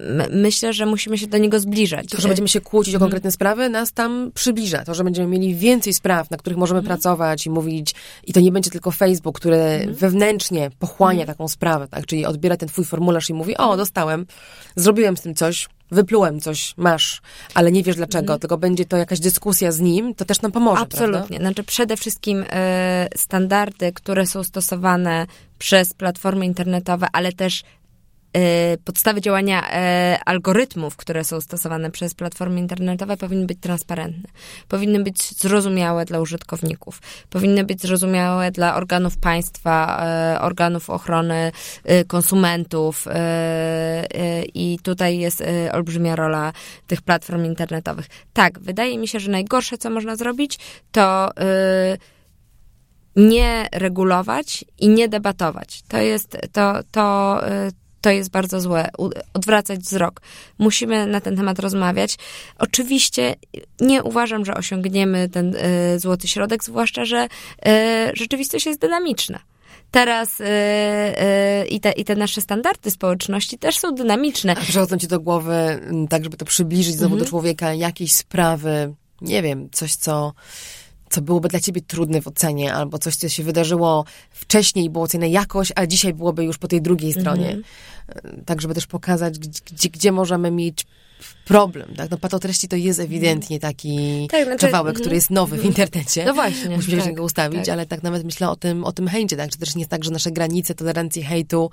my- 0.09 0.27
myślę, 0.31 0.73
że 0.73 0.85
musimy 0.85 1.17
się 1.17 1.27
do 1.27 1.37
niego 1.37 1.59
zbliżać. 1.59 2.05
To, 2.09 2.21
że 2.21 2.27
będziemy 2.27 2.49
się 2.49 2.61
kłócić 2.61 2.93
Mhm. 2.93 3.03
o 3.03 3.05
konkretne 3.05 3.31
sprawy, 3.31 3.69
nas 3.69 3.93
tam 3.93 4.31
przybliża. 4.33 4.83
To, 4.85 4.93
że 4.93 5.03
będziemy 5.03 5.27
mieli 5.27 5.55
więcej 5.55 5.93
spraw, 5.93 6.31
na 6.31 6.37
których 6.37 6.57
możemy 6.57 6.79
Mhm. 6.79 6.97
pracować 6.97 7.45
i 7.45 7.49
mówić, 7.49 7.95
i 8.23 8.33
to 8.33 8.39
nie 8.39 8.51
będzie 8.51 8.69
tylko 8.69 8.91
Facebook, 8.91 9.39
który 9.39 9.55
Mhm. 9.55 9.93
wewnętrznie 9.95 10.71
pochłania 10.79 11.25
taką 11.25 11.47
sprawę, 11.47 11.87
tak? 11.87 12.05
Czyli 12.05 12.25
odbiera 12.25 12.57
ten 12.57 12.69
twój 12.69 12.85
formularz 12.85 13.29
i 13.29 13.33
mówi, 13.33 13.51
Mhm. 13.53 13.69
o, 13.69 13.77
dostałem, 13.77 14.25
zrobiłem 14.75 15.17
z 15.17 15.21
tym 15.21 15.35
coś, 15.35 15.67
wyplułem 15.91 16.39
coś, 16.39 16.73
masz, 16.77 17.21
ale 17.53 17.71
nie 17.71 17.83
wiesz 17.83 17.95
dlaczego, 17.95 18.39
tylko 18.39 18.57
będzie 18.57 18.85
to 18.85 18.97
jakaś 18.97 19.19
dyskusja 19.19 19.71
z 19.71 19.79
nim, 19.79 20.15
to 20.15 20.25
też 20.25 20.41
nam 20.41 20.51
pomoże, 20.51 20.85
prawda? 20.85 21.05
Absolutnie. 21.05 21.37
Znaczy 21.37 21.63
przede 21.63 21.97
wszystkim 21.97 22.45
e, 22.49 23.07
standardy, 23.15 23.91
które 23.93 24.25
są 24.25 24.43
stosowane 24.43 25.25
przez 25.57 25.93
platformy 25.93 26.45
internetowe, 26.45 27.07
ale 27.13 27.33
też 27.33 27.63
podstawy 28.83 29.21
działania 29.21 29.71
e, 29.71 30.19
algorytmów, 30.25 30.95
które 30.95 31.23
są 31.23 31.41
stosowane 31.41 31.91
przez 31.91 32.13
platformy 32.13 32.59
internetowe, 32.59 33.17
powinny 33.17 33.45
być 33.45 33.57
transparentne. 33.61 34.29
Powinny 34.67 35.03
być 35.03 35.39
zrozumiałe 35.39 36.05
dla 36.05 36.19
użytkowników. 36.19 37.01
Powinny 37.29 37.63
być 37.63 37.81
zrozumiałe 37.81 38.51
dla 38.51 38.75
organów 38.75 39.17
państwa, 39.17 40.05
e, 40.05 40.41
organów 40.41 40.89
ochrony 40.89 41.51
e, 41.83 42.05
konsumentów. 42.05 43.07
e, 43.07 43.11
e, 43.11 44.43
I 44.43 44.79
tutaj 44.83 45.17
jest 45.17 45.41
e, 45.41 45.71
olbrzymia 45.71 46.15
rola 46.15 46.53
tych 46.87 47.01
platform 47.01 47.45
internetowych. 47.45 48.05
Tak, 48.33 48.59
wydaje 48.59 48.97
mi 48.97 49.07
się, 49.07 49.19
że 49.19 49.31
najgorsze, 49.31 49.77
co 49.77 49.89
można 49.89 50.15
zrobić, 50.15 50.59
to 50.91 51.37
e, 51.37 51.97
nie 53.15 53.67
regulować 53.71 54.65
i 54.79 54.89
nie 54.89 55.07
debatować. 55.07 55.81
To 55.87 55.97
jest, 55.97 56.37
to, 56.51 56.73
to, 56.91 57.41
to 58.01 58.09
jest 58.09 58.29
bardzo 58.31 58.61
złe. 58.61 58.89
Odwracać 59.33 59.79
wzrok. 59.79 60.21
Musimy 60.57 61.07
na 61.07 61.21
ten 61.21 61.35
temat 61.37 61.59
rozmawiać. 61.59 62.15
Oczywiście 62.59 63.35
nie 63.81 64.03
uważam, 64.03 64.45
że 64.45 64.53
osiągniemy 64.53 65.29
ten 65.29 65.55
y, 65.55 65.99
złoty 65.99 66.27
środek, 66.27 66.63
zwłaszcza, 66.63 67.05
że 67.05 67.27
y, 67.67 67.69
rzeczywistość 68.13 68.65
jest 68.65 68.81
dynamiczna. 68.81 69.39
Teraz 69.91 70.41
y, 70.41 70.45
i, 71.69 71.79
te, 71.79 71.91
i 71.91 72.05
te 72.05 72.15
nasze 72.15 72.41
standardy 72.41 72.91
społeczności 72.91 73.57
też 73.57 73.77
są 73.77 73.95
dynamiczne. 73.95 74.51
A 74.57 74.61
przychodzą 74.61 74.97
ci 74.97 75.07
do 75.07 75.19
głowy, 75.19 75.53
m, 75.53 76.07
tak 76.07 76.23
żeby 76.23 76.37
to 76.37 76.45
przybliżyć 76.45 76.95
znowu 76.95 77.13
Mhm. 77.15 77.19
do 77.19 77.29
człowieka, 77.29 77.73
jakieś 77.73 78.13
sprawy, 78.13 78.93
nie 79.21 79.41
wiem, 79.41 79.69
coś, 79.71 79.95
co, 79.95 80.33
co 81.09 81.21
byłoby 81.21 81.47
dla 81.47 81.59
ciebie 81.59 81.81
trudne 81.81 82.21
w 82.21 82.27
ocenie, 82.27 82.73
albo 82.73 82.99
coś, 82.99 83.15
co 83.15 83.29
się 83.29 83.43
wydarzyło 83.43 84.05
wcześniej 84.31 84.85
i 84.85 84.89
było 84.89 85.03
oceniane 85.05 85.29
jakoś, 85.29 85.71
a 85.75 85.85
dzisiaj 85.85 86.13
byłoby 86.13 86.43
już 86.43 86.57
po 86.57 86.67
tej 86.67 86.81
drugiej 86.81 87.13
stronie. 87.13 87.49
Mhm. 87.49 87.63
E, 88.39 88.43
Tak, 88.45 88.61
żeby 88.61 88.73
też 88.73 88.87
pokazać, 88.87 89.39
gdzie, 89.39 89.89
gdzie 89.89 90.11
możemy 90.11 90.51
mieć 90.51 90.85
problem, 91.45 91.93
tak? 91.95 92.11
No 92.11 92.17
patotreści 92.17 92.67
to 92.67 92.75
jest 92.75 92.99
ewidentnie 92.99 93.59
taki 93.59 94.27
Tak, 94.31 94.45
znaczy- 94.45 94.65
kawałek, 94.65 94.89
mhm. 94.89 95.01
który 95.01 95.15
jest 95.15 95.29
nowy 95.29 95.57
w 95.57 95.65
internecie. 95.65 96.25
No 96.25 96.33
właśnie, 96.33 96.75
Musimy 96.75 96.91
się 96.91 96.97
tak, 96.97 97.05
do 97.05 97.09
niego 97.09 97.23
ustawić, 97.23 97.59
tak. 97.59 97.69
ale 97.69 97.85
tak 97.85 98.03
nawet 98.03 98.23
myślę 98.23 98.49
o 98.49 98.55
tym, 98.55 98.83
o 98.83 98.91
tym 98.91 99.07
hejcie, 99.07 99.37
tak? 99.37 99.49
Czy 99.49 99.57
też 99.57 99.75
nie 99.75 99.81
jest 99.81 99.91
tak, 99.91 100.03
że 100.03 100.11
nasze 100.11 100.31
granice 100.31 100.75
tolerancji 100.75 101.23
hejtu 101.23 101.71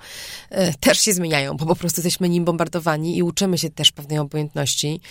e, 0.49 0.73
też 0.73 0.99
się 0.99 1.13
zmieniają, 1.13 1.57
bo 1.57 1.65
po 1.65 1.75
prostu 1.75 2.01
jesteśmy 2.01 2.29
nim 2.29 2.45
bombardowani 2.45 3.17
i 3.17 3.23
uczymy 3.23 3.57
się 3.57 3.69
też 3.69 3.91
pewnej 3.91 4.19
obojętności. 4.19 5.01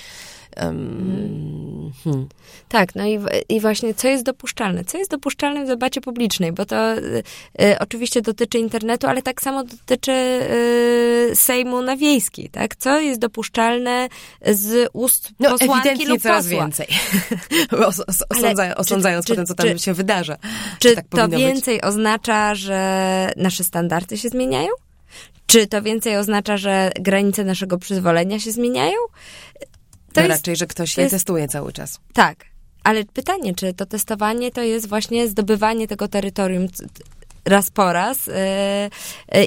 Um, 0.63 1.93
hmm. 2.05 2.29
Tak, 2.69 2.95
no 2.95 3.07
i, 3.07 3.19
i 3.49 3.61
właśnie 3.61 3.95
co 3.95 4.09
jest 4.09 4.25
dopuszczalne? 4.25 4.85
Co 4.85 4.99
jest 4.99 5.11
dopuszczalne 5.11 5.65
w 5.65 5.69
debacie 5.69 6.01
publicznej? 6.01 6.53
Bo 6.53 6.67
to 6.67 6.95
y, 6.99 7.23
y, 7.63 7.79
oczywiście 7.79 8.23
dotyczy 8.23 8.59
internetu, 8.59 9.07
ale 9.07 9.23
tak 9.23 9.43
samo 9.43 9.65
dotyczy 9.65 10.13
y, 10.13 11.31
Sejmu 11.35 11.83
na 11.83 11.97
wiejskiej, 11.97 12.49
tak? 12.49 12.77
Co 12.77 13.01
jest 13.01 13.21
dopuszczalne 13.21 14.09
z 14.47 14.91
ust 14.93 15.31
No 15.41 15.51
posłanki 15.59 16.07
lub 16.07 16.23
coraz 16.23 16.45
posła? 16.45 16.61
więcej. 16.63 16.87
Os, 17.87 18.01
os, 18.01 18.23
osądza, 18.29 18.75
osądzając 18.77 19.27
czy- 19.27 19.33
potem, 19.33 19.47
co 19.47 19.55
tam 19.55 19.67
czy- 19.69 19.79
się 19.79 19.95
wydarza. 19.95 20.37
Czy 20.79 20.95
tak 20.95 21.05
to 21.05 21.11
powinno 21.17 21.29
być? 21.29 21.39
więcej 21.47 21.83
oznacza, 21.83 22.55
że 22.55 23.31
nasze 23.37 23.65
standardy 23.65 24.19
się 24.19 24.29
zmieniają? 24.29 24.69
Czy 25.47 25.67
to 25.67 25.83
więcej 25.83 26.17
oznacza, 26.17 26.57
że 26.57 26.91
granice 27.01 27.45
naszego 27.45 27.79
przyzwolenia 27.79 28.41
się 28.41 28.53
zmieniają? 28.53 28.97
To 30.13 30.21
No 30.21 30.23
jest, 30.23 30.31
raczej, 30.31 30.57
że 30.57 30.67
ktoś 30.67 30.95
to 30.95 31.01
je 31.01 31.05
jest- 31.05 31.15
testuje 31.15 31.49
cały 31.49 31.73
czas. 31.73 32.01
Tak, 32.15 32.45
ale 32.85 33.05
pytanie, 33.05 33.55
czy 33.55 33.75
to 33.75 33.87
testowanie 33.87 34.51
to 34.51 34.63
jest 34.63 34.89
właśnie 34.89 35.29
zdobywanie 35.29 35.89
tego 35.89 36.09
terytorium? 36.09 36.67
Raz 37.45 37.71
po 37.71 37.93
raz 37.93 38.31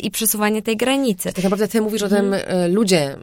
i 0.02 0.12
przesuwanie 0.12 0.62
tej 0.62 0.78
granicy. 0.78 1.34
Tak 1.34 1.44
naprawdę 1.44 1.68
ty 1.68 1.82
mówisz 1.82 2.02
o 2.02 2.10
tym, 2.10 2.34
mhm. 2.34 2.74
ludzie 2.74 3.18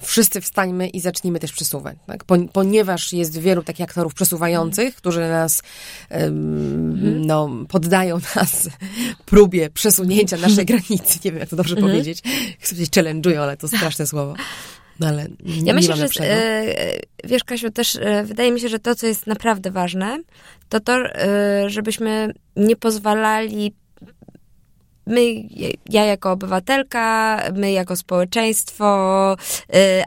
wszyscy 0.00 0.40
wstańmy 0.40 0.88
i 0.88 1.00
zacznijmy 1.00 1.40
też 1.40 1.52
przesuwać, 1.52 1.96
tak? 2.06 2.24
ponieważ 2.52 3.12
jest 3.12 3.38
wielu 3.38 3.62
takich 3.62 3.84
aktorów 3.84 4.14
przesuwających, 4.14 4.96
którzy 4.96 5.20
nas 5.20 5.62
um, 6.10 7.26
no, 7.26 7.50
poddają 7.68 8.18
nas 8.36 8.68
próbie 9.26 9.70
przesunięcia 9.70 10.36
naszej 10.36 10.66
granicy. 10.66 11.18
Nie 11.24 11.30
wiem, 11.30 11.40
jak 11.40 11.48
to 11.48 11.56
dobrze 11.56 11.76
mhm. 11.76 11.92
powiedzieć. 11.92 12.22
Chcę 12.58 12.74
powiedzieć 12.74 12.94
challenge'ują, 12.94 13.36
ale 13.36 13.56
to 13.56 13.68
straszne 13.68 14.06
słowo. 14.06 14.34
No 15.00 15.06
ale 15.06 15.26
nie, 15.40 15.62
ja 15.64 15.74
myślę, 15.74 15.96
że 15.96 16.08
e, 16.20 17.00
wiesz, 17.24 17.44
Kasiu, 17.44 17.70
też 17.70 17.96
e, 17.96 18.24
wydaje 18.24 18.52
mi 18.52 18.60
się, 18.60 18.68
że 18.68 18.78
to, 18.78 18.94
co 18.94 19.06
jest 19.06 19.26
naprawdę 19.26 19.70
ważne, 19.70 20.18
to 20.68 20.80
to, 20.80 20.96
e, 20.96 21.70
żebyśmy 21.70 22.32
nie 22.56 22.76
pozwalali 22.76 23.74
my, 25.08 25.48
ja 25.88 26.04
jako 26.04 26.32
obywatelka, 26.32 27.40
my 27.54 27.72
jako 27.72 27.96
społeczeństwo, 27.96 29.36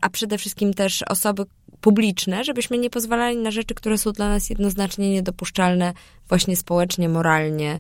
a 0.01 0.09
przede 0.09 0.37
wszystkim 0.37 0.73
też 0.73 1.03
osoby 1.03 1.45
publiczne, 1.81 2.43
żebyśmy 2.43 2.77
nie 2.77 2.89
pozwalali 2.89 3.37
na 3.37 3.51
rzeczy, 3.51 3.75
które 3.75 3.97
są 3.97 4.11
dla 4.11 4.29
nas 4.29 4.49
jednoznacznie 4.49 5.11
niedopuszczalne 5.11 5.93
właśnie 6.29 6.55
społecznie, 6.57 7.09
moralnie, 7.09 7.79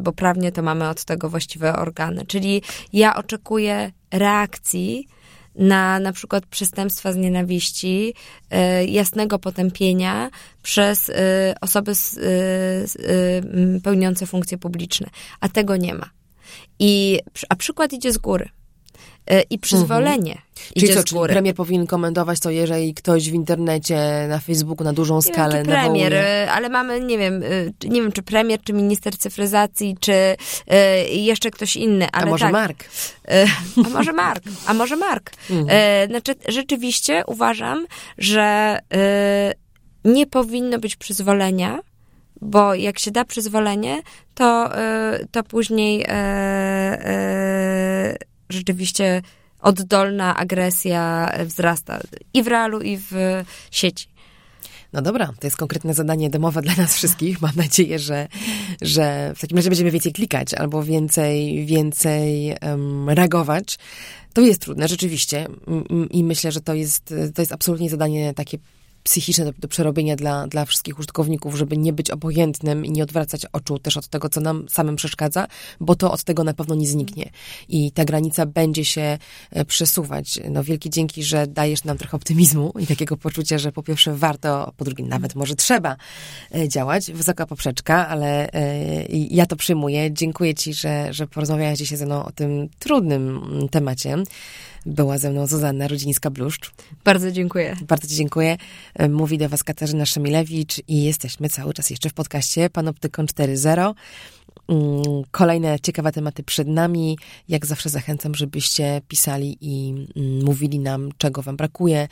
bo 0.00 0.12
prawnie 0.12 0.52
to 0.52 0.62
mamy 0.62 0.88
od 0.88 1.04
tego 1.04 1.30
właściwe 1.30 1.76
organy. 1.76 2.26
Czyli 2.26 2.62
ja 2.92 3.16
oczekuję 3.16 3.92
reakcji 4.10 5.08
na 5.54 6.00
na 6.00 6.12
przykład 6.12 6.46
przestępstwa 6.46 7.12
z 7.12 7.16
nienawiści, 7.16 8.14
y, 8.80 8.86
jasnego 8.86 9.38
potępienia 9.38 10.30
przez 10.62 11.08
y, 11.08 11.14
osoby 11.60 11.92
y, 12.16 13.80
pełniące 13.82 14.26
funkcje 14.26 14.58
publiczne. 14.58 15.06
A 15.40 15.48
tego 15.48 15.76
nie 15.76 15.94
ma. 15.94 16.10
I, 16.78 17.20
a 17.48 17.56
przykład 17.56 17.92
idzie 17.92 18.12
z 18.12 18.18
góry. 18.18 18.48
E, 19.26 19.42
i 19.42 19.58
przyzwolenie. 19.58 20.32
Mhm. 20.32 20.44
Czyli 20.78 20.94
co, 20.94 21.04
czyli 21.04 21.20
premier 21.28 21.54
powinien 21.54 21.86
komentować 21.86 22.40
to, 22.40 22.50
jeżeli 22.50 22.94
ktoś 22.94 23.30
w 23.30 23.34
internecie, 23.34 24.26
na 24.28 24.38
Facebooku 24.38 24.84
na 24.84 24.92
dużą 24.92 25.22
skalę 25.22 25.54
wiem, 25.54 25.66
premier, 25.66 26.12
nawołuje. 26.12 26.52
ale 26.52 26.68
mamy, 26.68 27.00
nie 27.00 27.18
wiem, 27.18 27.42
e, 27.42 27.88
nie 27.88 28.02
wiem, 28.02 28.12
czy 28.12 28.22
premier, 28.22 28.60
czy 28.62 28.72
minister 28.72 29.18
cyfryzacji, 29.18 29.96
czy 30.00 30.12
e, 30.66 31.04
jeszcze 31.08 31.50
ktoś 31.50 31.76
inny. 31.76 32.08
Ale 32.12 32.26
a 32.26 32.30
może 32.30 32.44
tak, 32.44 32.52
Mark? 32.52 32.84
a 33.86 33.88
może 33.88 34.12
Mark, 34.12 34.44
a 34.66 34.74
może 34.74 34.96
Mark. 34.96 35.30
Mhm. 35.50 36.08
Znaczy, 36.08 36.34
rzeczywiście 36.48 37.22
uważam, 37.26 37.86
że 38.18 38.78
nie 40.04 40.26
powinno 40.26 40.78
być 40.78 40.96
przyzwolenia, 40.96 41.78
bo 42.44 42.74
jak 42.74 42.98
się 42.98 43.10
da 43.10 43.24
przyzwolenie, 43.24 44.02
to, 44.34 44.70
to 45.30 45.42
później 45.42 46.06
rzeczywiście 48.48 49.22
oddolna 49.60 50.36
agresja 50.36 51.32
wzrasta 51.44 52.00
i 52.34 52.42
w 52.42 52.46
realu, 52.46 52.80
i 52.80 52.98
w 52.98 53.12
sieci. 53.70 54.08
No 54.92 55.02
dobra, 55.02 55.26
to 55.40 55.46
jest 55.46 55.56
konkretne 55.56 55.94
zadanie 55.94 56.30
domowe 56.30 56.62
dla 56.62 56.74
nas 56.74 56.96
wszystkich. 56.96 57.40
Mam 57.40 57.56
nadzieję, 57.56 57.98
że, 57.98 58.28
że 58.82 59.32
w 59.36 59.40
takim 59.40 59.56
razie 59.56 59.70
będziemy 59.70 59.90
więcej 59.90 60.12
klikać 60.12 60.54
albo 60.54 60.82
więcej, 60.82 61.66
więcej 61.66 62.56
um, 62.62 63.10
reagować. 63.10 63.78
To 64.32 64.40
jest 64.40 64.60
trudne, 64.60 64.88
rzeczywiście. 64.88 65.46
I 66.10 66.24
myślę, 66.24 66.52
że 66.52 66.60
to 66.60 66.74
jest, 66.74 67.14
to 67.34 67.42
jest 67.42 67.52
absolutnie 67.52 67.90
zadanie 67.90 68.34
takie 68.34 68.58
psychiczne 69.04 69.44
do, 69.44 69.52
do, 69.58 69.68
przerobienia 69.68 70.16
dla, 70.16 70.46
dla 70.46 70.64
wszystkich 70.64 70.98
użytkowników, 70.98 71.54
żeby 71.54 71.76
nie 71.76 71.92
być 71.92 72.10
obojętnym 72.10 72.84
i 72.84 72.90
nie 72.90 73.02
odwracać 73.02 73.46
oczu 73.52 73.78
też 73.78 73.96
od 73.96 74.08
tego, 74.08 74.28
co 74.28 74.40
nam 74.40 74.68
samym 74.68 74.96
przeszkadza, 74.96 75.46
bo 75.80 75.94
to 75.94 76.12
od 76.12 76.24
tego 76.24 76.44
na 76.44 76.54
pewno 76.54 76.74
nie 76.74 76.86
zniknie. 76.86 77.30
I 77.68 77.92
ta 77.92 78.04
granica 78.04 78.46
będzie 78.46 78.84
się 78.84 79.18
e, 79.50 79.64
przesuwać. 79.64 80.38
No 80.50 80.64
wielkie 80.64 80.90
dzięki, 80.90 81.24
że 81.24 81.46
dajesz 81.46 81.84
nam 81.84 81.98
trochę 81.98 82.16
optymizmu 82.16 82.72
i 82.78 82.86
takiego 82.86 83.16
poczucia, 83.16 83.58
że 83.58 83.72
po 83.72 83.82
pierwsze 83.82 84.14
warto, 84.14 84.72
po 84.76 84.84
drugie 84.84 85.04
nawet 85.04 85.34
może 85.34 85.54
trzeba 85.54 85.96
e, 86.54 86.68
działać. 86.68 87.12
Wysoka 87.12 87.46
poprzeczka, 87.46 88.08
ale 88.08 88.52
e, 88.52 89.06
ja 89.10 89.46
to 89.46 89.56
przyjmuję. 89.56 90.12
Dziękuję 90.12 90.54
Ci, 90.54 90.74
że, 90.74 91.14
że 91.14 91.26
porozmawiałaś 91.26 91.78
dzisiaj 91.78 91.98
ze 91.98 92.06
mną 92.06 92.24
o 92.24 92.32
tym 92.32 92.68
trudnym 92.78 93.40
temacie. 93.70 94.16
Była 94.86 95.18
ze 95.18 95.30
mną 95.30 95.46
Zuzanna 95.46 95.88
Rudzińska-Bluszcz. 95.88 96.70
Bardzo 97.04 97.32
dziękuję. 97.32 97.76
Bardzo 97.88 98.08
Ci 98.08 98.14
dziękuję. 98.14 98.56
Mówi 99.08 99.38
do 99.38 99.48
Was 99.48 99.64
Katarzyna 99.64 100.06
Szemilewicz 100.06 100.80
i 100.88 101.04
jesteśmy 101.04 101.48
cały 101.48 101.74
czas 101.74 101.90
jeszcze 101.90 102.10
w 102.10 102.14
podcaście 102.14 102.70
Panoptykon 102.70 103.26
4.0. 103.26 103.94
Mm, 104.68 105.02
kolejne 105.30 105.80
ciekawe 105.80 106.12
tematy 106.12 106.42
przed 106.42 106.68
nami. 106.68 107.18
Jak 107.48 107.66
zawsze 107.66 107.88
zachęcam, 107.88 108.34
żebyście 108.34 109.00
pisali 109.08 109.58
i 109.60 109.90
mm, 110.16 110.44
mówili 110.44 110.78
nam, 110.78 111.10
czego 111.18 111.42
Wam 111.42 111.56
brakuje. 111.56 112.08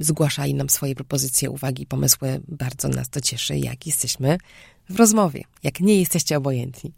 Zgłaszali 0.00 0.54
nam 0.54 0.70
swoje 0.70 0.94
propozycje, 0.94 1.50
uwagi, 1.50 1.86
pomysły. 1.86 2.40
Bardzo 2.48 2.88
nas 2.88 3.08
to 3.08 3.20
cieszy, 3.20 3.56
jak 3.58 3.86
jesteśmy 3.86 4.38
w 4.90 4.96
rozmowie, 4.96 5.44
jak 5.62 5.80
nie 5.80 6.00
jesteście 6.00 6.36
obojętni. 6.36 6.92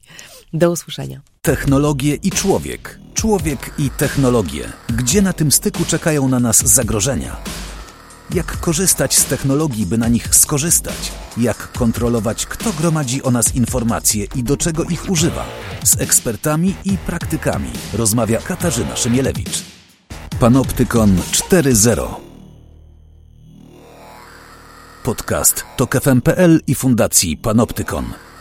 Do 0.52 0.70
usłyszenia. 0.70 1.20
Technologie 1.42 2.14
i 2.14 2.30
człowiek. 2.30 2.98
Człowiek 3.14 3.74
i 3.78 3.90
technologie. 3.90 4.72
Gdzie 4.88 5.22
na 5.22 5.32
tym 5.32 5.52
styku 5.52 5.84
czekają 5.84 6.28
na 6.28 6.40
nas 6.40 6.66
zagrożenia? 6.66 7.36
Jak 8.34 8.60
korzystać 8.60 9.14
z 9.14 9.24
technologii, 9.24 9.86
by 9.86 9.98
na 9.98 10.08
nich 10.08 10.34
skorzystać? 10.34 11.12
Jak 11.36 11.72
kontrolować, 11.72 12.46
kto 12.46 12.72
gromadzi 12.72 13.22
o 13.22 13.30
nas 13.30 13.54
informacje 13.54 14.26
i 14.34 14.42
do 14.42 14.56
czego 14.56 14.84
ich 14.84 15.10
używa? 15.10 15.44
Z 15.84 16.00
ekspertami 16.00 16.74
i 16.84 16.98
praktykami 16.98 17.70
rozmawia 17.92 18.40
Katarzyna 18.40 18.96
Szymielewicz. 18.96 19.62
Panoptykon 20.40 21.16
4.0 21.16 22.31
Podcast 25.02 25.64
to 25.76 25.86
KFM.pl 25.86 26.60
i 26.66 26.74
Fundacji 26.74 27.36
Panoptykon. 27.36 28.31